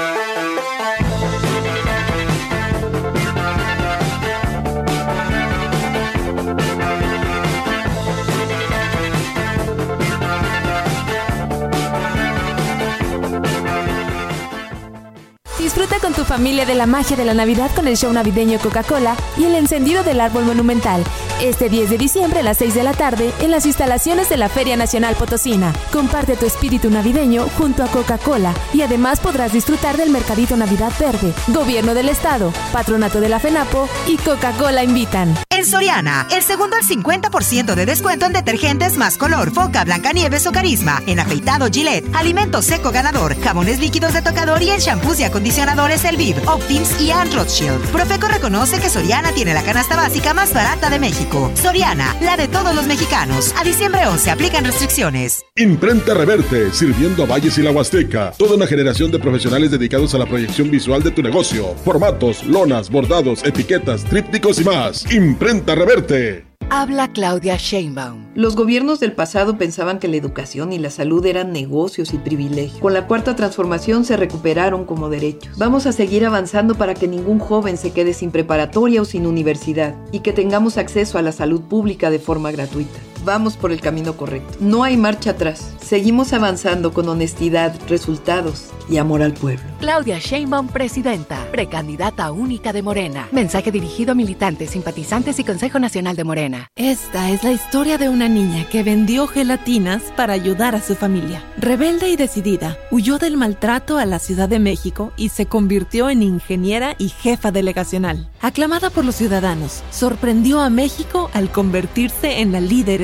familia 16.31 16.65
de 16.65 16.75
la 16.75 16.85
magia 16.85 17.17
de 17.17 17.25
la 17.25 17.33
Navidad 17.33 17.69
con 17.75 17.89
el 17.89 17.97
show 17.97 18.13
navideño 18.13 18.57
Coca-Cola 18.57 19.17
y 19.37 19.43
el 19.43 19.53
encendido 19.53 20.01
del 20.01 20.21
árbol 20.21 20.45
monumental. 20.45 21.03
Este 21.41 21.67
10 21.67 21.89
de 21.89 21.97
diciembre 21.97 22.39
a 22.39 22.43
las 22.43 22.57
6 22.59 22.73
de 22.73 22.83
la 22.83 22.93
tarde 22.93 23.33
en 23.41 23.51
las 23.51 23.65
instalaciones 23.65 24.29
de 24.29 24.37
la 24.37 24.47
Feria 24.47 24.77
Nacional 24.77 25.15
Potosina. 25.15 25.73
Comparte 25.91 26.37
tu 26.37 26.45
espíritu 26.45 26.89
navideño 26.89 27.49
junto 27.57 27.83
a 27.83 27.87
Coca-Cola 27.87 28.53
y 28.73 28.81
además 28.81 29.19
podrás 29.19 29.51
disfrutar 29.51 29.97
del 29.97 30.09
Mercadito 30.09 30.55
Navidad 30.55 30.93
Verde, 30.97 31.33
Gobierno 31.49 31.93
del 31.93 32.07
Estado, 32.07 32.53
Patronato 32.71 33.19
de 33.19 33.27
la 33.27 33.41
FENAPO 33.41 33.89
y 34.07 34.15
Coca-Cola 34.15 34.85
invitan. 34.85 35.35
Soriana, 35.65 36.27
el 36.31 36.41
segundo 36.43 36.75
al 36.75 36.83
50% 36.83 37.75
de 37.75 37.85
descuento 37.85 38.25
en 38.25 38.33
detergentes 38.33 38.97
más 38.97 39.17
color, 39.17 39.51
foca, 39.51 39.83
Blancanieves 39.83 40.47
o 40.47 40.51
carisma, 40.51 41.01
en 41.05 41.19
afeitado 41.19 41.67
Gillette, 41.71 42.05
alimento 42.15 42.61
seco 42.61 42.91
ganador, 42.91 43.39
jabones 43.41 43.79
líquidos 43.79 44.13
de 44.13 44.21
tocador 44.21 44.61
y 44.61 44.71
en 44.71 44.79
shampoos 44.79 45.19
y 45.19 45.23
acondicionadores 45.23 46.03
Elviv, 46.05 46.35
Optims 46.47 46.99
y 46.99 47.11
Ann 47.11 47.31
Rothschild. 47.31 47.79
Profeco 47.91 48.27
reconoce 48.27 48.79
que 48.79 48.89
Soriana 48.89 49.31
tiene 49.33 49.53
la 49.53 49.63
canasta 49.63 49.95
básica 49.95 50.33
más 50.33 50.53
barata 50.53 50.89
de 50.89 50.99
México. 50.99 51.51
Soriana, 51.61 52.15
la 52.21 52.37
de 52.37 52.47
todos 52.47 52.73
los 52.73 52.87
mexicanos. 52.87 53.53
A 53.57 53.63
diciembre 53.63 54.07
11 54.07 54.31
aplican 54.31 54.65
restricciones. 54.65 55.43
Imprenta 55.55 56.13
Reverte, 56.13 56.71
sirviendo 56.71 57.23
a 57.23 57.27
Valles 57.27 57.57
y 57.57 57.61
la 57.61 57.71
Huasteca. 57.71 58.31
Toda 58.37 58.55
una 58.55 58.67
generación 58.67 59.11
de 59.11 59.19
profesionales 59.19 59.69
dedicados 59.69 60.15
a 60.15 60.17
la 60.17 60.25
proyección 60.25 60.71
visual 60.71 61.03
de 61.03 61.11
tu 61.11 61.21
negocio. 61.21 61.75
Formatos, 61.85 62.43
lonas, 62.45 62.89
bordados, 62.89 63.43
etiquetas, 63.43 64.03
trípticos 64.05 64.59
y 64.59 64.63
más. 64.63 65.11
Imprenta 65.11 65.50
Reverte. 65.51 66.45
Habla 66.69 67.11
Claudia 67.11 67.57
Sheinbaum. 67.57 68.27
Los 68.35 68.55
gobiernos 68.55 69.01
del 69.01 69.11
pasado 69.11 69.57
pensaban 69.57 69.99
que 69.99 70.07
la 70.07 70.15
educación 70.15 70.71
y 70.71 70.79
la 70.79 70.89
salud 70.89 71.25
eran 71.25 71.51
negocios 71.51 72.13
y 72.13 72.17
privilegios. 72.17 72.79
Con 72.79 72.93
la 72.93 73.05
cuarta 73.05 73.35
transformación 73.35 74.05
se 74.05 74.15
recuperaron 74.15 74.85
como 74.85 75.09
derechos. 75.09 75.57
Vamos 75.57 75.87
a 75.87 75.91
seguir 75.91 76.25
avanzando 76.25 76.75
para 76.75 76.93
que 76.93 77.09
ningún 77.09 77.39
joven 77.39 77.75
se 77.75 77.91
quede 77.91 78.13
sin 78.13 78.31
preparatoria 78.31 79.01
o 79.01 79.05
sin 79.05 79.27
universidad 79.27 79.93
y 80.13 80.21
que 80.21 80.31
tengamos 80.31 80.77
acceso 80.77 81.17
a 81.17 81.21
la 81.21 81.33
salud 81.33 81.59
pública 81.63 82.09
de 82.09 82.19
forma 82.19 82.51
gratuita. 82.51 83.10
Vamos 83.23 83.55
por 83.55 83.71
el 83.71 83.81
camino 83.81 84.17
correcto. 84.17 84.57
No 84.59 84.83
hay 84.83 84.97
marcha 84.97 85.31
atrás. 85.31 85.73
Seguimos 85.81 86.33
avanzando 86.33 86.93
con 86.93 87.07
honestidad, 87.09 87.75
resultados 87.87 88.67
y 88.89 88.97
amor 88.97 89.21
al 89.21 89.33
pueblo. 89.33 89.63
Claudia 89.79 90.19
Sheinbaum, 90.19 90.67
presidenta, 90.67 91.37
precandidata 91.51 92.31
única 92.31 92.73
de 92.73 92.81
Morena. 92.81 93.27
Mensaje 93.31 93.71
dirigido 93.71 94.11
a 94.11 94.15
militantes, 94.15 94.71
simpatizantes 94.71 95.39
y 95.39 95.43
Consejo 95.43 95.79
Nacional 95.79 96.15
de 96.15 96.23
Morena. 96.23 96.67
Esta 96.75 97.31
es 97.31 97.43
la 97.43 97.51
historia 97.51 97.97
de 97.97 98.09
una 98.09 98.27
niña 98.27 98.67
que 98.69 98.83
vendió 98.83 99.27
gelatinas 99.27 100.03
para 100.15 100.33
ayudar 100.33 100.75
a 100.75 100.81
su 100.81 100.95
familia. 100.95 101.43
Rebelde 101.57 102.09
y 102.09 102.15
decidida, 102.15 102.77
huyó 102.91 103.17
del 103.17 103.37
maltrato 103.37 103.97
a 103.97 104.05
la 104.05 104.19
Ciudad 104.19 104.49
de 104.49 104.59
México 104.59 105.11
y 105.17 105.29
se 105.29 105.45
convirtió 105.45 106.09
en 106.09 106.23
ingeniera 106.23 106.95
y 106.97 107.09
jefa 107.09 107.51
delegacional. 107.51 108.29
Aclamada 108.41 108.89
por 108.89 109.05
los 109.05 109.15
ciudadanos, 109.15 109.83
sorprendió 109.91 110.61
a 110.61 110.69
México 110.69 111.29
al 111.33 111.51
convertirse 111.51 112.41
en 112.41 112.51
la 112.51 112.61
líder 112.61 113.01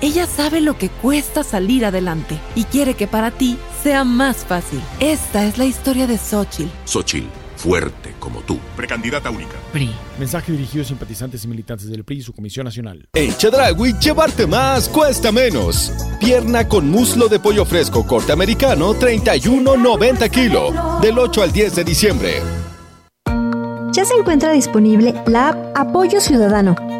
Ella 0.00 0.26
sabe 0.26 0.60
lo 0.60 0.76
que 0.78 0.88
cuesta 0.88 1.42
salir 1.42 1.84
adelante 1.84 2.38
y 2.54 2.64
quiere 2.64 2.94
que 2.94 3.06
para 3.06 3.30
ti 3.30 3.58
sea 3.82 4.04
más 4.04 4.38
fácil. 4.38 4.80
Esta 5.00 5.46
es 5.46 5.58
la 5.58 5.64
historia 5.64 6.06
de 6.06 6.18
Xochitl. 6.18 6.70
Xochitl, 6.84 7.26
fuerte 7.56 8.14
como 8.20 8.40
tú. 8.42 8.58
Precandidata 8.76 9.30
única. 9.30 9.54
PRI. 9.72 9.90
Mensaje 10.18 10.52
dirigido 10.52 10.82
a 10.82 10.86
simpatizantes 10.86 11.44
y 11.44 11.48
militantes 11.48 11.88
del 11.88 12.04
PRI 12.04 12.18
y 12.18 12.22
su 12.22 12.32
Comisión 12.32 12.64
Nacional. 12.64 13.08
En 13.14 13.36
Chedragui, 13.36 13.94
llevarte 13.98 14.46
más 14.46 14.88
cuesta 14.88 15.32
menos. 15.32 15.92
Pierna 16.20 16.68
con 16.68 16.88
muslo 16.88 17.28
de 17.28 17.40
pollo 17.40 17.64
fresco 17.64 18.06
corte 18.06 18.32
americano, 18.32 18.94
31.90 18.94 20.30
kilo. 20.30 21.00
Del 21.00 21.18
8 21.18 21.42
al 21.42 21.52
10 21.52 21.74
de 21.76 21.84
diciembre. 21.84 22.42
Ya 23.92 24.04
se 24.04 24.14
encuentra 24.14 24.52
disponible 24.52 25.14
la 25.26 25.48
app 25.48 25.76
Apoyo 25.76 26.20
Ciudadano 26.20 26.99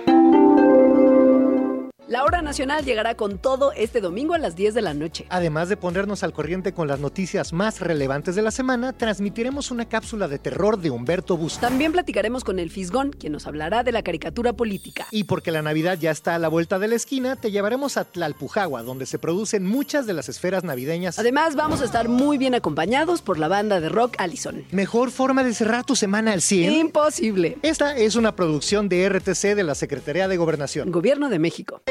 La 2.11 2.25
hora 2.25 2.41
nacional 2.41 2.83
llegará 2.83 3.15
con 3.15 3.37
todo 3.37 3.71
este 3.71 4.01
domingo 4.01 4.33
a 4.33 4.37
las 4.37 4.57
10 4.57 4.73
de 4.73 4.81
la 4.81 4.93
noche. 4.93 5.25
Además 5.29 5.69
de 5.69 5.77
ponernos 5.77 6.23
al 6.23 6.33
corriente 6.33 6.73
con 6.73 6.89
las 6.89 6.99
noticias 6.99 7.53
más 7.53 7.79
relevantes 7.79 8.35
de 8.35 8.41
la 8.41 8.51
semana, 8.51 8.91
transmitiremos 8.91 9.71
una 9.71 9.87
cápsula 9.87 10.27
de 10.27 10.37
terror 10.37 10.77
de 10.77 10.89
Humberto 10.89 11.37
Busto. 11.37 11.61
También 11.61 11.93
platicaremos 11.93 12.43
con 12.43 12.59
el 12.59 12.69
Fisgón, 12.69 13.11
quien 13.11 13.31
nos 13.31 13.47
hablará 13.47 13.83
de 13.83 13.93
la 13.93 14.03
caricatura 14.03 14.51
política. 14.51 15.07
Y 15.09 15.23
porque 15.23 15.51
la 15.51 15.61
Navidad 15.61 15.97
ya 16.01 16.11
está 16.11 16.35
a 16.35 16.37
la 16.37 16.49
vuelta 16.49 16.79
de 16.79 16.89
la 16.89 16.95
esquina, 16.95 17.37
te 17.37 17.49
llevaremos 17.49 17.95
a 17.95 18.03
Tlalpujagua, 18.03 18.83
donde 18.83 19.05
se 19.05 19.17
producen 19.17 19.65
muchas 19.65 20.05
de 20.05 20.11
las 20.13 20.27
esferas 20.27 20.65
navideñas. 20.65 21.17
Además, 21.17 21.55
vamos 21.55 21.79
a 21.79 21.85
estar 21.85 22.09
muy 22.09 22.37
bien 22.37 22.55
acompañados 22.55 23.21
por 23.21 23.39
la 23.39 23.47
banda 23.47 23.79
de 23.79 23.87
rock 23.87 24.15
Allison. 24.17 24.65
Mejor 24.71 25.11
forma 25.11 25.45
de 25.45 25.53
cerrar 25.53 25.85
tu 25.85 25.95
semana 25.95 26.33
al 26.33 26.41
100. 26.41 26.73
Imposible. 26.73 27.57
Esta 27.61 27.95
es 27.95 28.17
una 28.17 28.35
producción 28.35 28.89
de 28.89 29.07
RTC 29.07 29.55
de 29.55 29.63
la 29.63 29.75
Secretaría 29.75 30.27
de 30.27 30.35
Gobernación. 30.35 30.91
Gobierno 30.91 31.29
de 31.29 31.39
México. 31.39 31.81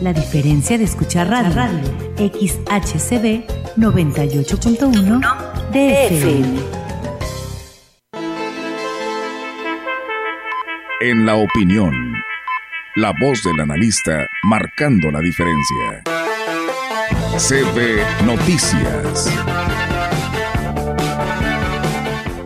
La 0.00 0.12
diferencia 0.12 0.76
de 0.76 0.84
escuchar 0.84 1.28
radio, 1.28 1.54
radio 1.54 1.80
XHCB 2.16 3.46
98.1 3.76 5.20
DFM. 5.70 6.58
En 11.00 11.24
la 11.24 11.36
opinión, 11.36 11.92
la 12.96 13.12
voz 13.20 13.42
del 13.44 13.60
analista 13.60 14.26
marcando 14.42 15.10
la 15.12 15.20
diferencia. 15.20 16.02
CB 17.38 18.24
Noticias. 18.26 19.30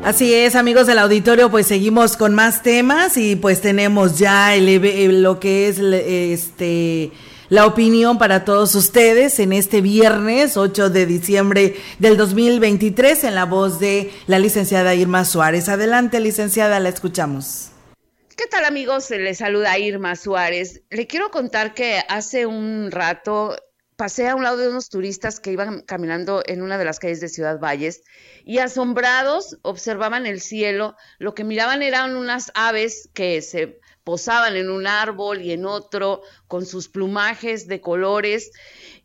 Así 0.05 0.33
es, 0.33 0.55
amigos 0.55 0.87
del 0.87 0.99
auditorio, 0.99 1.51
pues 1.51 1.67
seguimos 1.67 2.17
con 2.17 2.35
más 2.35 2.63
temas 2.63 3.17
y 3.17 3.37
pues 3.37 3.61
tenemos 3.61 4.19
ya 4.19 4.55
el, 4.55 5.23
lo 5.23 5.39
que 5.39 5.69
es 5.69 5.79
este 5.79 7.11
la 7.49 7.67
opinión 7.67 8.19
para 8.19 8.45
todos 8.45 8.75
ustedes 8.75 9.39
en 9.39 9.53
este 9.53 9.81
viernes 9.81 10.57
8 10.57 10.91
de 10.91 11.07
diciembre 11.07 11.77
del 11.99 12.17
2023 12.17 13.25
en 13.25 13.35
la 13.35 13.45
voz 13.45 13.81
de 13.81 14.11
la 14.27 14.39
licenciada 14.39 14.95
Irma 14.95 15.25
Suárez. 15.25 15.69
Adelante, 15.69 16.21
licenciada, 16.21 16.79
la 16.81 16.91
escuchamos. 16.91 17.71
¿Qué 18.37 18.47
tal 18.47 18.65
amigos? 18.65 19.11
Les 19.11 19.39
saluda 19.39 19.79
Irma 19.79 20.15
Suárez. 20.15 20.83
Le 20.91 21.07
quiero 21.07 21.31
contar 21.31 21.75
que 21.75 22.03
hace 22.09 22.47
un 22.47 22.91
rato 22.91 23.57
pasé 23.97 24.29
a 24.29 24.37
un 24.37 24.45
lado 24.45 24.59
de 24.59 24.69
unos 24.69 24.91
turistas 24.91 25.41
que 25.41 25.51
iban 25.51 25.81
caminando 25.81 26.43
en 26.47 26.63
una 26.63 26.79
de 26.79 26.85
las 26.85 27.01
calles 27.01 27.21
de 27.21 27.29
Ciudad 27.29 27.59
Valles 27.59 28.03
y 28.45 28.59
asombrados 28.59 29.59
observaban 29.63 30.25
el 30.25 30.41
cielo. 30.41 30.95
Lo 31.19 31.35
que 31.35 31.43
miraban 31.43 31.83
eran 31.83 32.15
unas 32.15 32.53
aves 32.55 33.09
que 33.13 33.43
se 33.43 33.81
posaban 34.09 34.57
en 34.57 34.71
un 34.71 34.87
árbol 34.87 35.43
y 35.43 35.53
en 35.53 35.67
otro 35.67 36.23
con 36.47 36.65
sus 36.65 36.89
plumajes 36.89 37.67
de 37.67 37.83
colores 37.83 38.53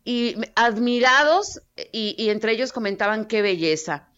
y 0.02 0.34
admirados 0.54 1.60
y, 1.92 2.14
y 2.16 2.30
entre 2.30 2.52
ellos 2.52 2.72
comentaban 2.72 3.26
qué 3.26 3.42
belleza. 3.42 4.08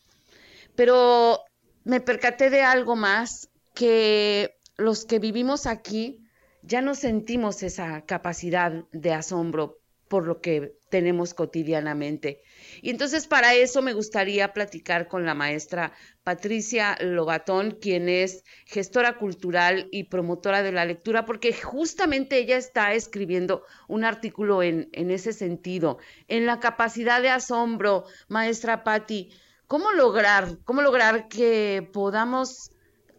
Pero 0.76 1.40
me 1.82 2.00
percaté 2.00 2.50
de 2.50 2.62
algo 2.62 2.94
más, 2.94 3.48
que 3.74 4.54
los 4.76 5.04
que 5.06 5.18
vivimos 5.18 5.66
aquí 5.66 6.20
ya 6.62 6.82
no 6.82 6.94
sentimos 6.94 7.64
esa 7.64 8.02
capacidad 8.02 8.84
de 8.92 9.12
asombro 9.12 9.80
por 10.06 10.24
lo 10.24 10.40
que 10.40 10.76
tenemos 10.88 11.34
cotidianamente. 11.34 12.42
Y 12.82 12.90
entonces 12.90 13.26
para 13.26 13.54
eso 13.54 13.82
me 13.82 13.92
gustaría 13.92 14.52
platicar 14.52 15.08
con 15.08 15.24
la 15.24 15.34
maestra 15.34 15.92
Patricia 16.22 16.96
Lobatón, 17.00 17.78
quien 17.80 18.08
es 18.08 18.44
gestora 18.64 19.18
cultural 19.18 19.88
y 19.92 20.04
promotora 20.04 20.62
de 20.62 20.72
la 20.72 20.84
lectura, 20.84 21.24
porque 21.24 21.52
justamente 21.52 22.38
ella 22.38 22.56
está 22.56 22.94
escribiendo 22.94 23.64
un 23.88 24.04
artículo 24.04 24.62
en, 24.62 24.88
en 24.92 25.10
ese 25.10 25.32
sentido, 25.32 25.98
en 26.28 26.46
la 26.46 26.60
capacidad 26.60 27.22
de 27.22 27.30
asombro, 27.30 28.04
maestra 28.28 28.84
Patti, 28.84 29.30
¿cómo 29.66 29.92
lograr, 29.92 30.58
cómo 30.64 30.82
lograr 30.82 31.28
que 31.28 31.88
podamos 31.92 32.70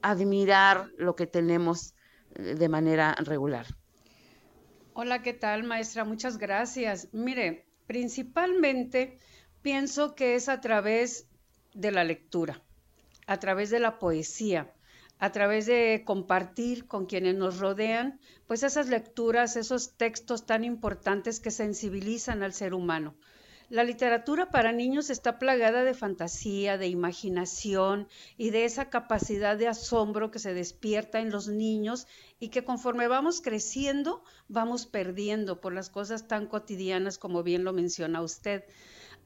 admirar 0.01 0.89
lo 0.97 1.15
que 1.15 1.27
tenemos 1.27 1.93
eh, 2.35 2.55
de 2.55 2.69
manera 2.69 3.15
regular? 3.19 3.65
Hola, 4.93 5.21
¿qué 5.21 5.33
tal, 5.33 5.63
maestra? 5.63 6.05
Muchas 6.05 6.37
gracias. 6.37 7.09
Mire, 7.11 7.67
principalmente 7.85 9.19
pienso 9.61 10.15
que 10.15 10.35
es 10.35 10.49
a 10.49 10.61
través 10.61 11.27
de 11.73 11.91
la 11.91 12.03
lectura, 12.03 12.61
a 13.25 13.39
través 13.39 13.69
de 13.69 13.79
la 13.79 13.99
poesía, 13.99 14.73
a 15.19 15.31
través 15.31 15.65
de 15.65 16.03
compartir 16.05 16.87
con 16.87 17.05
quienes 17.05 17.35
nos 17.35 17.59
rodean, 17.59 18.19
pues 18.45 18.63
esas 18.63 18.87
lecturas, 18.87 19.55
esos 19.55 19.97
textos 19.97 20.45
tan 20.45 20.63
importantes 20.63 21.39
que 21.39 21.51
sensibilizan 21.51 22.43
al 22.43 22.53
ser 22.53 22.73
humano. 22.73 23.15
La 23.69 23.83
literatura 23.83 24.49
para 24.49 24.71
niños 24.71 25.09
está 25.09 25.39
plagada 25.39 25.83
de 25.83 25.93
fantasía, 25.93 26.77
de 26.77 26.87
imaginación 26.87 28.07
y 28.37 28.51
de 28.51 28.63
esa 28.63 28.89
capacidad 28.89 29.57
de 29.57 29.67
asombro 29.67 30.31
que 30.31 30.39
se 30.39 30.53
despierta 30.53 31.19
en 31.19 31.31
los 31.31 31.49
niños 31.49 32.07
y 32.39 32.47
que 32.47 32.63
conforme 32.63 33.09
vamos 33.09 33.41
creciendo 33.41 34.23
vamos 34.47 34.85
perdiendo 34.85 35.59
por 35.59 35.73
las 35.73 35.89
cosas 35.89 36.29
tan 36.29 36.47
cotidianas 36.47 37.17
como 37.17 37.43
bien 37.43 37.65
lo 37.65 37.73
menciona 37.73 38.21
usted. 38.21 38.63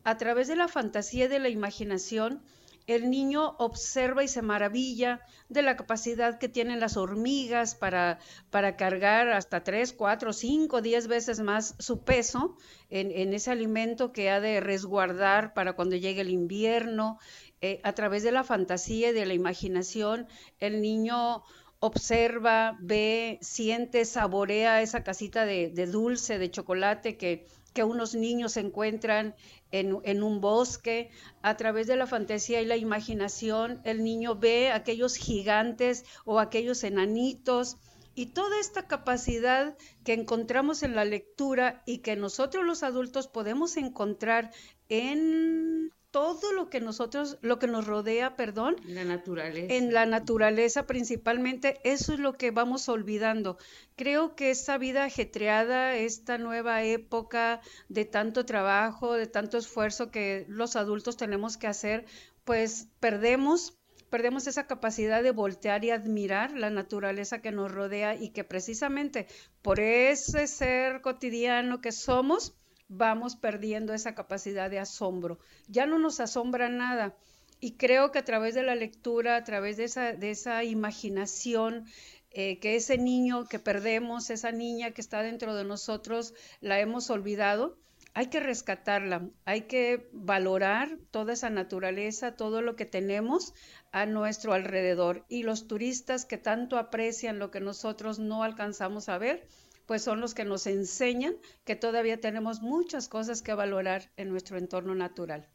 A 0.03 0.17
través 0.17 0.47
de 0.47 0.55
la 0.55 0.67
fantasía 0.67 1.25
y 1.25 1.27
de 1.27 1.39
la 1.39 1.49
imaginación, 1.49 2.41
el 2.87 3.09
niño 3.09 3.55
observa 3.59 4.23
y 4.23 4.27
se 4.27 4.41
maravilla 4.41 5.21
de 5.49 5.61
la 5.61 5.75
capacidad 5.75 6.39
que 6.39 6.49
tienen 6.49 6.79
las 6.79 6.97
hormigas 6.97 7.75
para, 7.75 8.19
para 8.49 8.75
cargar 8.75 9.29
hasta 9.29 9.63
3, 9.63 9.93
4, 9.93 10.33
5, 10.33 10.81
10 10.81 11.07
veces 11.07 11.39
más 11.41 11.75
su 11.77 12.03
peso 12.03 12.57
en, 12.89 13.33
ese 13.33 13.51
alimento 13.51 14.11
que 14.11 14.29
ha 14.29 14.39
de 14.39 14.59
resguardar 14.59 15.53
para 15.53 15.73
cuando 15.73 15.95
llegue 15.95 16.21
el 16.21 16.29
invierno. 16.29 17.19
Eh, 17.61 17.79
a 17.83 17.93
través 17.93 18.23
de 18.23 18.31
la 18.31 18.43
fantasía 18.43 19.09
y 19.09 19.13
de 19.13 19.27
la 19.27 19.35
imaginación, 19.35 20.27
el 20.59 20.81
niño 20.81 21.43
observa, 21.79 22.77
ve, 22.81 23.37
siente, 23.41 24.05
saborea 24.05 24.81
esa 24.81 25.03
casita 25.03 25.45
de 25.45 25.87
dulce, 25.87 26.39
de 26.39 26.49
chocolate 26.49 27.17
que, 27.17 27.45
que 27.73 27.83
unos 27.83 28.15
niños 28.15 28.57
encuentran 28.57 29.35
en, 29.71 30.23
un 30.23 30.41
bosque, 30.41 31.09
a 31.41 31.55
través 31.55 31.87
de 31.87 31.95
la 31.95 32.07
fantasía 32.07 32.61
y 32.61 32.65
la 32.65 32.75
imaginación, 32.75 33.81
el 33.85 34.03
niño 34.03 34.35
ve 34.35 34.71
aquellos 34.71 35.15
gigantes 35.15 36.05
o 36.25 36.39
aquellos 36.39 36.83
enanitos. 36.83 37.77
Y 38.13 38.27
toda 38.27 38.59
esta 38.59 38.87
capacidad 38.87 39.77
que 40.03 40.13
encontramos 40.13 40.83
en 40.83 40.95
la 40.95 41.05
lectura 41.05 41.81
y 41.85 41.99
que 41.99 42.17
nosotros 42.17 42.65
los 42.65 42.83
adultos 42.83 43.27
podemos 43.27 43.77
encontrar 43.77 44.51
en 44.89 45.93
todo 46.11 46.51
lo 46.51 46.69
que 46.69 46.81
nosotros, 46.81 47.37
lo 47.41 47.57
que 47.57 47.67
nos 47.67 47.87
rodea, 47.87 48.35
perdón. 48.35 48.75
La 48.85 49.05
naturaleza. 49.05 49.73
En 49.73 49.93
la 49.93 50.05
naturaleza 50.05 50.85
principalmente, 50.85 51.79
eso 51.83 52.13
es 52.13 52.19
lo 52.19 52.33
que 52.33 52.51
vamos 52.51 52.89
olvidando. 52.89 53.57
Creo 53.95 54.35
que 54.35 54.51
esta 54.51 54.77
vida 54.77 55.05
ajetreada, 55.05 55.95
esta 55.95 56.37
nueva 56.37 56.83
época 56.83 57.61
de 57.87 58.05
tanto 58.05 58.45
trabajo, 58.45 59.13
de 59.13 59.27
tanto 59.27 59.57
esfuerzo 59.57 60.11
que 60.11 60.45
los 60.49 60.75
adultos 60.75 61.15
tenemos 61.15 61.57
que 61.57 61.67
hacer, 61.67 62.05
pues 62.43 62.89
perdemos 62.99 63.77
perdemos 64.09 64.45
esa 64.45 64.67
capacidad 64.67 65.23
de 65.23 65.31
voltear 65.31 65.85
y 65.85 65.89
admirar 65.89 66.51
la 66.51 66.69
naturaleza 66.69 67.41
que 67.41 67.53
nos 67.53 67.71
rodea 67.71 68.13
y 68.13 68.31
que 68.31 68.43
precisamente 68.43 69.25
por 69.61 69.79
ese 69.79 70.47
ser 70.47 70.99
cotidiano 70.99 71.79
que 71.79 71.93
somos, 71.93 72.53
vamos 72.91 73.35
perdiendo 73.35 73.93
esa 73.93 74.13
capacidad 74.13 74.69
de 74.69 74.79
asombro. 74.79 75.39
Ya 75.67 75.85
no 75.85 75.97
nos 75.97 76.19
asombra 76.19 76.69
nada. 76.69 77.15
Y 77.59 77.73
creo 77.73 78.11
que 78.11 78.19
a 78.19 78.25
través 78.25 78.53
de 78.53 78.63
la 78.63 78.75
lectura, 78.75 79.37
a 79.37 79.43
través 79.43 79.77
de 79.77 79.85
esa, 79.85 80.13
de 80.13 80.31
esa 80.31 80.63
imaginación, 80.63 81.85
eh, 82.31 82.59
que 82.59 82.75
ese 82.75 82.97
niño 82.97 83.45
que 83.45 83.59
perdemos, 83.59 84.29
esa 84.29 84.51
niña 84.51 84.91
que 84.91 85.01
está 85.01 85.21
dentro 85.21 85.55
de 85.55 85.63
nosotros, 85.63 86.33
la 86.59 86.79
hemos 86.79 87.09
olvidado, 87.09 87.77
hay 88.13 88.27
que 88.27 88.41
rescatarla, 88.41 89.29
hay 89.45 89.61
que 89.61 90.09
valorar 90.11 90.97
toda 91.11 91.33
esa 91.33 91.49
naturaleza, 91.49 92.35
todo 92.35 92.61
lo 92.61 92.75
que 92.75 92.85
tenemos 92.85 93.53
a 93.93 94.05
nuestro 94.05 94.53
alrededor. 94.53 95.23
Y 95.29 95.43
los 95.43 95.67
turistas 95.67 96.25
que 96.25 96.37
tanto 96.37 96.77
aprecian 96.77 97.39
lo 97.39 97.51
que 97.51 97.61
nosotros 97.61 98.19
no 98.19 98.43
alcanzamos 98.43 99.07
a 99.07 99.17
ver, 99.17 99.47
pues 99.91 100.05
son 100.05 100.21
los 100.21 100.33
que 100.33 100.45
nos 100.45 100.67
enseñan 100.67 101.35
que 101.65 101.75
todavía 101.75 102.21
tenemos 102.21 102.61
muchas 102.61 103.09
cosas 103.09 103.41
que 103.41 103.53
valorar 103.53 104.09
en 104.15 104.29
nuestro 104.29 104.57
entorno 104.57 104.95
natural. 104.95 105.49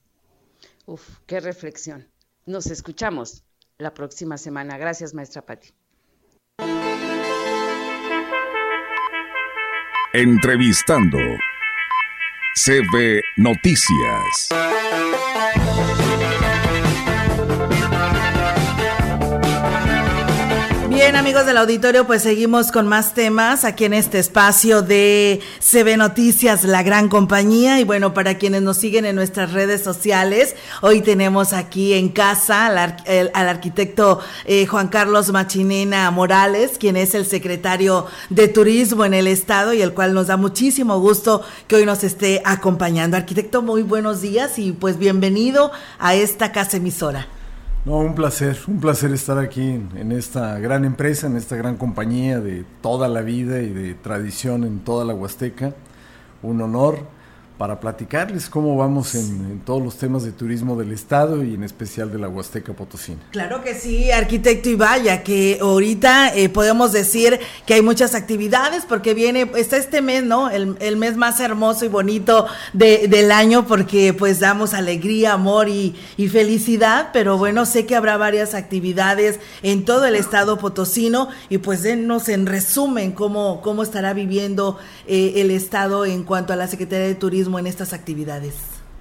Uf, 0.85 1.21
qué 1.25 1.41
reflexión. 1.41 2.07
Nos 2.45 2.67
escuchamos 2.67 3.45
la 3.79 3.95
próxima 3.95 4.37
semana. 4.37 4.77
Gracias, 4.77 5.15
maestra 5.15 5.41
Patti. 5.41 5.71
Entrevistando 10.13 11.17
CB 12.63 13.23
Noticias. 13.39 14.51
Amigos 21.27 21.47
del 21.47 21.57
auditorio, 21.57 22.07
pues 22.07 22.23
seguimos 22.23 22.71
con 22.71 22.87
más 22.87 23.13
temas 23.13 23.65
aquí 23.65 23.85
en 23.85 23.95
este 23.95 24.21
espacio 24.21 24.83
de 24.83 25.41
CB 25.59 25.97
Noticias, 25.97 26.63
la 26.63 26.85
gran 26.85 27.09
compañía. 27.09 27.81
Y 27.81 27.85
bueno, 27.85 28.15
para 28.15 28.39
quienes 28.39 28.63
nos 28.63 28.77
siguen 28.77 29.05
en 29.05 29.17
nuestras 29.17 29.53
redes 29.53 29.83
sociales, 29.83 30.55
hoy 30.83 31.01
tenemos 31.01 31.53
aquí 31.53 31.95
en 31.95 32.11
casa 32.11 32.67
al, 32.67 33.33
arquitecto 33.35 34.21
eh, 34.45 34.67
Juan 34.67 34.87
Carlos 34.87 35.33
Machinena 35.33 36.09
Morales, 36.13 36.79
quien 36.79 36.97
es 36.97 37.13
el 37.17 37.27
secretario 37.27 38.07
de 38.31 38.47
Turismo 38.47 39.05
en 39.05 39.13
el 39.13 39.27
Estado 39.27 39.73
y 39.73 39.83
el 39.83 39.95
cual 39.95 40.15
nos 40.15 40.29
da 40.29 40.37
muchísimo 40.37 41.01
gusto 41.01 41.43
que 41.67 41.75
hoy 41.75 41.87
nos 41.87 42.05
esté 42.05 42.41
acompañando. 42.45 43.17
Arquitecto, 43.17 43.63
muy 43.63 43.83
buenos 43.83 44.21
días 44.21 44.61
y 44.61 44.71
pues 44.71 44.97
bienvenido 44.97 45.73
a 45.99 46.15
esta 46.15 46.53
casa 46.53 46.77
emisora. 46.77 47.27
No, 47.87 47.99
un 47.99 48.17
placer, 48.17 48.59
un 48.67 48.81
placer 48.81 49.13
estar 49.13 49.39
aquí 49.39 49.63
en, 49.63 50.11
esta 50.11 50.59
gran 50.59 50.85
empresa, 50.85 51.29
en 51.29 51.37
esta 51.37 51.55
gran 51.55 51.77
compañía 51.77 52.41
de 52.41 52.65
toda 52.83 53.07
la 53.07 53.21
vida 53.21 53.63
y 53.63 53.69
de 53.69 53.95
tradición 53.95 54.65
en 54.65 54.81
toda 54.81 55.05
la 55.05 55.15
Huasteca. 55.15 55.73
Un 56.43 56.61
honor 56.63 57.07
para 57.59 57.81
platicarles 57.81 58.51
cómo 58.51 58.77
vamos 58.77 59.15
en, 59.15 59.61
todos 59.65 59.83
los 59.83 59.97
temas 59.97 60.25
de 60.25 60.33
turismo 60.33 60.77
del 60.77 60.93
Estado 60.93 61.43
y 61.43 61.55
en 61.55 61.63
especial 61.65 62.13
de 62.13 62.19
la 62.19 62.29
Huasteca 62.29 62.75
Potosina. 62.75 63.19
Claro 63.31 63.63
que 63.63 63.75
sí, 63.75 64.11
arquitecto, 64.11 64.69
y 64.69 64.75
vaya, 64.75 65.23
que 65.23 65.59
ahorita 65.61 66.35
eh, 66.35 66.49
podemos 66.51 66.93
decir 66.93 67.41
que 67.65 67.75
hay 67.75 67.83
muchas 67.83 68.15
actividades 68.15 68.85
porque 68.87 69.15
viene, 69.15 69.51
está 69.57 69.79
este 69.79 70.03
mes, 70.03 70.25
¿no? 70.25 70.51
El, 70.51 70.97
mes 70.97 71.17
más 71.17 71.41
hermoso 71.41 71.85
y 71.85 71.89
bonito 71.89 72.47
del 72.73 73.31
año 73.31 73.67
porque 73.67 74.15
pues 74.15 74.41
damos 74.41 74.75
alegría, 74.75 75.35
amor 75.35 75.69
y, 75.69 75.95
felicidad, 76.27 77.11
pero 77.13 77.39
bueno, 77.39 77.65
sé 77.65 77.87
que 77.87 77.95
habrá 77.95 78.17
varias 78.17 78.55
actividades 78.55 79.39
en 79.63 79.85
todo 79.85 80.05
el 80.07 80.17
Estado 80.17 80.59
potosino 80.59 81.29
y 81.49 81.59
pues 81.59 81.83
denos 81.83 82.29
en 82.29 82.47
resumen 82.47 83.13
cómo, 83.13 83.61
cómo 83.63 83.83
estará 83.83 84.13
viviendo 84.13 84.79
eh, 85.07 85.35
el 85.37 85.51
Estado 85.51 86.05
en 86.05 86.25
cuanto 86.25 86.53
a 86.53 86.57
la 86.57 86.67
Secretaría 86.67 87.07
de 87.07 87.15
Turismo 87.15 87.46
en 87.47 87.67
estas 87.67 87.93
actividades? 87.93 88.55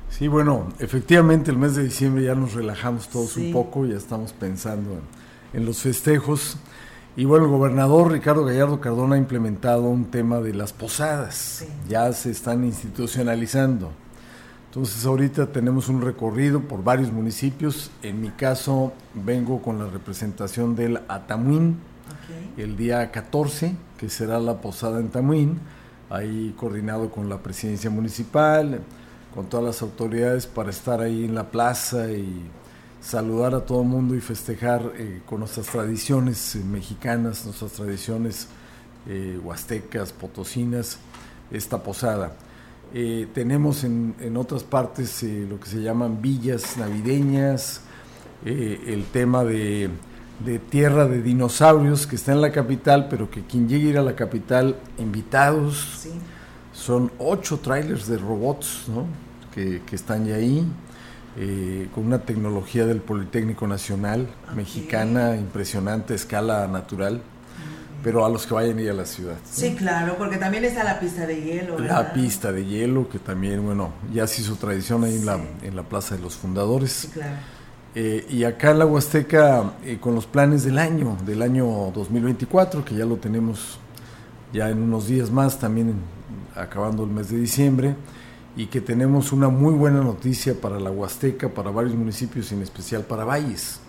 Sí, 0.09 0.27
bueno, 0.27 0.69
efectivamente 0.79 1.51
el 1.51 1.57
mes 1.57 1.75
de 1.75 1.83
diciembre 1.83 2.23
ya 2.23 2.35
nos 2.35 2.53
relajamos 2.53 3.09
todos 3.09 3.35
un 3.37 3.51
poco, 3.51 3.85
ya 3.85 3.97
estamos 3.97 4.33
pensando 4.33 5.01
en, 5.53 5.65
los 5.65 5.81
festejos. 5.81 6.57
Y 7.17 7.25
bueno, 7.25 7.45
el 7.45 7.51
gobernador 7.51 8.11
Ricardo 8.11 8.45
Gallardo 8.45 8.79
Cardona 8.79 9.15
ha 9.15 9.17
implementado 9.17 9.83
un 9.83 10.05
tema 10.05 10.39
de 10.39 10.53
las 10.53 10.73
posadas, 10.73 11.65
ya 11.89 12.11
se 12.13 12.31
están 12.31 12.63
institucionalizando. 12.63 13.91
Entonces 14.67 15.05
ahorita 15.05 15.47
tenemos 15.47 15.89
un 15.89 16.01
recorrido 16.01 16.61
por 16.61 16.83
varios 16.83 17.11
municipios. 17.11 17.91
En 18.01 18.21
mi 18.21 18.29
caso 18.29 18.93
vengo 19.13 19.61
con 19.61 19.79
la 19.79 19.87
representación 19.87 20.75
del 20.75 20.99
Atamuín 21.07 21.77
el 22.57 22.77
día 22.77 23.11
14, 23.11 23.75
que 23.97 24.09
será 24.09 24.39
la 24.39 24.61
posada 24.61 24.99
en 24.99 25.09
Tamuín 25.09 25.59
ahí 26.15 26.53
coordinado 26.57 27.09
con 27.11 27.29
la 27.29 27.37
presidencia 27.37 27.89
municipal, 27.89 28.81
con 29.33 29.47
todas 29.47 29.65
las 29.65 29.81
autoridades 29.81 30.47
para 30.47 30.69
estar 30.69 31.01
ahí 31.01 31.25
en 31.25 31.35
la 31.35 31.49
plaza 31.51 32.11
y 32.11 32.43
saludar 33.01 33.53
a 33.53 33.65
todo 33.65 33.81
el 33.81 33.87
mundo 33.87 34.15
y 34.15 34.21
festejar 34.21 34.93
eh, 34.97 35.21
con 35.25 35.39
nuestras 35.39 35.67
tradiciones 35.67 36.55
eh, 36.55 36.63
mexicanas, 36.63 37.45
nuestras 37.45 37.73
tradiciones 37.73 38.47
eh, 39.07 39.39
huastecas, 39.43 40.11
potosinas, 40.11 40.97
esta 41.51 41.83
posada. 41.83 42.35
tenemos 43.33 43.83
en, 43.83 44.15
en, 44.19 44.37
otras 44.37 44.63
partes 44.63 45.21
lo 45.21 45.59
que 45.59 45.67
se 45.67 45.81
llaman 45.81 46.21
villas 46.21 46.77
navideñas, 46.77 47.81
el 48.43 49.05
tema 49.11 49.43
de 49.43 49.89
de 50.39 50.59
Tierra 50.59 51.07
de 51.07 51.21
Dinosaurios, 51.21 52.07
que 52.07 52.15
está 52.15 52.33
en 52.33 52.41
la 52.41 52.51
capital, 52.51 53.07
pero 53.09 53.29
que 53.29 53.43
quien 53.43 53.69
llegue 53.69 53.87
a 53.87 53.89
ir 53.91 53.97
a 53.97 54.01
la 54.01 54.15
capital, 54.15 54.75
invitados, 54.97 56.07
son 56.73 57.11
ocho 57.19 57.59
trailers 57.59 58.07
de 58.07 58.17
robots 58.17 58.85
que, 59.53 59.81
están 59.91 60.25
ya 60.25 60.35
ahí, 60.35 60.65
eh, 61.37 61.87
con 61.95 62.05
una 62.05 62.19
tecnología 62.19 62.85
del 62.85 62.99
Politécnico 62.99 63.67
Nacional 63.67 64.27
mexicana, 64.55 65.35
impresionante, 65.37 66.13
escala 66.13 66.67
natural. 66.67 67.21
Pero 68.03 68.23
a 68.23 68.29
los 68.29 68.45
que 68.45 68.53
vayan 68.53 68.77
a 68.77 68.81
ir 68.81 68.89
a 68.91 68.93
la 68.93 69.05
ciudad. 69.05 69.33
Sí, 69.49 69.73
claro, 69.73 70.15
porque 70.19 70.37
también 70.37 70.63
está 70.63 70.83
la 70.83 70.99
pista 70.99 71.25
de 71.25 71.41
hielo. 71.41 71.79
La 71.79 72.13
pista 72.13 72.51
de 72.51 72.63
hielo, 72.63 73.09
que 73.09 73.17
también, 73.17 73.65
bueno, 73.65 73.93
ya 74.13 74.27
se 74.27 74.43
hizo 74.43 74.55
tradición 74.57 75.03
ahí 75.05 75.15
en, 75.15 75.25
la, 75.25 75.39
en 75.63 75.75
la 75.75 75.81
Plaza 75.81 76.15
de 76.15 76.21
los 76.21 76.35
Fundadores. 76.35 76.91
Sí, 76.91 77.07
claro. 77.07 77.37
Eh, 77.97 78.27
y 78.29 78.43
acá 78.43 78.71
en 78.71 78.79
la 78.79 78.85
Huasteca, 78.85 79.71
eh, 79.85 79.99
con 80.01 80.15
los 80.15 80.25
planes 80.25 80.65
del 80.65 80.77
año, 80.77 81.15
del 81.25 81.41
año 81.41 81.65
2024, 81.95 82.83
que 82.83 82.93
ya 82.93 83.05
lo 83.05 83.15
tenemos 83.15 83.79
ya 84.51 84.69
en 84.69 84.81
unos 84.81 85.07
días 85.07 85.31
más, 85.31 85.57
también 85.57 85.95
acabando 86.55 87.05
el 87.05 87.09
mes 87.09 87.29
de 87.29 87.37
diciembre, 87.37 87.95
y 88.57 88.65
que 88.65 88.81
tenemos 88.81 89.31
una 89.31 89.47
muy 89.47 89.73
buena 89.73 90.01
noticia 90.01 90.59
para 90.59 90.77
la 90.77 90.91
Huasteca, 90.91 91.47
para 91.47 91.71
varios 91.71 91.95
municipios, 91.95 92.51
en 92.51 92.61
especial 92.61 93.03
para 93.03 93.23
Valles, 93.23 93.79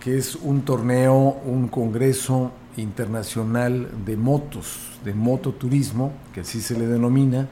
que 0.00 0.18
es 0.18 0.34
un 0.34 0.62
torneo, 0.62 1.40
un 1.44 1.68
congreso 1.68 2.50
internacional 2.76 3.88
de 4.04 4.16
motos, 4.16 4.98
de 5.04 5.14
mototurismo, 5.14 6.12
que 6.34 6.40
así 6.40 6.60
se 6.60 6.76
le 6.76 6.88
denomina. 6.88 7.48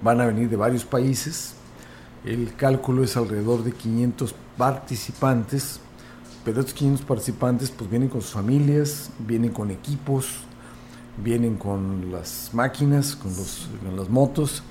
Van 0.00 0.20
a 0.20 0.26
venir 0.26 0.48
de 0.48 0.54
varios 0.54 0.84
países. 0.84 1.54
El 2.24 2.54
cálculo 2.56 3.04
es 3.04 3.16
alrededor 3.16 3.62
de 3.62 3.72
500 3.72 4.34
participantes, 4.56 5.80
pero 6.44 6.60
estos 6.60 6.74
500 6.74 7.06
participantes 7.06 7.70
pues 7.70 7.88
vienen 7.88 8.08
con 8.08 8.22
sus 8.22 8.32
familias, 8.32 9.10
vienen 9.18 9.52
con 9.52 9.70
equipos, 9.70 10.40
vienen 11.22 11.56
con 11.56 12.10
las 12.10 12.50
máquinas, 12.52 13.14
con, 13.14 13.30
los, 13.36 13.68
con 13.84 13.96
las 13.96 14.08
motos, 14.08 14.62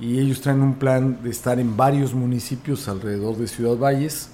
y 0.00 0.18
ellos 0.18 0.40
traen 0.40 0.62
un 0.62 0.74
plan 0.74 1.22
de 1.22 1.30
estar 1.30 1.58
en 1.58 1.76
varios 1.76 2.14
municipios 2.14 2.88
alrededor 2.88 3.36
de 3.36 3.48
Ciudad 3.48 3.76
Valles, 3.76 4.30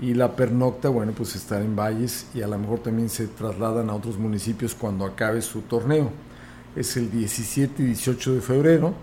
y 0.00 0.14
la 0.14 0.34
pernocta, 0.34 0.88
bueno, 0.88 1.12
pues 1.12 1.36
estar 1.36 1.62
en 1.62 1.76
Valles 1.76 2.26
y 2.34 2.42
a 2.42 2.48
lo 2.48 2.58
mejor 2.58 2.80
también 2.80 3.08
se 3.08 3.28
trasladan 3.28 3.88
a 3.88 3.94
otros 3.94 4.18
municipios 4.18 4.74
cuando 4.74 5.04
acabe 5.04 5.40
su 5.42 5.60
torneo. 5.62 6.10
Es 6.74 6.96
el 6.96 7.08
17 7.08 7.80
y 7.82 7.86
18 7.86 8.34
de 8.34 8.40
febrero 8.40 8.94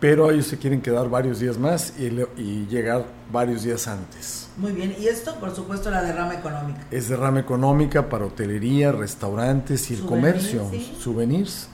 pero 0.00 0.30
ellos 0.30 0.46
se 0.46 0.58
quieren 0.58 0.80
quedar 0.80 1.08
varios 1.08 1.38
días 1.40 1.58
más 1.58 1.94
y, 1.98 2.66
llegar 2.66 3.06
varios 3.32 3.62
días 3.62 3.88
antes. 3.88 4.48
Muy 4.56 4.72
bien, 4.72 4.94
y 4.98 5.06
esto 5.06 5.34
por 5.36 5.54
supuesto 5.54 5.90
la 5.90 6.02
derrama 6.02 6.34
económica. 6.34 6.80
Es 6.90 7.08
derrama 7.08 7.40
económica 7.40 8.08
para 8.08 8.26
hotelería, 8.26 8.92
restaurantes 8.92 9.90
y 9.90 9.94
el 9.94 10.04
comercio, 10.04 10.70
souvenirs. 10.98 11.68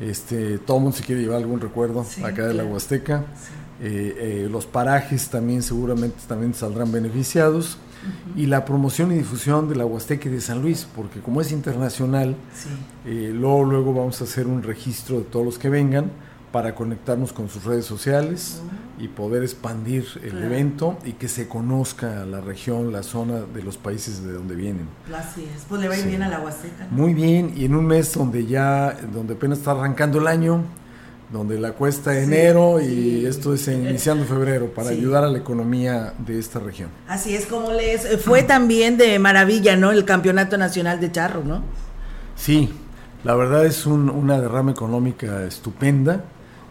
Este, 0.00 0.58
todo 0.58 0.78
el 0.78 0.82
mundo 0.84 0.96
se 0.96 1.04
quiere 1.04 1.22
llevar 1.22 1.38
algún 1.38 1.60
recuerdo 1.60 2.04
acá 2.22 2.46
de 2.46 2.54
la 2.54 2.64
Huasteca. 2.64 3.24
Eh, 3.80 4.44
eh, 4.44 4.48
los 4.50 4.66
parajes 4.66 5.28
también 5.28 5.62
seguramente 5.62 6.16
también 6.26 6.54
saldrán 6.54 6.92
beneficiados. 6.92 7.78
Y 8.36 8.46
la 8.46 8.66
promoción 8.66 9.12
y 9.12 9.14
difusión 9.14 9.66
de 9.68 9.76
la 9.76 9.86
Huasteca 9.86 10.28
y 10.28 10.32
de 10.32 10.42
San 10.42 10.60
Luis, 10.60 10.86
porque 10.94 11.20
como 11.20 11.40
es 11.40 11.52
internacional, 11.52 12.36
eh, 13.06 13.30
luego, 13.32 13.64
luego 13.64 13.94
vamos 13.94 14.20
a 14.20 14.24
hacer 14.24 14.46
un 14.46 14.62
registro 14.62 15.18
de 15.18 15.24
todos 15.24 15.46
los 15.46 15.58
que 15.58 15.70
vengan 15.70 16.10
para 16.54 16.76
conectarnos 16.76 17.32
con 17.32 17.48
sus 17.48 17.64
redes 17.64 17.84
sociales 17.84 18.60
y 18.96 19.08
poder 19.08 19.42
expandir 19.42 20.06
el 20.22 20.40
evento 20.40 20.96
y 21.04 21.14
que 21.14 21.26
se 21.26 21.48
conozca 21.48 22.24
la 22.26 22.40
región, 22.40 22.92
la 22.92 23.02
zona 23.02 23.40
de 23.40 23.60
los 23.60 23.76
países 23.76 24.22
de 24.22 24.34
donde 24.34 24.54
vienen. 24.54 24.86
Así 25.12 25.48
es, 25.52 25.64
pues 25.68 25.80
le 25.80 25.88
va 25.88 25.98
ir 25.98 26.06
bien 26.06 26.22
a 26.22 26.28
la 26.28 26.38
Huasteca. 26.38 26.86
Muy 26.92 27.12
bien, 27.12 27.54
y 27.56 27.64
en 27.64 27.74
un 27.74 27.84
mes 27.84 28.14
donde 28.14 28.46
ya, 28.46 28.96
donde 29.12 29.34
apenas 29.34 29.58
está 29.58 29.72
arrancando 29.72 30.20
el 30.20 30.28
año, 30.28 30.62
donde 31.32 31.58
la 31.58 31.72
cuesta 31.72 32.16
enero 32.16 32.80
y 32.80 33.26
esto 33.26 33.52
es 33.52 33.66
iniciando 33.66 34.24
febrero 34.24 34.72
para 34.72 34.90
ayudar 34.90 35.24
a 35.24 35.30
la 35.30 35.38
economía 35.38 36.14
de 36.18 36.38
esta 36.38 36.60
región. 36.60 36.88
Así 37.08 37.34
es 37.34 37.46
como 37.46 37.72
les 37.72 38.22
fue 38.22 38.44
también 38.44 38.96
de 38.96 39.18
maravilla, 39.18 39.74
¿no? 39.74 39.90
El 39.90 40.04
Campeonato 40.04 40.56
Nacional 40.56 41.00
de 41.00 41.10
Charro, 41.10 41.42
¿no? 41.42 41.64
Sí, 42.36 42.70
la 43.24 43.34
verdad 43.34 43.66
es 43.66 43.86
una 43.86 44.40
derrama 44.40 44.70
económica 44.70 45.42
estupenda 45.42 46.26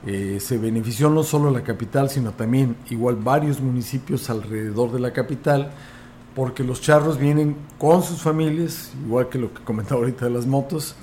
eh, 0.05 0.39
se 0.41 0.57
benefició 0.57 1.09
no 1.09 1.23
solo 1.23 1.49
la 1.49 1.63
capital, 1.63 2.09
sino 2.09 2.33
también 2.33 2.75
igual 2.89 3.15
varios 3.15 3.61
municipios 3.61 4.29
alrededor 4.29 4.91
de 4.91 4.99
la 4.99 5.13
capital, 5.13 5.71
porque 6.35 6.63
los 6.63 6.81
charros 6.81 7.17
vienen 7.17 7.55
con 7.77 8.03
sus 8.03 8.21
familias, 8.21 8.91
igual 9.05 9.29
que 9.29 9.37
lo 9.37 9.53
que 9.53 9.63
comentaba 9.63 10.01
ahorita 10.01 10.25
de 10.25 10.31
las 10.31 10.45
motos, 10.45 10.95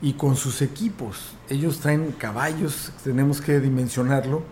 y 0.00 0.12
con 0.12 0.36
sus 0.36 0.62
equipos. 0.62 1.32
Ellos 1.48 1.80
traen 1.80 2.12
caballos, 2.16 2.92
tenemos 3.02 3.40
que 3.40 3.58
dimensionarlo, 3.58 4.42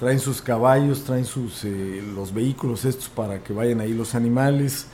traen 0.00 0.18
sus 0.18 0.42
caballos, 0.42 1.04
traen 1.04 1.24
sus 1.24 1.64
eh, 1.64 2.02
los 2.14 2.34
vehículos 2.34 2.84
estos 2.84 3.08
para 3.08 3.44
que 3.44 3.52
vayan 3.52 3.80
ahí 3.80 3.94
los 3.94 4.16
animales, 4.16 4.86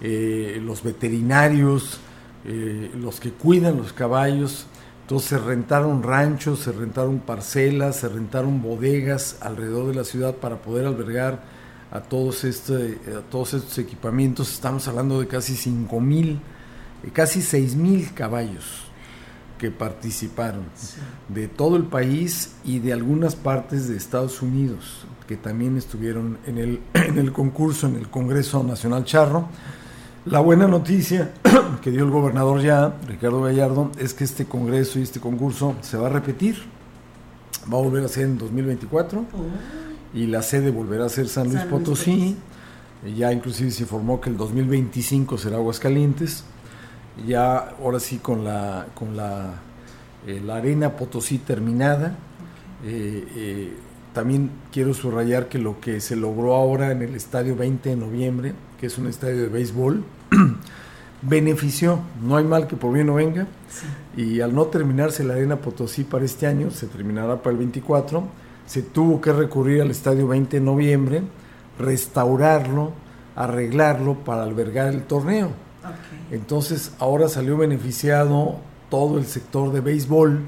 eh, 0.00 0.58
los 0.64 0.82
veterinarios, 0.82 2.00
los 2.42 3.20
que 3.20 3.32
cuidan 3.32 3.76
los 3.76 3.92
caballos, 3.92 4.64
entonces 5.10 5.30
se 5.30 5.38
rentaron 5.38 6.04
ranchos, 6.04 6.60
se 6.60 6.70
rentaron 6.70 7.18
parcelas, 7.18 7.96
se 7.96 8.08
rentaron 8.08 8.62
bodegas 8.62 9.38
alrededor 9.40 9.88
de 9.88 9.94
la 9.96 10.04
ciudad 10.04 10.36
para 10.36 10.62
poder 10.62 10.86
albergar 10.86 11.42
a 11.90 12.00
todos, 12.00 12.44
este, 12.44 12.96
a 13.18 13.28
todos 13.28 13.54
estos 13.54 13.76
equipamientos. 13.78 14.52
Estamos 14.52 14.86
hablando 14.86 15.18
de 15.18 15.26
casi 15.26 15.56
5 15.56 16.00
mil 16.00 16.40
eh, 17.02 17.10
casi 17.12 17.42
6 17.42 17.74
mil 17.74 18.14
caballos 18.14 18.84
que 19.58 19.72
participaron 19.72 20.66
de 21.28 21.48
todo 21.48 21.76
el 21.76 21.86
país 21.86 22.54
y 22.62 22.78
de 22.78 22.92
algunas 22.92 23.34
partes 23.34 23.88
de 23.88 23.96
Estados 23.96 24.42
Unidos 24.42 25.06
que 25.26 25.36
también 25.36 25.76
estuvieron 25.76 26.38
en 26.46 26.58
el, 26.58 26.80
en 26.94 27.18
el 27.18 27.32
concurso 27.32 27.88
en 27.88 27.96
el 27.96 28.08
Congreso 28.08 28.62
Nacional 28.62 29.04
Charro. 29.04 29.48
La 30.26 30.40
buena 30.40 30.68
noticia 30.68 31.32
que 31.82 31.90
dio 31.90 32.04
el 32.04 32.10
gobernador 32.10 32.60
ya, 32.60 32.94
Ricardo 33.08 33.40
Gallardo, 33.40 33.90
es 33.98 34.12
que 34.12 34.24
este 34.24 34.44
congreso 34.44 34.98
y 34.98 35.02
este 35.02 35.18
concurso 35.18 35.76
se 35.80 35.96
va 35.96 36.08
a 36.08 36.10
repetir. 36.10 36.56
Va 37.72 37.78
a 37.78 37.82
volver 37.82 38.04
a 38.04 38.08
ser 38.08 38.24
en 38.24 38.36
2024 38.36 39.24
y 40.12 40.26
la 40.26 40.42
sede 40.42 40.70
volverá 40.70 41.06
a 41.06 41.08
ser 41.08 41.26
San 41.28 41.48
Luis, 41.48 41.62
Potosí. 41.62 42.36
Ya 43.16 43.32
inclusive 43.32 43.70
se 43.70 43.82
informó 43.82 44.20
que 44.20 44.28
el 44.28 44.36
2025 44.36 45.38
será 45.38 45.56
Aguascalientes. 45.56 46.44
Ya 47.26 47.56
ahora 47.56 47.98
sí 47.98 48.18
con 48.18 48.44
la, 48.44 48.88
con 48.94 49.16
la, 49.16 49.54
eh, 50.26 50.42
la 50.44 50.56
arena 50.56 50.96
Potosí 50.96 51.38
terminada. 51.38 52.16
Eh, 52.84 53.26
eh, 53.36 53.72
también 54.12 54.50
quiero 54.70 54.92
subrayar 54.92 55.48
que 55.48 55.58
lo 55.58 55.80
que 55.80 56.00
se 56.00 56.14
logró 56.14 56.54
ahora 56.54 56.92
en 56.92 57.00
el 57.00 57.14
estadio 57.14 57.56
20 57.56 57.88
de 57.88 57.96
noviembre, 57.96 58.54
que 58.80 58.86
es 58.86 58.96
un 58.96 59.06
estadio 59.06 59.42
de 59.42 59.48
béisbol, 59.48 60.02
benefició, 61.22 62.00
no 62.22 62.38
hay 62.38 62.44
mal 62.44 62.66
que 62.66 62.76
por 62.76 62.94
bien 62.94 63.08
no 63.08 63.14
venga, 63.14 63.46
y 64.16 64.40
al 64.40 64.54
no 64.54 64.64
terminarse 64.66 65.22
la 65.22 65.34
Arena 65.34 65.56
Potosí 65.56 66.02
para 66.02 66.24
este 66.24 66.46
año, 66.46 66.70
se 66.70 66.86
terminará 66.86 67.42
para 67.42 67.52
el 67.52 67.58
24, 67.58 68.24
se 68.66 68.80
tuvo 68.80 69.20
que 69.20 69.34
recurrir 69.34 69.82
al 69.82 69.90
estadio 69.90 70.26
20 70.28 70.58
de 70.58 70.64
noviembre, 70.64 71.22
restaurarlo, 71.78 72.92
arreglarlo 73.36 74.14
para 74.14 74.44
albergar 74.44 74.94
el 74.94 75.02
torneo. 75.02 75.50
Entonces 76.30 76.92
ahora 76.98 77.28
salió 77.28 77.58
beneficiado 77.58 78.56
todo 78.88 79.18
el 79.18 79.26
sector 79.26 79.72
de 79.72 79.80
béisbol, 79.82 80.40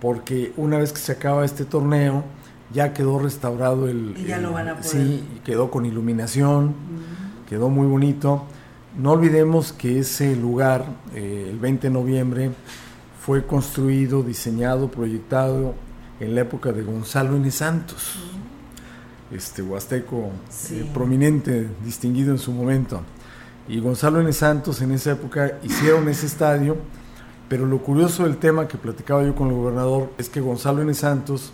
porque 0.00 0.52
una 0.56 0.78
vez 0.78 0.92
que 0.92 0.98
se 0.98 1.12
acaba 1.12 1.44
este 1.44 1.64
torneo, 1.64 2.24
ya 2.72 2.92
quedó 2.92 3.20
restaurado 3.20 3.88
el... 3.88 4.14
Y 4.16 4.24
ya 4.24 4.38
lo 4.38 4.52
van 4.52 4.68
a 4.68 4.76
poder. 4.76 4.90
Sí, 4.90 5.24
quedó 5.44 5.70
con 5.70 5.86
iluminación, 5.86 6.74
quedó 7.48 7.70
muy 7.70 7.86
bonito. 7.86 8.44
No 8.96 9.12
olvidemos 9.12 9.72
que 9.72 10.00
ese 10.00 10.36
lugar, 10.36 10.84
eh, 11.14 11.48
el 11.50 11.58
20 11.58 11.88
de 11.88 11.94
noviembre, 11.94 12.50
fue 13.24 13.46
construido, 13.46 14.22
diseñado, 14.22 14.90
proyectado 14.90 15.74
en 16.20 16.34
la 16.34 16.42
época 16.42 16.72
de 16.72 16.82
Gonzalo 16.82 17.36
N. 17.36 17.50
Santos, 17.50 18.18
este 19.30 19.62
huasteco 19.62 20.30
eh, 20.70 20.90
prominente, 20.92 21.68
distinguido 21.84 22.32
en 22.32 22.38
su 22.38 22.52
momento. 22.52 23.02
Y 23.68 23.80
Gonzalo 23.80 24.20
N. 24.20 24.32
Santos 24.32 24.82
en 24.82 24.92
esa 24.92 25.12
época 25.12 25.58
hicieron 25.62 26.08
ese 26.08 26.26
estadio, 26.26 26.76
pero 27.48 27.66
lo 27.66 27.78
curioso 27.78 28.24
del 28.24 28.38
tema 28.38 28.68
que 28.68 28.78
platicaba 28.78 29.22
yo 29.22 29.34
con 29.34 29.48
el 29.48 29.54
gobernador 29.54 30.12
es 30.18 30.28
que 30.28 30.40
Gonzalo 30.40 30.82
N. 30.82 30.92
Santos 30.92 31.52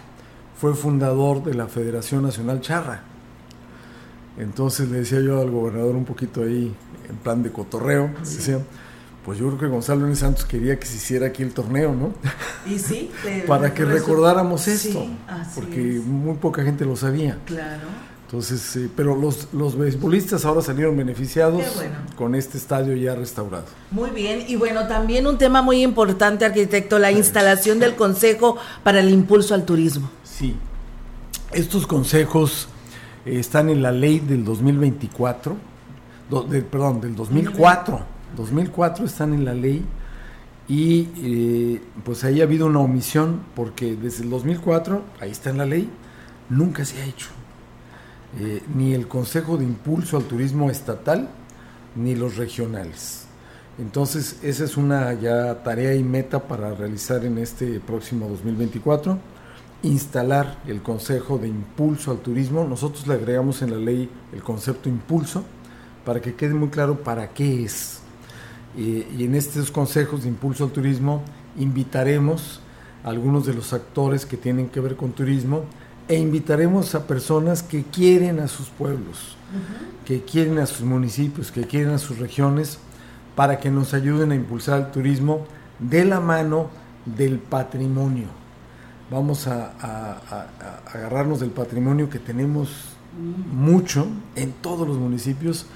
fue 0.60 0.74
fundador 0.74 1.42
de 1.44 1.54
la 1.54 1.66
Federación 1.66 2.22
Nacional 2.22 2.60
Charra. 2.60 3.13
Entonces 4.38 4.88
le 4.88 4.98
decía 4.98 5.20
yo 5.20 5.40
al 5.40 5.50
gobernador 5.50 5.94
un 5.94 6.04
poquito 6.04 6.42
ahí, 6.42 6.74
en 7.08 7.16
plan 7.16 7.42
de 7.42 7.52
cotorreo, 7.52 8.10
decía, 8.20 8.58
pues 9.24 9.38
yo 9.38 9.46
creo 9.46 9.58
que 9.58 9.66
Gonzalo 9.66 10.06
N. 10.06 10.16
Santos 10.16 10.44
quería 10.44 10.78
que 10.78 10.86
se 10.86 10.96
hiciera 10.96 11.28
aquí 11.28 11.42
el 11.42 11.52
torneo, 11.52 11.94
¿no? 11.94 12.12
Y 12.66 12.78
sí, 12.78 13.10
para 13.46 13.74
que 13.74 13.84
recordáramos 13.84 14.66
esto, 14.68 15.06
porque 15.54 16.00
muy 16.04 16.36
poca 16.36 16.62
gente 16.62 16.84
lo 16.84 16.96
sabía. 16.96 17.38
Claro. 17.44 17.82
Entonces, 18.26 18.90
pero 18.96 19.14
los, 19.14 19.48
los 19.52 19.78
beisbolistas 19.78 20.44
ahora 20.44 20.60
salieron 20.60 20.96
beneficiados 20.96 21.62
con 22.16 22.34
este 22.34 22.58
estadio 22.58 22.96
ya 22.96 23.14
restaurado. 23.14 23.66
Muy 23.92 24.10
bien, 24.10 24.44
y 24.48 24.56
bueno, 24.56 24.88
también 24.88 25.26
un 25.26 25.38
tema 25.38 25.62
muy 25.62 25.82
importante, 25.82 26.44
arquitecto, 26.44 26.98
la 26.98 27.12
instalación 27.12 27.78
del 27.78 27.94
Consejo 27.94 28.56
para 28.82 28.98
el 28.98 29.10
Impulso 29.10 29.54
al 29.54 29.64
Turismo. 29.64 30.10
Sí, 30.24 30.56
estos 31.52 31.86
consejos 31.86 32.66
eh, 33.26 33.38
están 33.38 33.68
en 33.68 33.82
la 33.82 33.92
ley 33.92 34.20
del 34.20 34.44
2024, 34.44 35.56
perdón, 36.70 37.00
del 37.00 37.14
2004, 37.14 38.00
2004 38.36 39.04
están 39.04 39.34
en 39.34 39.44
la 39.44 39.54
ley 39.54 39.84
y 40.68 41.08
eh, 41.18 41.82
pues 42.04 42.24
ahí 42.24 42.40
ha 42.40 42.44
habido 42.44 42.66
una 42.66 42.80
omisión 42.80 43.40
porque 43.54 43.96
desde 43.96 44.24
el 44.24 44.30
2004, 44.30 45.02
ahí 45.20 45.30
está 45.30 45.50
en 45.50 45.58
la 45.58 45.66
ley, 45.66 45.90
nunca 46.48 46.84
se 46.84 47.00
ha 47.00 47.04
hecho. 47.04 47.28
Eh, 48.40 48.62
ni 48.74 48.94
el 48.94 49.06
Consejo 49.06 49.56
de 49.56 49.64
Impulso 49.64 50.16
al 50.16 50.24
Turismo 50.24 50.70
Estatal, 50.70 51.28
ni 51.94 52.16
los 52.16 52.36
regionales. 52.36 53.26
Entonces, 53.78 54.38
esa 54.42 54.64
es 54.64 54.76
una 54.76 55.12
ya 55.14 55.62
tarea 55.62 55.94
y 55.94 56.02
meta 56.02 56.40
para 56.40 56.74
realizar 56.74 57.24
en 57.24 57.38
este 57.38 57.80
próximo 57.80 58.28
2024 58.28 59.18
instalar 59.84 60.58
el 60.66 60.82
Consejo 60.82 61.38
de 61.38 61.48
Impulso 61.48 62.10
al 62.10 62.18
Turismo. 62.18 62.64
Nosotros 62.64 63.06
le 63.06 63.14
agregamos 63.14 63.62
en 63.62 63.70
la 63.70 63.76
ley 63.76 64.08
el 64.32 64.42
concepto 64.42 64.88
impulso 64.88 65.44
para 66.04 66.20
que 66.20 66.34
quede 66.34 66.54
muy 66.54 66.68
claro 66.68 67.02
para 67.02 67.28
qué 67.28 67.64
es. 67.64 68.00
y 68.76 69.24
en 69.24 69.34
estos 69.34 69.70
consejos 69.70 70.22
de 70.22 70.28
impulso 70.28 70.64
al 70.64 70.72
turismo 70.72 71.22
invitaremos 71.56 72.60
a 73.04 73.10
algunos 73.10 73.46
de 73.46 73.54
los 73.54 73.72
actores 73.72 74.26
que 74.26 74.36
tienen 74.36 74.68
que 74.68 74.80
ver 74.80 74.96
con 74.96 75.12
turismo 75.12 75.64
e 76.08 76.18
invitaremos 76.18 76.94
a 76.94 77.06
personas 77.06 77.62
que 77.62 77.84
quieren 77.84 78.40
a 78.40 78.48
sus 78.48 78.68
pueblos, 78.68 79.36
que 80.04 80.22
quieren 80.22 80.58
a 80.58 80.66
sus 80.66 80.80
municipios, 80.80 81.52
que 81.52 81.66
quieren 81.66 81.92
a 81.92 81.98
sus 81.98 82.18
regiones, 82.18 82.78
para 83.36 83.58
que 83.58 83.70
nos 83.70 83.94
ayuden 83.94 84.32
a 84.32 84.34
impulsar 84.34 84.80
el 84.80 84.90
turismo 84.90 85.46
de 85.78 86.04
la 86.04 86.20
mano 86.20 86.68
del 87.06 87.38
patrimonio 87.38 88.43
vamos 89.14 89.46
a, 89.46 90.18
agarrarnos 90.92 91.40
del 91.40 91.50
patrimonio 91.50 92.10
que 92.10 92.18
tenemos 92.18 92.68
mucho 93.52 94.08
en 94.34 94.52
todos 94.52 94.88
los 94.88 94.98
municipios, 94.98 95.66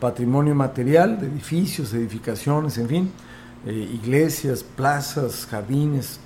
patrimonio 0.00 0.54
material 0.54 1.20
de 1.20 1.26
edificios, 1.26 1.92
edificaciones, 1.92 2.78
en 2.78 2.88
fin, 2.88 3.10
eh, 3.66 3.72
iglesias, 3.72 4.62
plazas, 4.62 5.46
jardines, 5.46 6.20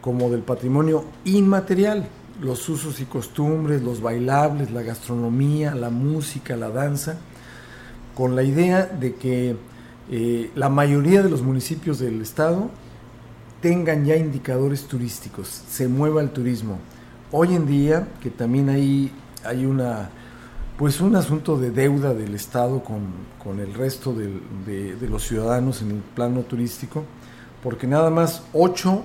como 0.00 0.30
del 0.30 0.42
patrimonio 0.42 1.04
inmaterial, 1.24 2.06
los 2.40 2.68
usos 2.68 3.00
y 3.00 3.04
costumbres, 3.04 3.82
los 3.82 4.00
bailables, 4.00 4.70
la 4.70 4.82
gastronomía, 4.82 5.74
la 5.74 5.90
música, 5.90 6.56
la 6.56 6.70
danza, 6.70 7.18
con 8.14 8.36
la 8.36 8.44
idea 8.44 8.86
de 8.86 9.16
que 9.16 9.56
eh, 10.10 10.50
la 10.54 10.68
mayoría 10.68 11.22
de 11.22 11.30
los 11.30 11.42
municipios 11.42 11.98
del 11.98 12.20
estado 12.20 12.70
tengan 13.62 14.04
ya 14.04 14.16
indicadores 14.16 14.82
turísticos, 14.86 15.48
se 15.48 15.88
mueva 15.88 16.20
el 16.20 16.30
turismo. 16.30 16.78
Hoy 17.30 17.54
en 17.54 17.66
día, 17.66 18.08
que 18.20 18.28
también 18.28 18.68
hay, 18.68 19.10
hay 19.44 19.64
una, 19.64 20.10
pues 20.76 21.00
un 21.00 21.14
asunto 21.14 21.56
de 21.56 21.70
deuda 21.70 22.12
del 22.12 22.34
Estado 22.34 22.82
con, 22.82 23.60
el 23.60 23.72
resto 23.72 24.12
de, 24.12 24.96
los 25.08 25.22
ciudadanos 25.22 25.80
en 25.80 25.92
el 25.92 25.98
plano 25.98 26.40
turístico, 26.40 27.04
porque 27.62 27.86
nada 27.86 28.10
más 28.10 28.42
8 28.52 29.02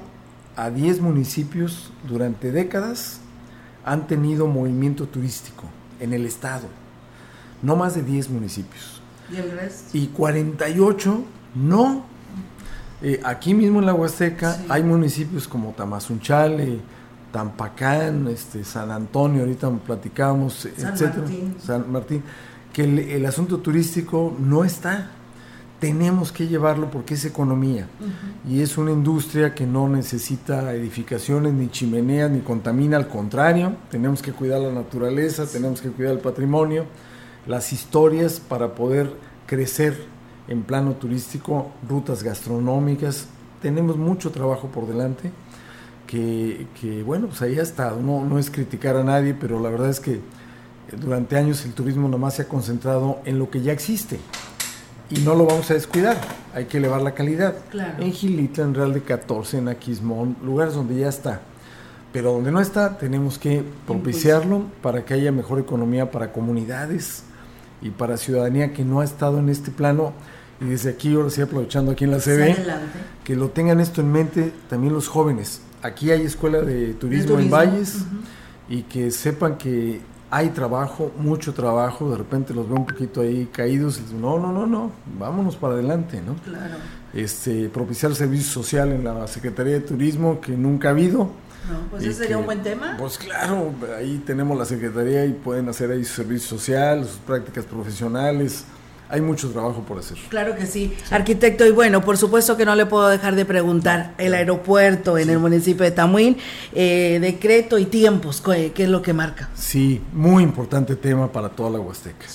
a 0.56 0.72
10 0.72 1.02
municipios 1.02 1.92
durante 2.10 2.52
décadas 2.52 3.20
han 3.86 4.08
tenido 4.08 4.48
movimiento 4.48 5.08
turístico 5.08 5.66
en 6.00 6.14
el 6.14 6.26
Estado, 6.26 6.68
no 7.62 7.76
más 7.76 7.94
de 7.94 8.02
10 8.02 8.32
municipios. 8.32 9.02
¿Y 9.32 9.36
el 9.36 9.52
resto? 9.52 9.96
Y 9.96 10.08
48 10.08 11.24
no 11.54 12.17
eh, 13.02 13.20
aquí 13.24 13.54
mismo 13.54 13.80
en 13.80 13.86
la 13.86 13.94
Huasteca 13.94 14.58
hay 14.70 14.84
municipios 14.84 15.48
como 15.48 15.72
Tamazunchale, 15.72 16.80
Tampacán, 17.32 18.28
este, 18.28 18.64
San 18.64 18.90
Antonio, 18.90 19.42
ahorita 19.42 19.70
platicamos, 19.86 20.66
etcétera, 20.66 21.26
San 21.64 21.92
Martín, 21.92 22.24
que 22.74 22.84
el, 22.84 23.26
asunto 23.26 23.60
turístico 23.60 24.36
no 24.40 24.64
está. 24.64 25.12
Tenemos 25.80 26.32
que 26.32 26.48
llevarlo 26.48 26.90
porque 26.90 27.14
es 27.14 27.26
economía. 27.26 27.88
Y 28.50 28.62
es 28.62 28.80
una 28.80 28.92
industria 28.92 29.54
que 29.54 29.68
no 29.68 29.88
necesita 29.88 30.74
edificaciones 30.74 31.54
ni 31.54 31.70
chimeneas 31.70 32.32
ni 32.32 32.40
contamina, 32.40 32.98
al 32.98 33.08
contrario, 33.08 33.76
tenemos 33.92 34.24
que 34.24 34.32
cuidar 34.32 34.60
la 34.60 34.72
naturaleza, 34.72 35.46
tenemos 35.46 35.82
que 35.82 35.90
cuidar 35.90 36.14
el 36.14 36.20
patrimonio, 36.20 36.86
las 37.46 37.74
historias 37.74 38.40
para 38.40 38.74
poder 38.74 39.14
crecer 39.46 40.17
en 40.48 40.64
plano 40.64 40.94
turístico, 40.94 41.72
rutas 41.88 42.24
gastronómicas. 42.24 43.28
Tenemos 43.62 43.98
mucho 43.98 44.32
trabajo 44.32 44.68
por 44.68 44.88
delante 44.88 45.32
que, 46.06 47.04
bueno, 47.06 47.28
pues 47.28 47.42
ahí 47.42 47.60
ha 47.60 47.64
estado. 47.64 48.00
No, 48.02 48.24
no 48.24 48.40
es 48.40 48.50
criticar 48.50 48.96
a 48.96 49.04
nadie, 49.04 49.34
pero 49.34 49.60
la 49.60 49.70
verdad 49.70 49.90
es 49.90 50.00
que 50.00 50.22
durante 51.00 51.38
años 51.38 51.66
el 51.66 51.74
turismo 51.74 52.08
nomás 52.08 52.36
se 52.36 52.44
ha 52.44 52.48
concentrado 52.48 53.20
en 53.26 53.40
lo 53.40 53.50
que 53.50 53.62
ya 53.62 53.74
existe 53.74 54.20
y 55.10 55.20
no 55.20 55.36
lo 55.36 55.46
vamos 55.46 55.70
a 55.72 55.74
descuidar. 55.74 56.18
Hay 56.54 56.66
que 56.66 56.78
elevar 56.78 57.02
la 57.02 57.14
calidad. 57.14 57.56
En 58.00 58.12
Gilita, 58.12 58.62
en 58.62 58.74
Real 58.74 58.94
de 58.94 59.02
14, 59.02 59.60
en 59.60 59.68
Aquismón, 59.68 60.38
lugares 60.44 60.74
donde 60.74 60.96
ya 60.96 61.10
está. 61.10 61.42
Pero 62.12 62.34
donde 62.34 62.52
no 62.52 62.60
está, 62.60 62.98
tenemos 62.98 63.38
que 63.38 63.64
propiciarlo 63.86 64.64
para 64.82 65.06
que 65.06 65.14
haya 65.14 65.32
mejor 65.32 65.60
economía 65.60 66.10
para 66.10 66.32
comunidades 66.32 67.24
y 67.82 67.90
para 67.90 68.18
ciudadanía 68.18 68.74
que 68.74 68.84
no 68.84 69.02
ha 69.02 69.04
estado 69.04 69.40
en 69.40 69.50
este 69.50 69.72
plano 69.72 70.14
Y 70.60 70.66
desde 70.66 70.90
aquí, 70.90 71.14
ahora 71.14 71.30
sí 71.30 71.42
aprovechando 71.42 71.92
aquí 71.92 72.04
en 72.04 72.12
la 72.12 72.20
CB, 72.20 72.56
que 73.24 73.36
lo 73.36 73.50
tengan 73.50 73.80
esto 73.80 74.02
en 74.02 74.12
mente 74.12 74.52
también 74.70 74.94
los 74.94 75.08
jóvenes. 75.08 75.62
Aquí 75.84 76.12
hay 76.12 76.24
escuela 76.24 76.62
de 76.62 76.94
turismo, 76.94 77.40
en 77.40 77.50
Valles 77.50 78.00
y 78.68 78.84
que 78.84 79.12
sepan 79.12 79.58
que 79.58 80.02
hay 80.30 80.50
trabajo, 80.50 81.12
mucho 81.18 81.54
trabajo, 81.54 82.12
de 82.12 82.18
repente 82.18 82.54
los 82.54 82.68
veo 82.68 82.78
un 82.78 82.86
poquito 82.86 83.22
ahí 83.22 83.48
caídos, 83.52 84.00
y 84.00 84.14
no, 84.14 84.40
no, 84.40 84.52
no, 84.52 84.68
no, 84.68 84.92
vámonos 85.18 85.56
para 85.56 85.76
adelante, 85.76 86.22
¿no? 86.22 86.36
Claro. 86.44 86.76
Este, 87.14 87.70
propiciar 87.70 88.14
servicio 88.14 88.52
social 88.52 88.92
en 88.92 89.06
la 89.06 89.26
Secretaría 89.28 89.74
de 89.74 89.80
Turismo 89.82 90.42
que 90.42 90.52
nunca 90.52 90.90
ha 90.90 90.92
habido. 90.92 91.30
No, 91.72 91.90
pues 91.90 92.04
ese 92.04 92.24
sería 92.24 92.38
un 92.38 92.46
buen 92.46 92.62
tema. 92.62 92.96
Pues 92.98 93.18
claro, 93.18 93.74
ahí 93.98 94.22
tenemos 94.26 94.58
la 94.58 94.66
Secretaría 94.66 95.26
y 95.26 95.34
pueden 95.34 95.70
hacer 95.70 95.92
ahí 95.92 96.04
su 96.04 96.16
servicio 96.16 96.58
social, 96.58 97.06
sus 97.06 97.18
prácticas 97.18 97.66
profesionales, 97.66 98.66
hay 99.10 99.22
mucho 99.22 99.50
trabajo 99.52 99.82
por 99.82 100.00
hacer. 100.00 100.18
Claro 100.30 100.56
que 100.56 100.66
sí. 100.66 100.94
Arquitecto, 101.12 101.66
y 101.66 101.72
bueno, 101.72 102.02
por 102.02 102.18
supuesto 102.18 102.58
que 102.58 102.66
no 102.66 102.76
le 102.76 102.86
puedo 102.86 103.08
dejar 103.08 103.36
de 103.36 103.46
preguntar, 103.46 104.14
el 104.18 104.34
aeropuerto 104.34 105.18
en 105.18 105.30
el 105.30 105.40
municipio 105.40 105.84
de 105.84 105.92
Tamuín, 105.92 106.38
eh, 106.74 107.20
decreto 107.22 107.78
y 107.78 107.86
tiempos, 107.86 108.42
¿qué, 108.42 108.72
es 108.76 108.90
lo 108.90 109.02
que 109.02 109.14
marca? 109.14 109.50
Sí, 109.56 110.02
muy 110.14 110.44
importante 110.44 110.96
tema 110.96 111.32
para 111.32 111.50
toda 111.50 111.70
la 111.70 111.80
Huasteca. 111.80 112.26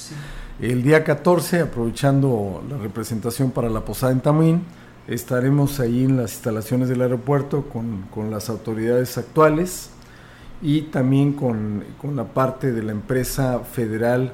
El 0.61 0.83
día 0.83 1.03
14, 1.05 1.61
aprovechando 1.61 2.63
la 2.69 2.79
representación 2.79 3.51
para 3.51 3.69
la 3.69 3.85
posada 3.85 4.13
en 4.13 4.21
Tamuín, 4.21 4.63
estaremos 5.09 5.81
ahí 5.81 6.05
en 6.05 6.17
las 6.17 6.33
instalaciones 6.33 6.89
del 6.89 7.03
aeropuerto 7.03 7.65
con, 7.65 8.03
con 8.15 8.31
las 8.31 8.49
autoridades 8.49 9.19
actuales 9.19 9.91
y 10.63 10.83
también 10.83 11.33
con, 11.33 11.85
con 12.01 12.15
la 12.15 12.25
parte 12.25 12.73
de 12.73 12.83
la 12.83 12.93
empresa 12.93 13.61
federal 13.61 14.33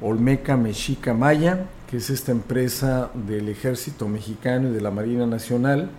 Olmeca 0.00 0.56
Mexica 0.56 1.14
Maya, 1.14 1.66
que 1.88 1.96
es 1.96 2.10
esta 2.10 2.32
empresa 2.32 3.10
del 3.14 3.48
ejército 3.48 4.08
mexicano 4.08 4.68
y 4.68 4.72
de 4.72 4.80
la 4.82 4.90
Marina 4.90 5.26
Nacional, 5.26 5.90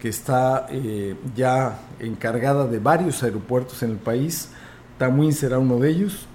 que 0.00 0.08
está 0.08 0.66
eh, 0.70 1.14
ya 1.36 1.78
encargada 2.00 2.66
de 2.66 2.80
varios 2.80 3.22
aeropuertos 3.22 3.82
en 3.84 3.92
el 3.92 3.98
país. 3.98 4.50
Tamuín 4.98 5.32
será 5.32 5.58
uno 5.58 5.78
de 5.78 5.90
ellos. 5.90 6.26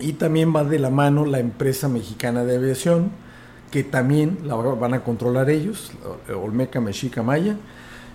Y 0.00 0.12
también 0.12 0.54
va 0.54 0.64
de 0.64 0.78
la 0.78 0.90
mano 0.90 1.24
la 1.24 1.40
empresa 1.40 1.88
mexicana 1.88 2.44
de 2.44 2.56
aviación, 2.56 3.10
que 3.70 3.84
también 3.84 4.38
la 4.44 4.54
van 4.54 4.94
a 4.94 5.02
controlar 5.02 5.48
ellos, 5.48 5.90
Olmeca 6.28 6.80
Mexica 6.80 7.22
Maya, 7.22 7.56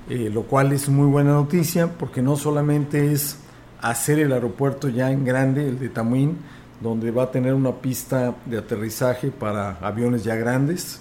eh, 0.09 0.29
lo 0.31 0.43
cual 0.43 0.71
es 0.71 0.87
muy 0.87 1.07
buena 1.07 1.31
noticia 1.31 1.87
porque 1.87 2.21
no 2.21 2.35
solamente 2.37 3.11
es 3.11 3.37
hacer 3.81 4.19
el 4.19 4.33
aeropuerto 4.33 4.87
ya 4.87 5.11
en 5.11 5.25
grande, 5.25 5.67
el 5.67 5.79
de 5.79 5.89
Tamuín, 5.89 6.37
donde 6.83 7.09
va 7.11 7.23
a 7.23 7.31
tener 7.31 7.53
una 7.53 7.71
pista 7.71 8.35
de 8.45 8.57
aterrizaje 8.57 9.31
para 9.31 9.77
aviones 9.79 10.23
ya 10.23 10.35
grandes, 10.35 10.99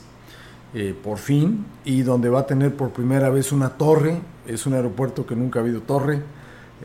eh, 0.74 0.94
por 1.02 1.18
fin, 1.18 1.66
y 1.84 2.02
donde 2.02 2.30
va 2.30 2.40
a 2.40 2.46
tener 2.46 2.74
por 2.74 2.90
primera 2.90 3.28
vez 3.28 3.52
una 3.52 3.70
torre, 3.70 4.20
es 4.46 4.64
un 4.64 4.74
aeropuerto 4.74 5.26
que 5.26 5.34
nunca 5.34 5.58
ha 5.58 5.62
habido 5.62 5.82
torre, 5.82 6.22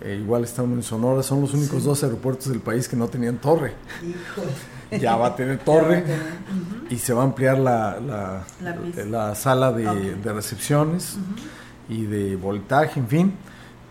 eh, 0.02 0.18
igual 0.20 0.44
estamos 0.44 0.76
en 0.76 0.84
Sonora, 0.84 1.24
son 1.24 1.42
los 1.42 1.54
únicos 1.54 1.84
dos 1.84 2.04
aeropuertos 2.04 2.50
del 2.50 2.60
país 2.60 2.88
que 2.88 2.96
no 2.96 3.08
tenían 3.08 3.38
torre. 3.38 3.74
Ya 4.92 5.16
va 5.16 5.28
a 5.28 5.36
tener 5.36 5.60
torre. 5.60 6.04
Y 6.90 6.98
se 6.98 7.14
va 7.14 7.22
a 7.22 7.26
ampliar 7.26 7.58
la, 7.58 7.98
la, 9.10 9.36
sala 9.36 9.72
de, 9.72 10.16
recepciones 10.24 11.18
y 11.90 12.04
de 12.06 12.36
voltaje, 12.36 13.00
en 13.00 13.08
fin. 13.08 13.34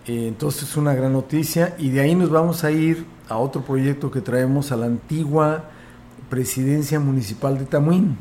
Eh, 0.06 0.28
entonces 0.28 0.62
es 0.62 0.76
una 0.76 0.94
gran 0.94 1.12
noticia. 1.12 1.74
Y 1.78 1.90
de 1.90 2.00
ahí 2.00 2.14
nos 2.14 2.30
vamos 2.30 2.64
a 2.64 2.70
ir 2.70 3.04
a 3.28 3.38
otro 3.38 3.62
proyecto 3.62 4.10
que 4.10 4.20
traemos 4.20 4.72
a 4.72 4.76
la 4.76 4.86
antigua 4.86 5.64
presidencia 6.30 7.00
municipal 7.00 7.58
de 7.58 7.64
Tamuín, 7.64 8.16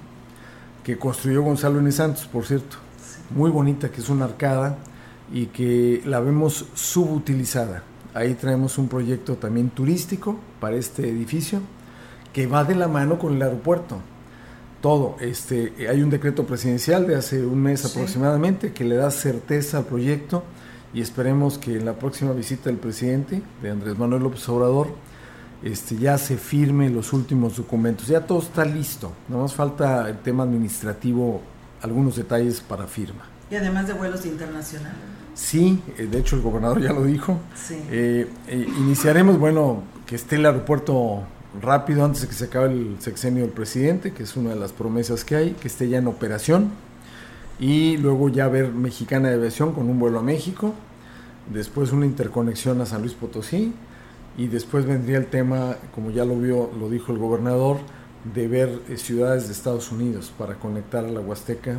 que 0.84 0.98
construyó 0.98 1.42
Gonzalo 1.42 1.80
N. 1.80 1.92
Santos, 1.92 2.26
por 2.26 2.46
cierto. 2.46 2.78
Muy 3.32 3.50
bonita, 3.50 3.90
que 3.90 4.02
es 4.02 4.10
una 4.10 4.26
arcada 4.26 4.78
y 5.34 5.48
que 5.48 6.02
la 6.06 6.20
vemos 6.20 6.66
subutilizada. 6.76 7.84
Ahí 8.14 8.36
traemos 8.36 8.78
un 8.78 8.88
proyecto 8.88 9.36
también 9.36 9.70
turístico 9.70 10.38
para 10.60 10.76
este 10.76 11.10
edificio 11.10 11.62
que 12.32 12.48
va 12.48 12.64
de 12.64 12.76
la 12.76 12.88
mano 12.88 13.18
con 13.18 13.36
el 13.36 13.42
aeropuerto. 13.42 14.00
Todo, 14.82 15.16
este, 15.20 15.74
hay 15.90 16.04
un 16.04 16.12
decreto 16.12 16.46
presidencial 16.46 17.08
de 17.08 17.16
hace 17.16 17.44
un 17.44 17.62
mes 17.62 17.84
aproximadamente 17.86 18.72
que 18.72 18.84
le 18.84 18.96
da 18.96 19.10
certeza 19.10 19.80
al 19.80 19.86
proyecto 19.86 20.44
y 20.96 21.02
esperemos 21.02 21.58
que 21.58 21.76
en 21.76 21.86
la 21.86 21.94
próxima 21.94 22.32
visita 22.32 22.70
del 22.70 22.78
presidente, 22.78 23.42
de 23.62 23.70
Andrés 23.70 23.98
Manuel 23.98 24.24
López 24.24 24.48
Obrador, 24.48 24.88
este, 25.62 25.98
ya 25.98 26.18
se 26.18 26.38
firme 26.38 26.90
los 26.90 27.12
últimos 27.12 27.58
documentos. 27.58 28.08
Ya 28.08 28.22
todo 28.22 28.40
está 28.40 28.64
listo, 28.64 29.12
nada 29.28 29.42
más 29.44 29.54
falta 29.54 30.08
el 30.08 30.20
tema 30.20 30.44
administrativo, 30.44 31.42
algunos 31.82 32.16
detalles 32.16 32.62
para 32.62 32.88
firma. 32.88 33.26
Y 33.52 33.56
además 33.56 33.88
de 33.88 33.94
vuelos 33.94 34.26
internacionales. 34.26 34.98
Sí, 35.34 35.82
eh, 35.98 36.08
de 36.10 36.18
hecho 36.18 36.38
el 36.38 36.42
gobernador 36.42 36.82
ya 36.82 36.94
lo 36.94 37.04
dijo. 37.04 37.40
Eh, 37.92 38.30
eh, 38.48 38.68
iniciaremos, 38.80 39.38
bueno, 39.38 39.84
que 40.06 40.16
esté 40.16 40.38
el 40.38 40.46
aeropuerto 40.46 41.24
rápido 41.62 42.06
antes 42.06 42.22
de 42.22 42.30
que 42.30 42.34
se 42.34 42.46
acabe 42.46 42.72
el 42.72 42.96
sexenio 43.00 43.44
del 43.44 43.52
presidente, 43.52 44.14
que 44.14 44.24
es 44.24 44.38
una 44.38 44.52
de 44.52 44.56
las 44.56 44.72
promesas 44.72 45.26
que 45.26 45.36
hay, 45.36 45.52
que 45.52 45.68
esté 45.68 45.90
ya 45.90 45.98
en 45.98 46.08
operación 46.08 46.72
y 47.60 47.98
luego 47.98 48.30
ya 48.30 48.48
ver 48.48 48.72
Mexicana 48.72 49.30
de 49.30 49.36
Aviación 49.36 49.74
con 49.74 49.90
un 49.90 50.00
vuelo 50.00 50.20
a 50.20 50.24
México, 50.24 50.74
después 51.52 51.92
una 51.92 52.06
interconexión 52.06 52.82
a 52.82 52.86
San 52.86 53.02
Luis 53.02 53.14
Potosí 53.14 53.74
y 54.38 54.48
después 54.48 54.86
vendría 54.86 55.18
el 55.18 55.28
tema, 55.28 55.78
como 55.94 56.12
ya 56.12 56.26
lo 56.26 56.38
vio, 56.38 56.70
lo 56.78 56.90
dijo 56.90 57.14
el 57.14 57.18
gobernador, 57.18 57.78
de 58.34 58.48
ver 58.48 58.82
eh, 58.90 58.98
ciudades 58.98 59.48
de 59.48 59.54
Estados 59.54 59.92
Unidos 59.92 60.34
para 60.38 60.56
conectar 60.56 61.06
a 61.06 61.10
la 61.10 61.20
Huasteca 61.20 61.78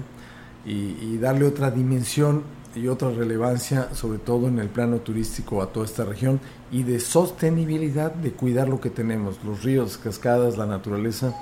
y, 0.64 1.16
darle 1.18 1.46
otra 1.46 1.70
dimensión 1.70 2.42
y 2.74 2.88
otra 2.88 3.10
relevancia, 3.10 3.94
sobre 3.94 4.18
todo 4.18 4.48
en 4.48 4.58
el 4.58 4.68
plano 4.68 4.98
turístico 4.98 5.62
a 5.62 5.72
toda 5.72 5.86
esta 5.86 6.04
región 6.04 6.40
y 6.72 6.82
de 6.82 6.98
sostenibilidad, 6.98 8.12
de 8.12 8.32
cuidar 8.32 8.68
lo 8.68 8.80
que 8.80 8.90
tenemos, 8.90 9.38
los 9.44 9.62
ríos, 9.62 9.96
cascadas, 9.96 10.58
la 10.58 10.66
naturaleza 10.66 11.34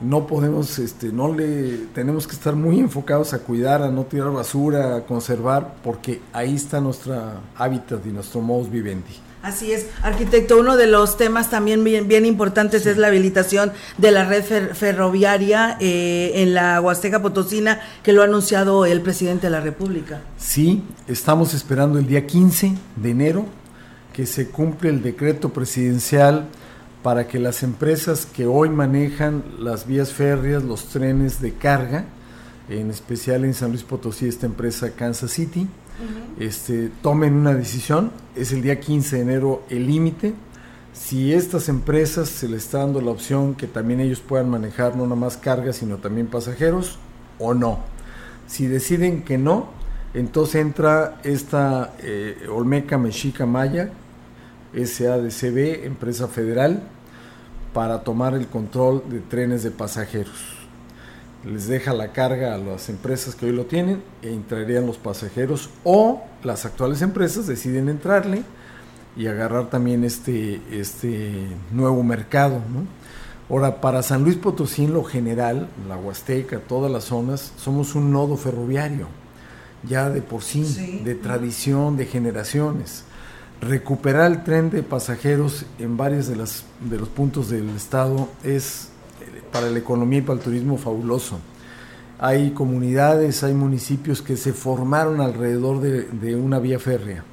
no 0.00 0.26
podemos, 0.26 0.78
este, 0.78 1.12
no 1.12 1.34
le, 1.34 1.86
tenemos 1.94 2.26
que 2.26 2.34
estar 2.34 2.54
muy 2.54 2.78
enfocados 2.78 3.32
a 3.32 3.40
cuidar, 3.40 3.82
a 3.82 3.90
no 3.90 4.04
tirar 4.04 4.30
basura, 4.30 4.96
a 4.96 5.00
conservar, 5.02 5.74
porque 5.82 6.20
ahí 6.32 6.54
está 6.54 6.80
nuestro 6.80 7.14
hábitat 7.56 8.04
y 8.06 8.10
nuestro 8.10 8.40
modus 8.40 8.70
vivendi. 8.70 9.14
Así 9.42 9.70
es, 9.70 9.86
arquitecto, 10.02 10.58
uno 10.58 10.76
de 10.76 10.88
los 10.88 11.16
temas 11.16 11.48
también 11.48 11.84
bien, 11.84 12.08
bien 12.08 12.26
importantes 12.26 12.86
es 12.86 12.96
la 12.96 13.06
habilitación 13.06 13.72
de 13.96 14.10
la 14.10 14.24
red 14.24 14.42
ferroviaria 14.74 15.76
eh, 15.80 16.32
en 16.42 16.54
la 16.54 16.80
Huasteca 16.80 17.22
Potosina, 17.22 17.80
que 18.02 18.12
lo 18.12 18.22
ha 18.22 18.24
anunciado 18.24 18.84
el 18.84 19.00
presidente 19.00 19.46
de 19.46 19.52
la 19.52 19.60
República. 19.60 20.22
Sí, 20.38 20.82
estamos 21.06 21.54
esperando 21.54 22.00
el 22.00 22.06
día 22.06 22.26
15 22.26 22.74
de 22.96 23.10
enero 23.10 23.46
que 24.12 24.26
se 24.26 24.48
cumple 24.48 24.90
el 24.90 25.02
decreto 25.02 25.50
presidencial 25.50 26.48
para 27.02 27.28
que 27.28 27.38
las 27.38 27.62
empresas 27.62 28.26
que 28.26 28.46
hoy 28.46 28.68
manejan 28.68 29.44
las 29.58 29.86
vías 29.86 30.12
férreas, 30.12 30.62
los 30.64 30.88
trenes 30.88 31.40
de 31.40 31.52
carga, 31.54 32.04
en 32.68 32.90
especial 32.90 33.44
en 33.44 33.54
San 33.54 33.70
Luis 33.70 33.82
Potosí, 33.82 34.26
esta 34.26 34.46
empresa 34.46 34.90
Kansas 34.90 35.30
City, 35.30 35.68
este, 36.38 36.90
tomen 37.02 37.34
una 37.34 37.54
decisión. 37.54 38.12
Es 38.36 38.52
el 38.52 38.62
día 38.62 38.78
15 38.78 39.16
de 39.16 39.22
enero 39.22 39.62
el 39.68 39.86
límite. 39.86 40.34
Si 40.92 41.32
estas 41.32 41.68
empresas 41.68 42.28
se 42.28 42.48
les 42.48 42.64
está 42.64 42.78
dando 42.78 43.00
la 43.00 43.10
opción 43.10 43.54
que 43.54 43.66
también 43.66 44.00
ellos 44.00 44.20
puedan 44.20 44.50
manejar 44.50 44.96
no 44.96 45.04
nada 45.04 45.16
más 45.16 45.36
carga, 45.36 45.72
sino 45.72 45.96
también 45.98 46.26
pasajeros, 46.26 46.98
o 47.38 47.54
no. 47.54 47.80
Si 48.46 48.66
deciden 48.66 49.22
que 49.22 49.38
no, 49.38 49.68
entonces 50.14 50.56
entra 50.56 51.20
esta 51.22 51.94
eh, 52.00 52.46
Olmeca 52.50 52.98
Mexica 52.98 53.46
Maya, 53.46 53.90
SADCB, 54.74 55.84
empresa 55.84 56.28
federal, 56.28 56.82
para 57.72 58.02
tomar 58.02 58.34
el 58.34 58.46
control 58.46 59.02
de 59.08 59.20
trenes 59.20 59.62
de 59.62 59.70
pasajeros. 59.70 60.56
Les 61.44 61.68
deja 61.68 61.92
la 61.92 62.12
carga 62.12 62.54
a 62.54 62.58
las 62.58 62.88
empresas 62.88 63.34
que 63.34 63.46
hoy 63.46 63.52
lo 63.52 63.66
tienen 63.66 64.02
e 64.22 64.32
entrarían 64.32 64.86
los 64.86 64.98
pasajeros 64.98 65.70
o 65.84 66.22
las 66.42 66.64
actuales 66.64 67.00
empresas 67.00 67.46
deciden 67.46 67.88
entrarle 67.88 68.42
y 69.16 69.26
agarrar 69.26 69.70
también 69.70 70.04
este, 70.04 70.60
este 70.70 71.46
nuevo 71.70 72.02
mercado. 72.02 72.60
Ahora, 73.48 73.80
para 73.80 74.02
San 74.02 74.24
Luis 74.24 74.36
Potosí 74.36 74.84
en 74.84 74.92
lo 74.92 75.04
general, 75.04 75.68
la 75.88 75.96
Huasteca, 75.96 76.58
todas 76.58 76.90
las 76.90 77.04
zonas, 77.04 77.52
somos 77.56 77.94
un 77.94 78.12
nodo 78.12 78.36
ferroviario, 78.36 79.06
ya 79.88 80.10
de 80.10 80.20
por 80.20 80.42
sí. 80.42 81.00
de 81.04 81.14
tradición, 81.14 81.96
de 81.96 82.06
generaciones 82.06 83.04
recuperar 83.60 84.30
el 84.30 84.44
tren 84.44 84.70
de 84.70 84.82
pasajeros 84.82 85.64
en 85.78 85.96
varios 85.96 86.28
de, 86.28 86.36
las, 86.36 86.64
de 86.80 86.98
los 86.98 87.08
puntos 87.08 87.50
del 87.50 87.68
estado 87.70 88.28
es 88.44 88.90
eh, 89.20 89.42
para 89.52 89.68
la 89.70 89.78
economía 89.78 90.20
y 90.20 90.22
para 90.22 90.38
el 90.38 90.44
turismo 90.44 90.78
fabuloso. 90.78 91.38
Hay 92.20 92.50
comunidades, 92.50 93.44
hay 93.44 93.54
municipios 93.54 94.22
que 94.22 94.36
se 94.36 94.52
formaron 94.52 95.20
alrededor 95.20 95.80
de, 95.80 96.36
una 96.36 96.58
vía 96.58 96.78
férrea 96.78 97.24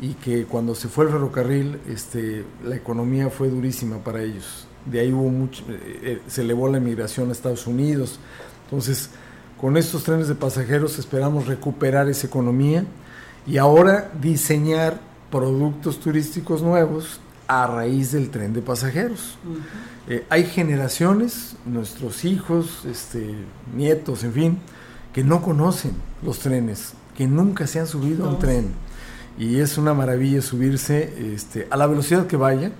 y 0.00 0.14
que 0.14 0.46
cuando 0.46 0.74
se 0.74 0.88
fue 0.88 1.04
el 1.04 1.12
ferrocarril, 1.12 1.78
este, 1.88 2.44
la 2.64 2.74
economía 2.74 3.30
fue 3.30 3.48
durísima 3.48 3.98
para 3.98 4.22
ellos. 4.22 4.66
De 4.84 5.00
ahí 5.00 5.12
hubo 5.12 5.28
mucho, 5.28 5.62
eh, 5.68 6.00
eh, 6.02 6.22
se 6.26 6.40
elevó 6.40 6.68
la 6.68 6.78
emigración 6.78 7.28
a 7.28 7.32
Estados 7.32 7.66
Unidos. 7.66 8.18
Entonces, 8.64 9.10
con 9.60 9.76
estos 9.76 10.04
trenes 10.04 10.26
de 10.26 10.34
pasajeros 10.34 10.98
esperamos 10.98 11.46
recuperar 11.46 12.08
esa 12.08 12.26
economía 12.26 12.84
y 13.46 13.58
ahora 13.58 14.10
diseñar 14.20 15.09
productos 15.30 16.00
turísticos 16.00 16.62
nuevos 16.62 17.20
a 17.46 17.66
raíz 17.66 18.12
del 18.12 18.30
tren 18.30 18.52
de 18.52 18.62
pasajeros. 18.62 19.36
Eh, 20.08 20.24
hay 20.28 20.44
generaciones, 20.44 21.56
nuestros 21.66 22.24
hijos, 22.24 22.84
este, 22.84 23.34
nietos, 23.74 24.22
en 24.24 24.32
fin, 24.32 24.58
que 25.12 25.24
no 25.24 25.42
conocen 25.42 25.92
los 26.22 26.38
trenes, 26.38 26.94
que 27.16 27.26
nunca 27.26 27.66
se 27.66 27.80
han 27.80 27.86
subido 27.86 28.26
a 28.26 28.30
un 28.30 28.38
tren. 28.38 28.72
Y 29.38 29.56
es 29.56 29.78
una 29.78 29.94
maravilla 29.94 30.42
subirse 30.42 31.34
este, 31.34 31.66
a 31.70 31.76
la 31.76 31.86
velocidad 31.86 32.26
que 32.26 32.36
vaya, 32.36 32.72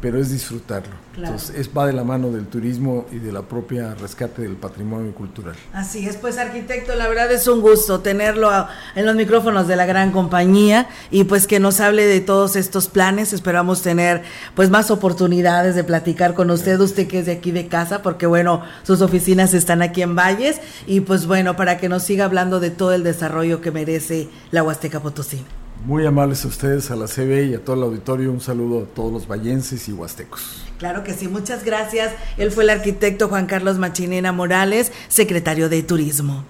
pero 0.00 0.18
es 0.18 0.30
disfrutarlo. 0.30 0.94
Entonces, 1.16 1.56
es, 1.56 1.70
va 1.76 1.86
de 1.86 1.92
la 1.92 2.04
mano 2.04 2.30
del 2.30 2.46
turismo 2.46 3.06
y 3.10 3.18
de 3.18 3.32
la 3.32 3.42
propia 3.42 3.94
rescate 3.94 4.42
del 4.42 4.56
patrimonio 4.56 5.12
cultural. 5.12 5.56
Así 5.72 6.06
es, 6.06 6.16
pues 6.16 6.38
arquitecto, 6.38 6.94
la 6.94 7.08
verdad 7.08 7.30
es 7.32 7.48
un 7.48 7.60
gusto 7.60 8.00
tenerlo 8.00 8.50
en 8.94 9.06
los 9.06 9.16
micrófonos 9.16 9.66
de 9.66 9.76
la 9.76 9.86
gran 9.86 10.12
compañía 10.12 10.88
y 11.10 11.24
pues 11.24 11.46
que 11.46 11.58
nos 11.58 11.80
hable 11.80 12.06
de 12.06 12.20
todos 12.20 12.56
estos 12.56 12.88
planes. 12.88 13.32
Esperamos 13.32 13.82
tener 13.82 14.22
pues 14.54 14.70
más 14.70 14.90
oportunidades 14.90 15.74
de 15.74 15.84
platicar 15.84 16.34
con 16.34 16.50
usted, 16.50 16.78
usted 16.80 17.08
que 17.08 17.20
es 17.20 17.26
de 17.26 17.32
aquí 17.32 17.50
de 17.50 17.66
casa, 17.66 18.02
porque 18.02 18.26
bueno, 18.26 18.62
sus 18.84 19.00
oficinas 19.00 19.54
están 19.54 19.82
aquí 19.82 20.02
en 20.02 20.14
Valles 20.14 20.60
y 20.86 21.00
pues 21.00 21.26
bueno, 21.26 21.56
para 21.56 21.78
que 21.78 21.88
nos 21.88 22.04
siga 22.04 22.24
hablando 22.24 22.60
de 22.60 22.70
todo 22.70 22.92
el 22.92 23.02
desarrollo 23.02 23.60
que 23.60 23.70
merece 23.70 24.28
la 24.50 24.62
Huasteca 24.62 25.00
Potosí. 25.00 25.44
Muy 25.84 26.06
amables 26.06 26.44
a 26.44 26.48
ustedes, 26.48 26.90
a 26.90 26.96
la 26.96 27.06
CB 27.06 27.50
y 27.50 27.54
a 27.54 27.64
todo 27.64 27.76
el 27.76 27.82
auditorio. 27.82 28.32
Un 28.32 28.40
saludo 28.40 28.82
a 28.82 28.86
todos 28.94 29.12
los 29.12 29.28
vallenses 29.28 29.88
y 29.88 29.92
huastecos. 29.92 30.64
Claro 30.78 31.04
que 31.04 31.14
sí, 31.14 31.28
muchas 31.28 31.64
gracias. 31.64 32.12
Él 32.36 32.50
fue 32.50 32.64
el 32.64 32.70
arquitecto 32.70 33.28
Juan 33.28 33.46
Carlos 33.46 33.78
Machinena 33.78 34.32
Morales, 34.32 34.90
secretario 35.08 35.68
de 35.68 35.82
Turismo. 35.82 36.44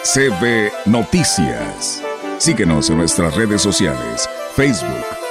CB 0.03 0.73
Noticias. 0.87 2.03
Síguenos 2.39 2.89
en 2.89 2.97
nuestras 2.97 3.37
redes 3.37 3.61
sociales, 3.61 4.27
Facebook, 4.57 5.05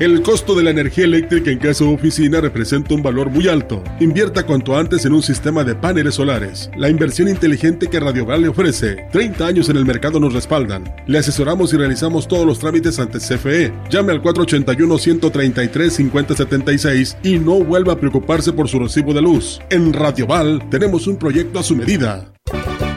El 0.00 0.22
costo 0.22 0.54
de 0.54 0.62
la 0.62 0.70
energía 0.70 1.04
eléctrica 1.04 1.50
en 1.50 1.58
casa 1.58 1.84
o 1.84 1.92
oficina 1.92 2.40
representa 2.40 2.94
un 2.94 3.02
valor 3.02 3.28
muy 3.28 3.48
alto. 3.48 3.84
Invierta 4.00 4.46
cuanto 4.46 4.78
antes 4.78 5.04
en 5.04 5.12
un 5.12 5.22
sistema 5.22 5.62
de 5.62 5.74
paneles 5.74 6.14
solares. 6.14 6.70
La 6.74 6.88
inversión 6.88 7.28
inteligente 7.28 7.90
que 7.90 8.00
Radioval 8.00 8.40
le 8.40 8.48
ofrece. 8.48 9.04
30 9.12 9.46
años 9.46 9.68
en 9.68 9.76
el 9.76 9.84
mercado 9.84 10.18
nos 10.18 10.32
respaldan. 10.32 10.90
Le 11.06 11.18
asesoramos 11.18 11.74
y 11.74 11.76
realizamos 11.76 12.26
todos 12.26 12.46
los 12.46 12.58
trámites 12.58 12.98
ante 12.98 13.18
CFE. 13.18 13.74
Llame 13.90 14.12
al 14.12 14.22
481-133-5076 14.22 17.18
y 17.22 17.38
no 17.38 17.62
vuelva 17.62 17.92
a 17.92 18.00
preocuparse 18.00 18.54
por 18.54 18.70
su 18.70 18.78
recibo 18.78 19.12
de 19.12 19.20
luz. 19.20 19.60
En 19.68 19.92
Radioval 19.92 20.66
tenemos 20.70 21.06
un 21.08 21.18
proyecto 21.18 21.58
a 21.58 21.62
su 21.62 21.76
medida. 21.76 22.32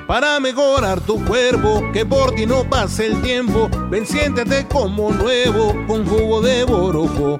Para 0.08 0.38
mejorar 0.42 1.00
tu 1.00 1.24
cuerpo, 1.24 1.82
que 1.94 2.06
por 2.06 2.36
ti 2.36 2.46
no 2.46 2.70
pase 2.70 3.06
el 3.06 3.22
tiempo, 3.22 3.70
ven 3.90 4.06
siéntete 4.06 4.68
como 4.68 5.12
nuevo 5.12 5.74
con 5.88 6.06
jugo 6.06 6.42
de 6.42 6.66
borojo. 6.66 7.40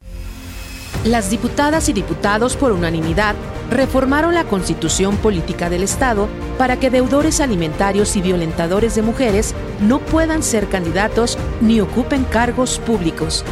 Las 1.03 1.29
diputadas 1.29 1.89
y 1.89 1.93
diputados 1.93 2.55
por 2.55 2.71
unanimidad 2.71 3.35
reformaron 3.71 4.35
la 4.35 4.43
constitución 4.43 5.17
política 5.17 5.69
del 5.69 5.81
Estado 5.81 6.27
para 6.57 6.79
que 6.79 6.89
deudores 6.91 7.39
alimentarios 7.39 8.15
y 8.15 8.21
violentadores 8.21 8.93
de 8.95 9.01
mujeres 9.01 9.55
no 9.79 9.99
puedan 9.99 10.43
ser 10.43 10.67
candidatos 10.67 11.37
ni 11.59 11.81
ocupen 11.81 12.23
cargos 12.25 12.77
públicos. 12.79 13.43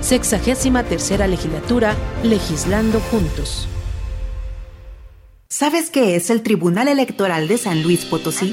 Sexagésima 0.00 0.82
tercera 0.84 1.26
legislatura, 1.26 1.94
legislando 2.22 3.00
juntos. 3.00 3.68
¿Sabes 5.48 5.90
qué 5.90 6.16
es 6.16 6.30
el 6.30 6.42
Tribunal 6.42 6.88
Electoral 6.88 7.48
de 7.48 7.58
San 7.58 7.82
Luis 7.82 8.04
Potosí? 8.04 8.52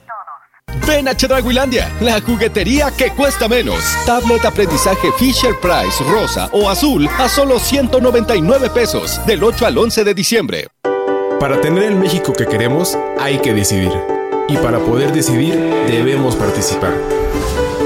Ven 0.87 1.07
a 1.07 1.15
Chedraguilandia, 1.15 1.91
la 2.01 2.21
juguetería 2.21 2.91
que 2.91 3.11
cuesta 3.11 3.47
menos. 3.47 3.83
Tablet 4.05 4.45
aprendizaje 4.45 5.09
Fisher 5.17 5.55
Price 5.61 6.03
rosa 6.09 6.49
o 6.51 6.69
azul 6.69 7.07
a 7.19 7.29
solo 7.29 7.59
199 7.59 8.69
pesos 8.69 9.19
del 9.25 9.43
8 9.43 9.65
al 9.65 9.77
11 9.77 10.03
de 10.03 10.13
diciembre. 10.13 10.67
Para 11.39 11.59
tener 11.59 11.83
el 11.83 11.95
México 11.95 12.33
que 12.33 12.45
queremos, 12.45 12.97
hay 13.19 13.39
que 13.39 13.53
decidir. 13.53 13.91
Y 14.47 14.57
para 14.57 14.79
poder 14.79 15.11
decidir, 15.11 15.55
debemos 15.87 16.35
participar. 16.35 16.93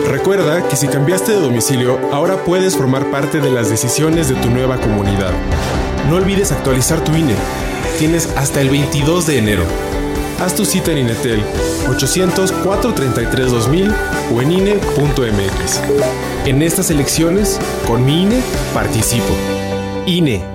Recuerda 0.07 0.67
que 0.67 0.75
si 0.75 0.87
cambiaste 0.87 1.31
de 1.31 1.41
domicilio, 1.41 1.99
ahora 2.11 2.43
puedes 2.43 2.75
formar 2.75 3.09
parte 3.11 3.39
de 3.39 3.51
las 3.51 3.69
decisiones 3.69 4.29
de 4.29 4.35
tu 4.35 4.49
nueva 4.49 4.77
comunidad. 4.79 5.31
No 6.09 6.17
olvides 6.17 6.51
actualizar 6.51 7.03
tu 7.03 7.15
INE. 7.15 7.35
Tienes 7.97 8.29
hasta 8.35 8.61
el 8.61 8.69
22 8.69 9.25
de 9.25 9.37
enero. 9.37 9.63
Haz 10.39 10.55
tu 10.55 10.65
cita 10.65 10.91
en 10.91 10.97
Inetel 10.99 11.41
800-433-2000 11.87 13.93
o 14.33 14.41
en 14.41 14.51
INE.mx. 14.51 15.81
En 16.45 16.61
estas 16.61 16.89
elecciones, 16.89 17.59
con 17.87 18.05
mi 18.05 18.23
INE, 18.23 18.41
participo. 18.73 19.33
INE. 20.05 20.54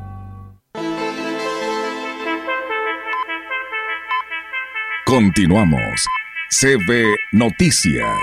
Continuamos. 5.11 6.07
CB 6.47 7.03
Noticias. 7.33 8.15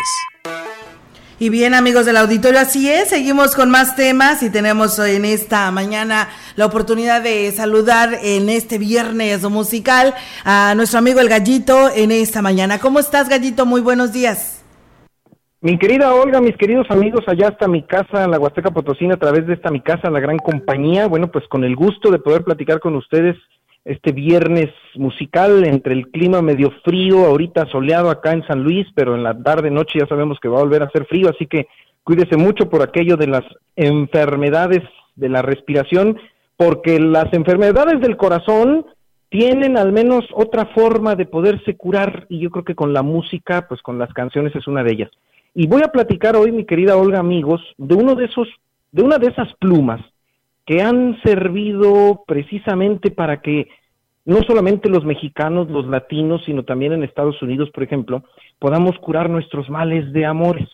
Y 1.39 1.51
bien 1.51 1.75
amigos 1.75 2.07
del 2.07 2.17
auditorio, 2.17 2.59
así 2.61 2.89
es, 2.89 3.11
seguimos 3.11 3.55
con 3.55 3.71
más 3.71 3.95
temas 3.95 4.43
y 4.43 4.49
tenemos 4.49 4.99
hoy 4.99 5.17
en 5.17 5.27
esta 5.27 5.71
mañana 5.71 6.31
la 6.57 6.65
oportunidad 6.65 7.23
de 7.23 7.53
saludar 7.53 8.15
en 8.23 8.49
este 8.49 8.79
viernes 8.79 9.47
musical 9.51 10.15
a 10.47 10.73
nuestro 10.77 11.01
amigo 11.01 11.21
el 11.21 11.29
Gallito 11.29 11.91
en 11.95 12.11
esta 12.11 12.41
mañana. 12.41 12.79
¿Cómo 12.79 13.01
estás 13.01 13.29
Gallito? 13.29 13.67
Muy 13.67 13.83
buenos 13.83 14.15
días. 14.15 14.65
Mi 15.61 15.79
querida 15.79 16.15
Olga, 16.15 16.41
mis 16.41 16.57
queridos 16.57 16.87
amigos, 16.89 17.23
allá 17.27 17.49
está 17.49 17.69
mi 17.69 17.83
casa, 17.83 18.25
en 18.25 18.31
la 18.31 18.39
Huasteca 18.39 18.71
Potosina, 18.71 19.17
a 19.17 19.19
través 19.19 19.47
de 19.47 19.53
esta 19.53 19.71
mi 19.71 19.83
casa, 19.83 20.09
la 20.09 20.21
gran 20.21 20.39
compañía. 20.39 21.07
Bueno, 21.07 21.31
pues 21.31 21.47
con 21.49 21.65
el 21.65 21.77
gusto 21.77 22.11
de 22.11 22.19
poder 22.19 22.45
platicar 22.45 22.81
con 22.81 22.97
ustedes 22.97 23.37
este 23.85 24.13
viernes 24.13 24.71
musical 24.95 25.65
entre 25.65 25.95
el 25.95 26.09
clima 26.11 26.43
medio 26.43 26.71
frío, 26.85 27.25
ahorita 27.25 27.67
soleado 27.67 28.11
acá 28.11 28.33
en 28.33 28.47
San 28.47 28.63
Luis, 28.63 28.87
pero 28.95 29.15
en 29.15 29.23
la 29.23 29.41
tarde 29.41 29.71
noche 29.71 29.99
ya 29.99 30.07
sabemos 30.07 30.39
que 30.41 30.49
va 30.49 30.59
a 30.59 30.63
volver 30.63 30.83
a 30.83 30.87
hacer 30.87 31.07
frío, 31.07 31.31
así 31.31 31.47
que 31.47 31.67
cuídese 32.05 32.37
mucho 32.37 32.69
por 32.69 32.83
aquello 32.83 33.17
de 33.17 33.29
las 33.29 33.45
enfermedades 33.77 34.83
de 35.17 35.29
la 35.29 35.43
respiración, 35.43 36.19
porque 36.57 36.99
las 37.01 37.33
enfermedades 37.33 38.01
del 38.01 38.17
corazón 38.17 38.87
tienen 39.31 39.77
al 39.77 39.93
menos 39.93 40.25
otra 40.33 40.67
forma 40.67 41.15
de 41.15 41.27
poderse 41.27 41.77
curar 41.77 42.27
y 42.29 42.41
yo 42.41 42.51
creo 42.51 42.65
que 42.65 42.75
con 42.75 42.93
la 42.93 43.03
música, 43.03 43.69
pues 43.69 43.83
con 43.83 43.99
las 43.99 44.13
canciones 44.13 44.55
es 44.57 44.67
una 44.67 44.83
de 44.83 44.93
ellas. 44.93 45.11
Y 45.55 45.67
voy 45.67 45.83
a 45.83 45.93
platicar 45.93 46.37
hoy, 46.37 46.53
mi 46.53 46.65
querida 46.65 46.97
Olga, 46.97 47.19
amigos, 47.19 47.61
de 47.77 47.95
uno 47.95 48.15
de 48.15 48.27
esos 48.27 48.49
de 48.91 49.03
una 49.03 49.19
de 49.19 49.27
esas 49.27 49.53
plumas 49.55 50.01
que 50.69 50.83
han 50.83 51.19
servido 51.23 52.23
precisamente 52.27 53.11
para 53.11 53.41
que 53.41 53.69
no 54.27 54.43
solamente 54.43 54.91
los 54.91 55.07
mexicanos, 55.07 55.71
los 55.71 55.87
latinos, 55.87 56.43
sino 56.45 56.63
también 56.63 56.93
en 56.93 57.03
Estados 57.03 57.41
Unidos, 57.41 57.71
por 57.71 57.85
ejemplo, 57.85 58.23
podamos 58.59 58.99
curar 58.99 59.31
nuestros 59.31 59.71
males 59.71 60.13
de 60.13 60.27
amores. 60.27 60.69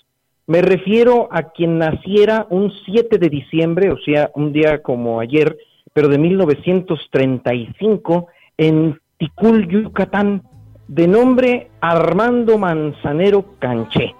Me 0.48 0.62
refiero 0.62 1.28
a 1.30 1.52
quien 1.52 1.78
naciera 1.78 2.48
un 2.50 2.72
7 2.84 3.18
de 3.18 3.28
diciembre, 3.28 3.92
o 3.92 3.98
sea, 3.98 4.32
un 4.34 4.52
día 4.52 4.82
como 4.82 5.20
ayer, 5.20 5.56
pero 5.92 6.08
de 6.08 6.18
1935, 6.18 8.26
en 8.58 8.98
Ticul, 9.16 9.68
Yucatán, 9.68 10.42
de 10.88 11.06
nombre 11.06 11.68
Armando 11.80 12.58
Manzanero 12.58 13.44
Canché. 13.60 14.16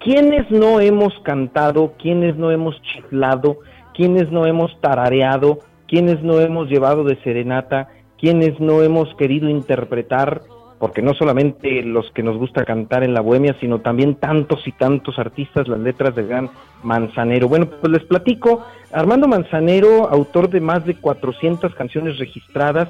¿Quiénes 0.00 0.50
no 0.50 0.80
hemos 0.80 1.18
cantado, 1.20 1.94
quienes 1.96 2.36
no 2.36 2.50
hemos 2.50 2.78
chiflado, 2.82 3.60
quienes 3.94 4.30
no 4.30 4.46
hemos 4.46 4.78
tarareado, 4.80 5.58
quienes 5.88 6.22
no 6.22 6.40
hemos 6.40 6.68
llevado 6.68 7.04
de 7.04 7.16
serenata, 7.22 7.88
quienes 8.18 8.58
no 8.60 8.82
hemos 8.82 9.14
querido 9.16 9.48
interpretar, 9.48 10.42
porque 10.78 11.02
no 11.02 11.14
solamente 11.14 11.82
los 11.82 12.10
que 12.12 12.22
nos 12.22 12.38
gusta 12.38 12.64
cantar 12.64 13.04
en 13.04 13.14
la 13.14 13.20
bohemia, 13.20 13.56
sino 13.60 13.80
también 13.80 14.16
tantos 14.16 14.66
y 14.66 14.72
tantos 14.72 15.18
artistas, 15.18 15.68
las 15.68 15.80
letras 15.80 16.14
del 16.14 16.28
gran 16.28 16.50
Manzanero. 16.82 17.48
Bueno, 17.48 17.66
pues 17.66 17.92
les 17.92 18.04
platico, 18.04 18.64
Armando 18.92 19.28
Manzanero, 19.28 20.08
autor 20.08 20.50
de 20.50 20.60
más 20.60 20.84
de 20.84 20.94
400 20.94 21.74
canciones 21.74 22.18
registradas, 22.18 22.88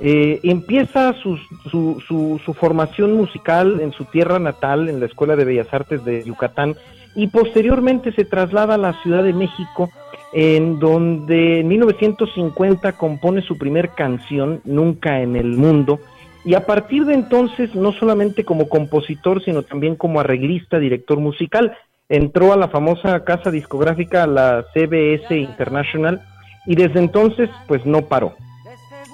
eh, 0.00 0.40
empieza 0.42 1.12
su, 1.14 1.36
su, 1.70 2.02
su, 2.44 2.54
formación 2.54 3.12
musical 3.12 3.80
en 3.80 3.92
su 3.92 4.04
tierra 4.06 4.38
natal, 4.38 4.88
en 4.88 5.00
la 5.00 5.06
Escuela 5.06 5.36
de 5.36 5.44
Bellas 5.44 5.72
Artes 5.72 6.04
de 6.04 6.24
Yucatán, 6.24 6.74
y 7.14 7.28
posteriormente 7.28 8.12
se 8.12 8.24
traslada 8.24 8.74
a 8.74 8.78
la 8.78 8.94
Ciudad 9.02 9.22
de 9.22 9.32
México, 9.32 9.90
en 10.32 10.78
donde 10.78 11.60
en 11.60 11.68
1950 11.68 12.92
compone 12.92 13.42
su 13.42 13.58
primer 13.58 13.90
canción, 13.90 14.60
Nunca 14.64 15.20
en 15.20 15.36
el 15.36 15.56
Mundo, 15.56 16.00
y 16.44 16.54
a 16.54 16.66
partir 16.66 17.04
de 17.04 17.14
entonces, 17.14 17.74
no 17.74 17.92
solamente 17.92 18.44
como 18.44 18.68
compositor, 18.68 19.44
sino 19.44 19.62
también 19.62 19.94
como 19.94 20.20
arreglista, 20.20 20.78
director 20.78 21.20
musical, 21.20 21.76
entró 22.08 22.52
a 22.52 22.56
la 22.56 22.68
famosa 22.68 23.24
casa 23.24 23.50
discográfica, 23.50 24.26
la 24.26 24.64
CBS 24.74 25.36
International, 25.36 26.20
y 26.66 26.74
desde 26.74 26.98
entonces, 26.98 27.48
pues 27.68 27.86
no 27.86 28.02
paró. 28.02 28.34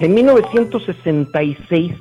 En 0.01 0.15
1966, 0.15 1.93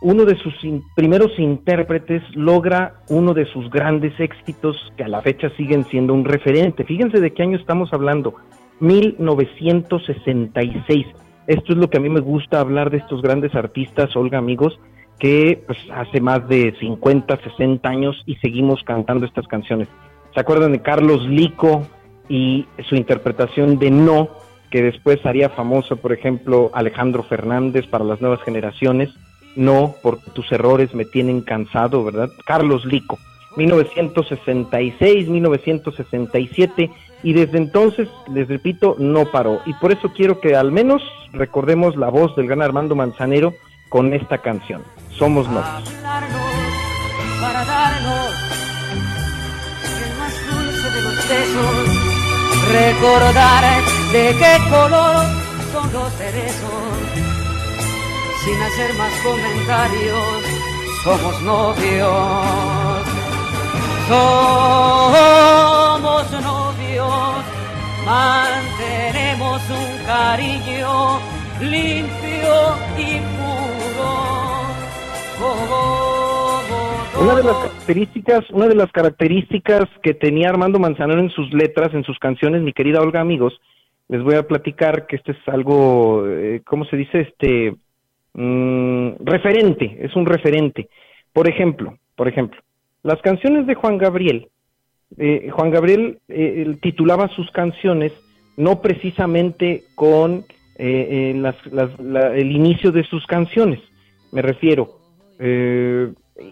uno 0.00 0.24
de 0.24 0.36
sus 0.36 0.54
primeros 0.96 1.38
intérpretes 1.38 2.22
logra 2.34 2.94
uno 3.08 3.34
de 3.34 3.46
sus 3.46 3.70
grandes 3.70 4.18
éxitos 4.18 4.76
que 4.96 5.04
a 5.04 5.08
la 5.08 5.22
fecha 5.22 5.48
siguen 5.56 5.84
siendo 5.84 6.12
un 6.12 6.24
referente. 6.24 6.84
Fíjense 6.84 7.20
de 7.20 7.32
qué 7.32 7.44
año 7.44 7.56
estamos 7.56 7.92
hablando, 7.92 8.34
1966. 8.82 11.06
Esto 11.46 11.72
es 11.72 11.78
lo 11.78 11.88
que 11.88 11.96
a 11.98 12.00
mí 12.00 12.08
me 12.08 12.18
gusta 12.20 12.58
hablar 12.60 12.90
de 12.90 12.96
estos 12.98 13.22
grandes 13.22 13.54
artistas, 13.54 14.16
Olga, 14.16 14.38
amigos, 14.38 14.80
que 15.20 15.62
pues, 15.66 15.78
hace 15.94 16.20
más 16.20 16.48
de 16.48 16.74
50, 16.80 17.36
60 17.36 17.88
años 17.88 18.20
y 18.26 18.34
seguimos 18.36 18.82
cantando 18.82 19.24
estas 19.24 19.46
canciones. 19.46 19.86
¿Se 20.34 20.40
acuerdan 20.40 20.72
de 20.72 20.82
Carlos 20.82 21.22
Lico 21.28 21.86
y 22.28 22.66
su 22.88 22.96
interpretación 22.96 23.78
de 23.78 23.92
No, 23.92 24.30
que 24.70 24.82
después 24.82 25.24
haría 25.24 25.48
famoso, 25.50 25.96
por 25.96 26.12
ejemplo, 26.12 26.72
Alejandro 26.74 27.22
Fernández 27.22 27.86
para 27.86 28.04
las 28.04 28.20
nuevas 28.20 28.42
generaciones? 28.42 29.10
No, 29.54 29.94
porque 30.02 30.30
tus 30.32 30.50
errores 30.50 30.92
me 30.94 31.04
tienen 31.04 31.42
cansado, 31.42 32.02
¿verdad? 32.02 32.30
Carlos 32.46 32.84
Lico, 32.84 33.16
1966, 33.56 35.28
1967 35.28 36.90
y 37.22 37.32
desde 37.32 37.58
entonces, 37.58 38.08
les 38.32 38.48
repito, 38.48 38.96
no 38.98 39.30
paró. 39.30 39.60
Y 39.66 39.74
por 39.74 39.92
eso 39.92 40.12
quiero 40.14 40.40
que 40.40 40.56
al 40.56 40.72
menos 40.72 41.02
recordemos 41.32 41.96
la 41.96 42.08
voz 42.08 42.34
del 42.36 42.46
gran 42.46 42.62
Armando 42.62 42.94
Manzanero 42.94 43.54
con 43.88 44.12
esta 44.12 44.38
canción, 44.38 44.82
Somos 45.10 45.48
Nosotros. 45.48 45.94
Para 47.40 47.64
darnos 47.64 48.34
el 50.04 50.18
más 50.18 50.34
dulce 50.50 50.90
de 50.90 51.02
los 51.02 51.16
besos, 51.28 51.88
recordar 52.72 53.82
de 54.12 54.34
qué 54.38 54.58
color 54.70 55.26
son 55.72 55.92
los 55.92 56.12
cerezos, 56.14 56.70
sin 58.44 58.62
hacer 58.62 58.94
más 58.94 59.12
comentarios, 59.22 60.42
somos 61.04 61.42
novios. 61.42 62.82
Somos 64.08 65.71
mantenemos 68.04 69.62
un 69.70 70.06
cariño 70.06 71.20
limpio 71.60 72.76
y. 72.98 73.32
Una 77.22 77.36
de 77.36 77.44
las 77.44 77.56
características, 77.56 78.50
una 78.50 78.66
de 78.66 78.74
las 78.74 78.90
características 78.90 79.88
que 80.02 80.12
tenía 80.12 80.48
Armando 80.48 80.80
Manzanero 80.80 81.20
en 81.20 81.30
sus 81.30 81.52
letras, 81.52 81.94
en 81.94 82.02
sus 82.02 82.18
canciones, 82.18 82.62
mi 82.62 82.72
querida 82.72 83.00
Olga, 83.00 83.20
amigos, 83.20 83.60
les 84.08 84.22
voy 84.22 84.34
a 84.34 84.46
platicar 84.46 85.06
que 85.06 85.16
esto 85.16 85.30
es 85.30 85.38
algo, 85.46 86.26
eh, 86.26 86.62
¿cómo 86.64 86.84
se 86.86 86.96
dice? 86.96 87.20
Este 87.20 87.76
mm, 88.34 89.24
referente, 89.24 89.98
es 90.00 90.16
un 90.16 90.26
referente. 90.26 90.88
Por 91.32 91.48
ejemplo, 91.48 91.96
por 92.16 92.26
ejemplo, 92.26 92.60
las 93.04 93.20
canciones 93.22 93.66
de 93.66 93.74
Juan 93.76 93.98
Gabriel, 93.98 94.48
eh, 95.18 95.50
Juan 95.50 95.70
Gabriel 95.70 96.18
eh, 96.28 96.76
titulaba 96.80 97.28
sus 97.28 97.50
canciones 97.50 98.12
no 98.56 98.80
precisamente 98.80 99.82
con 99.94 100.44
eh, 100.76 101.34
el 101.34 102.52
inicio 102.52 102.92
de 102.92 103.04
sus 103.04 103.26
canciones, 103.26 103.80
me 104.30 104.42
refiero. 104.42 104.98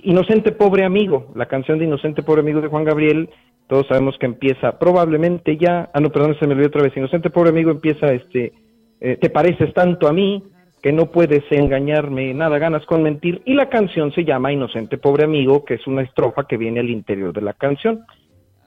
Inocente 0.03 0.53
Pobre 0.53 0.85
Amigo, 0.85 1.31
la 1.35 1.47
canción 1.47 1.79
de 1.79 1.85
Inocente 1.85 2.23
Pobre 2.23 2.41
Amigo 2.41 2.61
de 2.61 2.69
Juan 2.69 2.85
Gabriel, 2.85 3.29
todos 3.69 3.87
sabemos 3.87 4.17
que 4.19 4.27
empieza 4.27 4.79
probablemente 4.79 5.57
ya, 5.57 5.91
ah 5.93 6.01
no, 6.01 6.11
perdón, 6.11 6.37
se 6.39 6.47
me 6.47 6.55
olvidó 6.55 6.69
otra 6.69 6.83
vez, 6.83 6.97
Inocente 6.97 7.31
Pobre 7.31 7.51
Amigo 7.51 7.71
empieza 7.71 8.13
este, 8.13 8.53
te 8.99 9.31
pareces 9.31 9.73
tanto 9.75 10.09
a 10.09 10.13
mí, 10.13 10.43
que 10.83 10.93
no 10.93 11.11
puedes 11.11 11.45
engañarme, 11.51 12.33
nada 12.35 12.59
ganas 12.59 12.85
con 12.87 13.03
mentir, 13.03 13.43
y 13.45 13.55
la 13.55 13.69
canción 13.69 14.13
se 14.13 14.25
llama 14.25 14.53
Inocente 14.53 14.99
Pobre 14.99 15.25
Amigo, 15.25 15.65
que 15.65 15.75
es 15.75 15.87
una 15.87 16.03
estrofa 16.03 16.45
que 16.49 16.57
viene 16.57 16.81
al 16.81 16.91
interior 16.91 17.33
de 17.33 17.43
la 17.43 17.53
canción. 17.53 18.05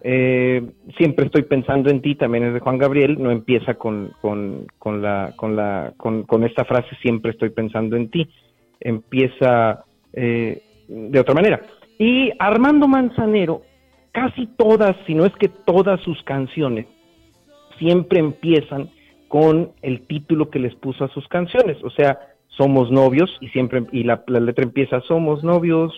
Eh, 0.06 0.62
siempre 0.98 1.26
estoy 1.26 1.44
pensando 1.44 1.90
en 1.90 2.02
ti, 2.02 2.16
también 2.16 2.44
es 2.44 2.54
de 2.54 2.60
Juan 2.60 2.78
Gabriel, 2.78 3.22
no 3.22 3.32
empieza 3.32 3.76
con, 3.76 4.12
con, 4.22 4.68
con 4.78 5.02
la, 5.02 5.34
con, 5.38 5.56
la, 5.56 5.94
con, 5.96 6.24
con, 6.24 6.44
esta 6.44 6.66
frase, 6.66 6.90
siempre 7.02 7.32
estoy 7.32 7.52
pensando 7.52 7.96
en 7.96 8.10
ti, 8.10 8.30
empieza 8.82 9.86
eh, 10.12 10.62
de 10.90 11.20
otra 11.20 11.34
manera. 11.34 11.62
Y 11.98 12.32
Armando 12.38 12.88
Manzanero, 12.88 13.62
casi 14.12 14.48
todas, 14.58 14.96
si 15.08 15.16
no 15.16 15.26
es 15.26 15.34
que 15.38 15.48
todas 15.48 16.02
sus 16.02 16.22
canciones, 16.24 16.86
siempre 17.80 18.20
empiezan 18.20 18.90
con 19.30 19.72
el 19.82 20.06
título 20.06 20.50
que 20.50 20.60
les 20.60 20.76
puso 20.76 21.06
a 21.06 21.10
sus 21.10 21.28
canciones, 21.30 21.78
o 21.84 21.90
sea, 21.90 22.20
somos 22.58 22.92
novios 22.92 23.36
y 23.42 23.48
siempre 23.50 23.84
y 23.92 24.04
la, 24.04 24.24
letra 24.28 24.64
empieza 24.64 25.02
somos 25.02 25.44
novios, 25.44 25.94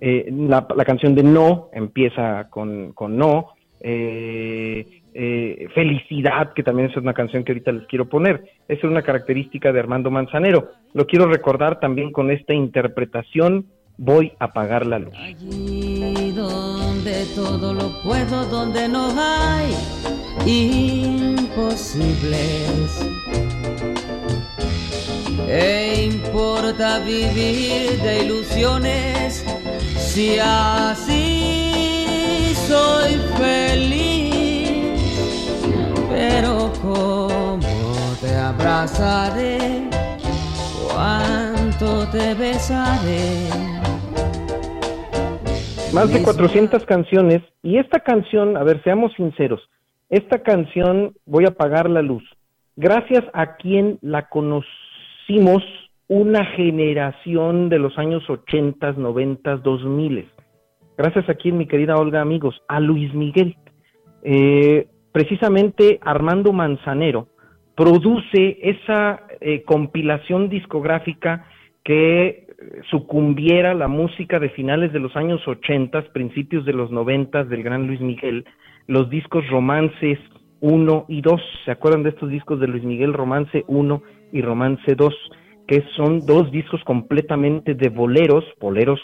eh, 0.00 0.28
la, 0.30 0.66
canción 0.84 1.14
de 1.14 1.22
no 1.22 1.68
empieza 1.72 2.48
con, 2.50 2.92
con 2.92 3.16
no, 3.16 3.48
eh, 3.80 5.02
eh, 5.14 5.68
Felicidad, 5.74 6.52
que 6.52 6.62
también 6.62 6.90
es 6.90 6.96
una 6.96 7.14
canción 7.14 7.42
que 7.42 7.52
ahorita 7.52 7.72
les 7.72 7.86
quiero 7.88 8.08
poner. 8.08 8.44
Esa 8.68 8.86
es 8.86 8.90
una 8.90 9.02
característica 9.02 9.72
de 9.72 9.80
Armando 9.80 10.10
Manzanero. 10.10 10.70
Lo 10.94 11.06
quiero 11.06 11.26
recordar 11.26 11.80
también 11.80 12.12
con 12.12 12.30
esta 12.30 12.54
interpretación, 12.54 13.66
Voy 14.00 14.32
a 14.38 14.44
apagar 14.44 14.86
la 14.86 15.00
luz. 15.00 15.12
Allí 15.16 16.30
donde 16.30 17.26
todo 17.34 17.74
lo 17.74 18.00
puedo, 18.04 18.44
donde 18.44 18.88
no 18.88 19.12
hay 19.18 19.74
imposibles. 20.46 21.98
E 25.46 26.08
importa 26.12 26.98
vivir 27.00 28.00
de 28.02 28.24
ilusiones 28.24 29.44
si 29.96 30.38
así 30.38 31.68
soy 32.66 33.14
feliz. 33.38 35.00
Pero 36.10 36.72
como 36.82 37.58
te 38.20 38.34
abrazaré, 38.34 39.88
cuánto 40.90 42.08
te 42.08 42.34
besaré. 42.34 43.48
Más 45.92 46.12
de 46.12 46.22
400 46.22 46.84
canciones 46.84 47.42
y 47.62 47.78
esta 47.78 48.00
canción, 48.00 48.56
a 48.56 48.62
ver, 48.62 48.82
seamos 48.82 49.12
sinceros, 49.14 49.60
esta 50.10 50.42
canción 50.42 51.14
voy 51.24 51.44
a 51.44 51.48
apagar 51.48 51.88
la 51.88 52.02
luz. 52.02 52.22
Gracias 52.76 53.24
a 53.32 53.56
quien 53.56 53.98
la 54.02 54.28
conocimos 55.28 55.62
una 56.08 56.44
generación 56.44 57.68
de 57.68 57.78
los 57.78 57.98
años 57.98 58.28
80, 58.28 58.92
90, 58.92 59.56
2000. 59.58 60.26
Gracias 60.96 61.28
a 61.28 61.34
quien, 61.34 61.58
mi 61.58 61.66
querida 61.66 61.96
Olga, 61.96 62.22
amigos, 62.22 62.62
a 62.66 62.80
Luis 62.80 63.12
Miguel. 63.12 63.56
Eh, 64.22 64.86
precisamente 65.12 65.98
Armando 66.00 66.52
Manzanero 66.52 67.28
produce 67.76 68.58
esa 68.62 69.22
eh, 69.40 69.62
compilación 69.64 70.48
discográfica 70.48 71.46
que 71.84 72.46
sucumbiera 72.90 73.74
la 73.74 73.86
música 73.86 74.40
de 74.40 74.48
finales 74.50 74.92
de 74.92 74.98
los 74.98 75.14
años 75.14 75.46
80, 75.46 76.10
principios 76.12 76.64
de 76.64 76.72
los 76.72 76.90
90 76.90 77.44
del 77.44 77.62
gran 77.62 77.86
Luis 77.86 78.00
Miguel, 78.00 78.46
los 78.86 79.10
discos 79.10 79.46
Romances 79.48 80.18
1 80.60 81.04
y 81.08 81.20
2. 81.20 81.40
¿Se 81.66 81.70
acuerdan 81.70 82.02
de 82.02 82.10
estos 82.10 82.30
discos 82.30 82.58
de 82.60 82.66
Luis 82.66 82.82
Miguel, 82.82 83.12
Romance 83.12 83.64
1 83.68 84.02
y 84.32 84.42
Romance 84.42 84.94
2? 84.94 85.14
Que 85.66 85.84
son 85.96 86.24
dos 86.26 86.50
discos 86.50 86.82
completamente 86.84 87.74
de 87.74 87.88
boleros, 87.88 88.44
boleros 88.60 89.00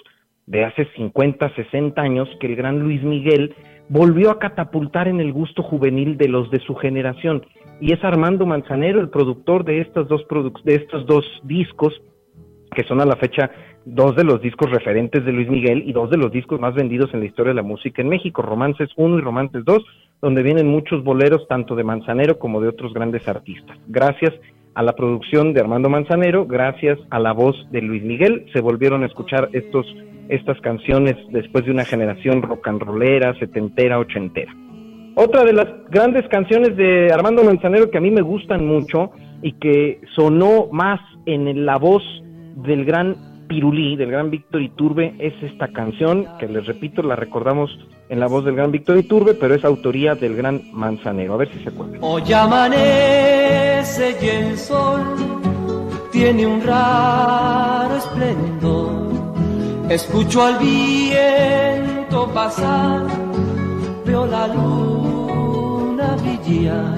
de 0.46 0.64
hace 0.64 0.86
50, 0.96 1.54
60 1.54 2.00
años, 2.00 2.28
que 2.40 2.46
el 2.46 2.56
gran 2.56 2.80
Luis 2.80 3.02
Miguel 3.02 3.54
volvió 3.88 4.30
a 4.30 4.38
catapultar 4.38 5.08
en 5.08 5.20
el 5.20 5.32
gusto 5.32 5.62
juvenil 5.62 6.16
de 6.16 6.28
los 6.28 6.50
de 6.50 6.60
su 6.60 6.74
generación. 6.74 7.44
Y 7.80 7.92
es 7.92 8.02
Armando 8.04 8.46
Manzanero 8.46 9.00
el 9.00 9.10
productor 9.10 9.64
de, 9.64 9.80
estas 9.80 10.08
dos 10.08 10.24
de 10.64 10.74
estos 10.74 11.06
dos 11.06 11.24
discos 11.44 12.00
que 12.74 12.84
son 12.84 13.00
a 13.00 13.06
la 13.06 13.16
fecha 13.16 13.50
dos 13.84 14.16
de 14.16 14.24
los 14.24 14.40
discos 14.40 14.70
referentes 14.70 15.24
de 15.24 15.32
Luis 15.32 15.48
Miguel 15.48 15.84
y 15.86 15.92
dos 15.92 16.10
de 16.10 16.16
los 16.16 16.32
discos 16.32 16.58
más 16.58 16.74
vendidos 16.74 17.12
en 17.12 17.20
la 17.20 17.26
historia 17.26 17.50
de 17.50 17.56
la 17.56 17.62
música 17.62 18.02
en 18.02 18.08
México, 18.08 18.42
Romances 18.42 18.90
1 18.96 19.18
y 19.18 19.20
Romances 19.20 19.64
2, 19.64 19.84
donde 20.22 20.42
vienen 20.42 20.68
muchos 20.68 21.04
boleros 21.04 21.46
tanto 21.48 21.74
de 21.76 21.84
Manzanero 21.84 22.38
como 22.38 22.60
de 22.60 22.68
otros 22.68 22.92
grandes 22.94 23.28
artistas. 23.28 23.78
Gracias 23.86 24.32
a 24.74 24.82
la 24.82 24.94
producción 24.94 25.52
de 25.52 25.60
Armando 25.60 25.88
Manzanero, 25.88 26.46
gracias 26.46 26.98
a 27.10 27.18
la 27.18 27.32
voz 27.32 27.56
de 27.70 27.80
Luis 27.80 28.02
Miguel, 28.02 28.46
se 28.52 28.60
volvieron 28.60 29.02
a 29.02 29.06
escuchar 29.06 29.48
estos, 29.52 29.86
estas 30.28 30.60
canciones 30.60 31.16
después 31.30 31.64
de 31.64 31.70
una 31.70 31.84
generación 31.84 32.42
rock 32.42 32.68
and 32.68 32.82
rollera, 32.82 33.34
setentera, 33.38 33.98
ochentera. 33.98 34.52
Otra 35.16 35.44
de 35.44 35.52
las 35.52 35.68
grandes 35.90 36.26
canciones 36.28 36.76
de 36.76 37.12
Armando 37.12 37.44
Manzanero 37.44 37.90
que 37.90 37.98
a 37.98 38.00
mí 38.00 38.10
me 38.10 38.22
gustan 38.22 38.66
mucho 38.66 39.12
y 39.42 39.52
que 39.52 40.00
sonó 40.16 40.68
más 40.72 41.00
en 41.26 41.64
la 41.64 41.76
voz 41.76 42.02
del 42.66 42.84
gran 42.84 43.46
Pirulí, 43.46 43.96
del 43.96 44.10
gran 44.10 44.30
Víctor 44.30 44.62
Iturbe, 44.62 45.14
es 45.18 45.34
esta 45.42 45.68
canción, 45.68 46.26
que 46.40 46.48
les 46.48 46.66
repito, 46.66 47.02
la 47.02 47.14
recordamos 47.14 47.70
en 48.08 48.20
la 48.20 48.26
voz 48.26 48.44
del 48.44 48.56
gran 48.56 48.70
Víctor 48.70 48.98
Iturbe, 48.98 49.34
pero 49.34 49.54
es 49.54 49.64
autoría 49.64 50.14
del 50.14 50.36
gran 50.36 50.62
Manzanero. 50.72 51.34
A 51.34 51.36
ver 51.38 51.52
si 51.52 51.62
se 51.62 51.70
acuerdan. 51.70 51.98
Hoy 52.02 52.32
amanece 52.32 54.16
y 54.20 54.28
el 54.28 54.58
sol 54.58 55.02
tiene 56.12 56.46
un 56.46 56.62
raro 56.62 57.96
esplendor. 57.96 59.04
Escucho 59.88 60.42
al 60.42 60.58
viento 60.58 62.30
pasar, 62.32 63.02
veo 64.06 64.26
la 64.26 64.46
luna 64.46 66.16
brillar, 66.16 66.96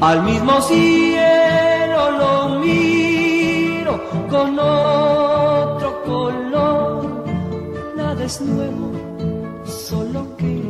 al 0.00 0.22
mismo 0.22 0.60
cielo 0.60 2.10
lo 2.18 2.60
miro 2.60 4.00
con 4.30 4.58
otro 4.58 6.02
color. 6.04 7.24
Nada 7.96 8.24
es 8.24 8.40
nuevo, 8.40 8.92
solo 9.84 10.34
que 10.38 10.62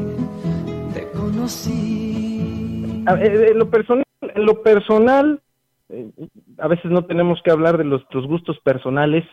te 0.92 1.08
conocí. 1.12 3.04
En 3.06 3.58
lo 3.58 3.70
personal, 3.70 4.04
en 4.20 4.44
lo 4.44 4.62
personal 4.62 5.40
eh, 5.88 6.10
a 6.58 6.66
veces 6.66 6.90
no 6.90 7.04
tenemos 7.04 7.40
que 7.44 7.52
hablar 7.52 7.78
de 7.78 7.84
los, 7.84 8.02
gustos 8.26 8.58
personales, 8.64 9.24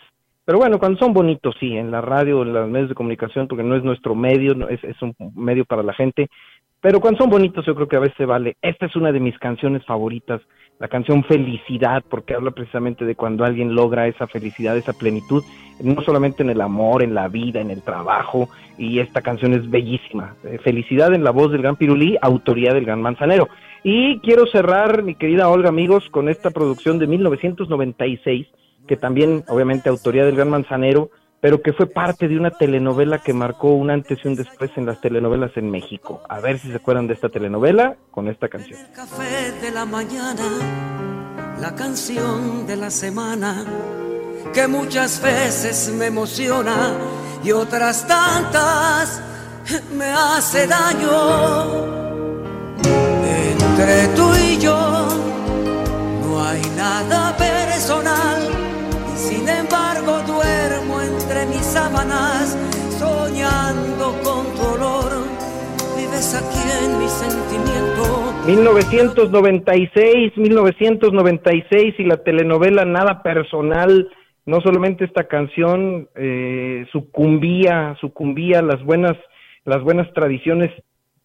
pero 0.46 0.60
bueno, 0.60 0.78
cuando 0.78 1.00
son 1.00 1.14
bonitos, 1.14 1.56
sí, 1.60 1.76
en 1.76 1.90
la 1.90 2.02
radio, 2.02 2.44
en 2.44 2.54
los 2.54 2.70
medios 2.70 2.90
de 2.90 2.96
comunicación, 2.96 3.48
porque 3.48 3.64
no 3.64 3.76
es 3.76 3.84
nuestro 3.84 4.14
medio, 4.14 4.54
no, 4.54 4.70
es, 4.70 4.84
es 4.84 5.02
un 5.02 5.16
medio 5.36 5.66
para 5.66 5.82
la 5.82 5.94
gente, 5.94 6.30
pero 6.80 7.00
cuando 7.00 7.20
son 7.20 7.32
bonitos 7.32 7.66
yo 7.66 7.74
creo 7.74 7.88
que 7.88 7.96
a 7.96 8.02
veces 8.02 8.28
vale. 8.28 8.58
Esta 8.62 8.86
es 8.86 8.96
una 8.96 9.12
de 9.12 9.20
mis 9.20 9.38
canciones 9.40 9.84
favoritas 9.86 10.42
la 10.80 10.88
canción 10.88 11.24
Felicidad, 11.24 12.04
porque 12.10 12.34
habla 12.34 12.52
precisamente 12.52 13.06
de 13.06 13.16
cuando 13.16 13.46
alguien 13.46 13.76
logra 13.76 14.08
esa 14.08 14.28
felicidad, 14.28 14.76
esa 14.78 14.94
plenitud, 14.94 15.44
no 15.84 16.02
solamente 16.02 16.42
en 16.44 16.50
el 16.50 16.62
amor, 16.62 17.04
en 17.04 17.14
la 17.14 17.28
vida, 17.28 17.62
en 17.62 17.70
el 17.70 17.82
trabajo, 17.84 18.50
y 18.78 19.00
esta 19.00 19.22
canción 19.22 19.54
es 19.54 19.70
bellísima. 19.70 20.36
Eh, 20.44 20.58
felicidad 20.64 21.14
en 21.14 21.24
la 21.24 21.32
voz 21.32 21.52
del 21.52 21.62
gran 21.62 21.76
Pirulí, 21.76 22.18
autoría 22.22 22.74
del 22.74 22.86
gran 22.86 23.02
Manzanero. 23.02 23.48
Y 23.84 24.20
quiero 24.20 24.48
cerrar, 24.48 25.04
mi 25.04 25.16
querida 25.16 25.50
Olga, 25.50 25.70
amigos, 25.70 26.10
con 26.10 26.30
esta 26.30 26.52
producción 26.52 26.98
de 26.98 27.08
1996, 27.08 28.48
que 28.88 28.98
también, 28.98 29.44
obviamente, 29.48 29.90
autoría 29.90 30.26
del 30.26 30.36
gran 30.36 30.50
Manzanero, 30.50 31.12
pero 31.42 31.62
que 31.62 31.74
fue 31.74 31.88
parte 31.88 32.28
de 32.28 32.38
una 32.38 32.52
telenovela 32.52 33.18
que 33.18 33.34
marcó 33.34 33.70
un 33.70 33.90
antes 33.90 34.20
y 34.24 34.28
un 34.28 34.36
después 34.36 34.70
en 34.76 34.86
las 34.86 35.02
telenovelas 35.02 35.52
en 35.56 35.72
México. 35.72 36.22
A 36.30 36.40
ver 36.40 36.60
si 36.60 36.70
se 36.70 36.76
acuerdan 36.76 37.08
de 37.08 37.16
esta 37.16 37.30
telenovela 37.30 37.98
con 38.12 38.28
esta 38.28 38.48
canción. 38.48 38.80
El 38.80 38.92
café 38.92 39.52
de 39.60 39.72
la 39.72 39.86
mañana, 39.86 40.44
la 41.60 41.76
canción 41.76 42.68
de 42.68 42.78
la 42.78 42.92
semana, 42.92 43.66
que 44.54 44.68
muchas 44.68 45.20
veces 45.22 45.92
me 45.98 46.06
emociona 46.06 46.94
y 47.44 47.52
otras 47.52 48.08
tantas 48.08 49.20
me 49.98 50.06
hace 50.06 50.68
daño. 50.68 52.02
Entre 52.84 54.08
tú 54.16 54.32
y 54.36 54.60
yo 54.60 55.08
no 56.22 56.44
hay 56.44 56.62
nada 56.78 57.36
personal 57.36 58.48
y 59.16 59.18
sin 59.18 59.50
embargo 59.50 60.22
duermo 60.28 60.31
mis 61.48 61.66
sábanas 61.66 62.58
soñando 63.00 64.14
con 64.24 64.46
tu 64.56 64.62
olor. 64.76 65.12
Vives 65.98 66.32
mi 67.00 67.08
sentimiento. 67.08 68.34
1996, 68.46 70.38
1996 70.38 71.96
y 71.98 72.04
la 72.04 72.18
telenovela 72.18 72.86
Nada 72.86 73.24
Personal. 73.24 74.10
No 74.46 74.62
solamente 74.62 75.06
esta 75.06 75.28
canción 75.28 76.10
eh, 76.16 76.86
sucumbía, 76.92 77.96
sucumbía 78.02 78.62
las 78.62 78.84
buenas, 78.84 79.18
las 79.66 79.82
buenas 79.84 80.12
tradiciones 80.14 80.72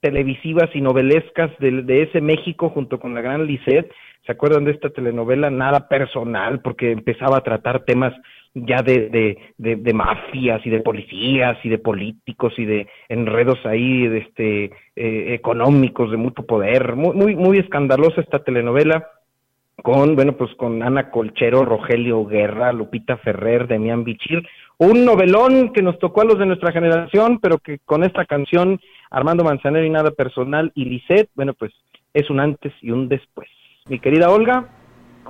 televisivas 0.00 0.70
y 0.74 0.80
novelescas 0.80 1.50
de, 1.58 1.82
de 1.82 2.02
ese 2.02 2.20
México 2.20 2.70
junto 2.70 3.00
con 3.00 3.14
la 3.14 3.22
gran 3.22 3.46
Lisette, 3.46 3.90
¿Se 4.26 4.32
acuerdan 4.32 4.64
de 4.64 4.72
esta 4.72 4.90
telenovela? 4.90 5.50
Nada 5.50 5.86
personal, 5.86 6.60
porque 6.60 6.90
empezaba 6.90 7.38
a 7.38 7.42
tratar 7.42 7.84
temas 7.84 8.12
ya 8.56 8.82
de, 8.82 9.10
de, 9.58 9.76
de, 9.76 9.92
mafias 9.92 10.64
y 10.64 10.70
de 10.70 10.80
policías 10.80 11.58
y 11.62 11.68
de 11.68 11.78
políticos 11.78 12.54
y 12.56 12.64
de 12.64 12.88
enredos 13.10 13.58
ahí 13.66 14.08
de 14.08 14.18
este, 14.18 14.64
eh, 14.96 15.34
económicos 15.34 16.10
de 16.10 16.16
mucho 16.16 16.46
poder. 16.46 16.96
Muy, 16.96 17.14
muy, 17.14 17.36
muy 17.36 17.58
escandalosa 17.58 18.22
esta 18.22 18.42
telenovela 18.42 19.10
con, 19.82 20.16
bueno, 20.16 20.32
pues 20.32 20.54
con 20.54 20.82
Ana 20.82 21.10
Colchero, 21.10 21.66
Rogelio 21.66 22.24
Guerra, 22.24 22.72
Lupita 22.72 23.18
Ferrer, 23.18 23.66
Demián 23.66 24.04
Bichir, 24.04 24.42
un 24.78 25.04
novelón 25.04 25.72
que 25.74 25.82
nos 25.82 25.98
tocó 25.98 26.22
a 26.22 26.24
los 26.24 26.38
de 26.38 26.46
nuestra 26.46 26.72
generación, 26.72 27.38
pero 27.40 27.58
que 27.58 27.80
con 27.80 28.04
esta 28.04 28.24
canción, 28.24 28.80
Armando 29.10 29.44
Manzanero 29.44 29.84
y 29.84 29.90
Nada 29.90 30.12
Personal 30.12 30.72
y 30.74 30.86
Lisette, 30.86 31.28
bueno, 31.34 31.52
pues 31.52 31.72
es 32.14 32.30
un 32.30 32.40
antes 32.40 32.72
y 32.80 32.90
un 32.90 33.08
después. 33.08 33.48
Mi 33.88 33.98
querida 33.98 34.30
Olga, 34.30 34.66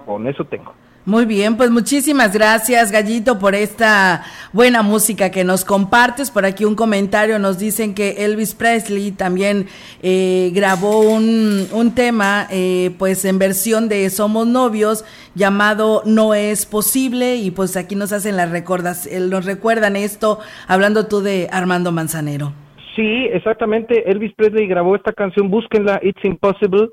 con 0.06 0.28
eso 0.28 0.44
tengo. 0.44 0.85
Muy 1.06 1.24
bien, 1.24 1.56
pues 1.56 1.70
muchísimas 1.70 2.34
gracias 2.34 2.90
Gallito 2.90 3.38
por 3.38 3.54
esta 3.54 4.24
buena 4.52 4.82
música 4.82 5.30
que 5.30 5.44
nos 5.44 5.64
compartes. 5.64 6.32
Por 6.32 6.44
aquí 6.44 6.64
un 6.64 6.74
comentario 6.74 7.38
nos 7.38 7.60
dicen 7.60 7.94
que 7.94 8.24
Elvis 8.24 8.56
Presley 8.56 9.12
también 9.12 9.66
eh, 10.02 10.50
grabó 10.52 11.02
un, 11.02 11.68
un 11.70 11.94
tema 11.94 12.48
eh, 12.50 12.90
pues 12.98 13.24
en 13.24 13.38
versión 13.38 13.88
de 13.88 14.10
Somos 14.10 14.48
Novios 14.48 15.04
llamado 15.36 16.02
No 16.06 16.34
es 16.34 16.66
posible 16.66 17.36
y 17.36 17.52
pues 17.52 17.76
aquí 17.76 17.94
nos 17.94 18.12
hacen 18.12 18.36
las 18.36 18.50
recordas, 18.50 19.06
eh, 19.06 19.20
nos 19.20 19.44
recuerdan 19.44 19.94
esto 19.94 20.40
hablando 20.66 21.06
tú 21.06 21.20
de 21.20 21.48
Armando 21.52 21.92
Manzanero. 21.92 22.52
Sí, 22.96 23.28
exactamente. 23.32 24.10
Elvis 24.10 24.32
Presley 24.34 24.66
grabó 24.66 24.96
esta 24.96 25.12
canción, 25.12 25.50
búsquenla, 25.50 26.00
It's 26.02 26.24
Impossible. 26.24 26.88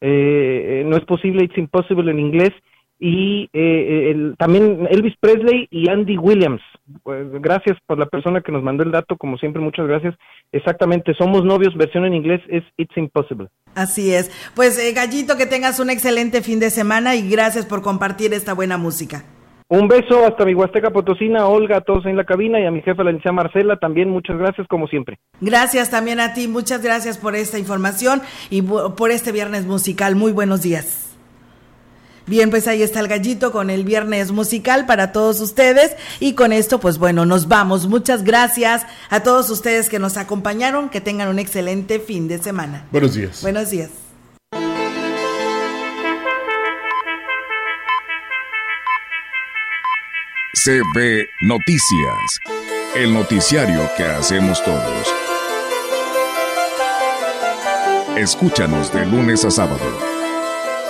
no 0.00 0.96
es 0.96 1.04
posible, 1.04 1.42
It's 1.42 1.58
Impossible 1.58 2.12
en 2.12 2.20
inglés 2.20 2.52
y 2.98 3.48
eh, 3.52 4.10
el, 4.10 4.36
también 4.38 4.86
Elvis 4.90 5.14
Presley 5.20 5.68
y 5.70 5.88
Andy 5.88 6.16
Williams. 6.16 6.62
Pues, 7.02 7.26
gracias 7.40 7.76
por 7.86 7.98
la 7.98 8.06
persona 8.06 8.40
que 8.40 8.52
nos 8.52 8.62
mandó 8.62 8.82
el 8.84 8.92
dato, 8.92 9.16
como 9.16 9.36
siempre, 9.38 9.60
muchas 9.60 9.86
gracias. 9.86 10.14
Exactamente, 10.52 11.14
Somos 11.14 11.44
Novios, 11.44 11.76
versión 11.76 12.04
en 12.04 12.14
inglés 12.14 12.40
es 12.48 12.64
It's 12.76 12.96
Impossible. 12.96 13.48
Así 13.74 14.12
es. 14.12 14.30
Pues 14.54 14.78
eh, 14.78 14.92
Gallito, 14.92 15.36
que 15.36 15.46
tengas 15.46 15.80
un 15.80 15.90
excelente 15.90 16.42
fin 16.42 16.60
de 16.60 16.70
semana 16.70 17.14
y 17.14 17.28
gracias 17.28 17.66
por 17.66 17.82
compartir 17.82 18.32
esta 18.32 18.54
buena 18.54 18.78
música. 18.78 19.24
Un 19.68 19.88
beso 19.88 20.24
hasta 20.24 20.44
mi 20.44 20.54
Huasteca 20.54 20.90
Potosina, 20.90 21.48
Olga, 21.48 21.78
a 21.78 21.80
todos 21.80 22.06
en 22.06 22.16
la 22.16 22.24
cabina 22.24 22.60
y 22.60 22.66
a 22.66 22.70
mi 22.70 22.82
jefa, 22.82 23.02
la 23.02 23.10
licenciada 23.10 23.34
Marcela, 23.34 23.76
también 23.76 24.08
muchas 24.08 24.38
gracias 24.38 24.68
como 24.68 24.86
siempre. 24.86 25.18
Gracias 25.40 25.90
también 25.90 26.20
a 26.20 26.34
ti, 26.34 26.46
muchas 26.46 26.82
gracias 26.82 27.18
por 27.18 27.34
esta 27.34 27.58
información 27.58 28.22
y 28.48 28.62
por 28.62 29.10
este 29.10 29.32
viernes 29.32 29.66
musical. 29.66 30.14
Muy 30.14 30.30
buenos 30.30 30.62
días. 30.62 31.05
Bien, 32.26 32.50
pues 32.50 32.66
ahí 32.66 32.82
está 32.82 32.98
el 33.00 33.08
gallito 33.08 33.52
con 33.52 33.70
el 33.70 33.84
viernes 33.84 34.32
musical 34.32 34.84
para 34.84 35.12
todos 35.12 35.40
ustedes. 35.40 35.92
Y 36.18 36.34
con 36.34 36.52
esto, 36.52 36.80
pues 36.80 36.98
bueno, 36.98 37.24
nos 37.24 37.46
vamos. 37.46 37.86
Muchas 37.86 38.24
gracias 38.24 38.84
a 39.10 39.20
todos 39.20 39.48
ustedes 39.48 39.88
que 39.88 40.00
nos 40.00 40.16
acompañaron. 40.16 40.88
Que 40.88 41.00
tengan 41.00 41.28
un 41.28 41.38
excelente 41.38 42.00
fin 42.00 42.26
de 42.26 42.38
semana. 42.38 42.84
Buenos 42.90 43.14
días. 43.14 43.42
Buenos 43.42 43.70
días. 43.70 43.90
CB 50.64 51.28
Noticias. 51.42 52.40
El 52.96 53.14
noticiario 53.14 53.88
que 53.96 54.02
hacemos 54.02 54.64
todos. 54.64 55.14
Escúchanos 58.16 58.92
de 58.92 59.06
lunes 59.06 59.44
a 59.44 59.50
sábado 59.50 60.15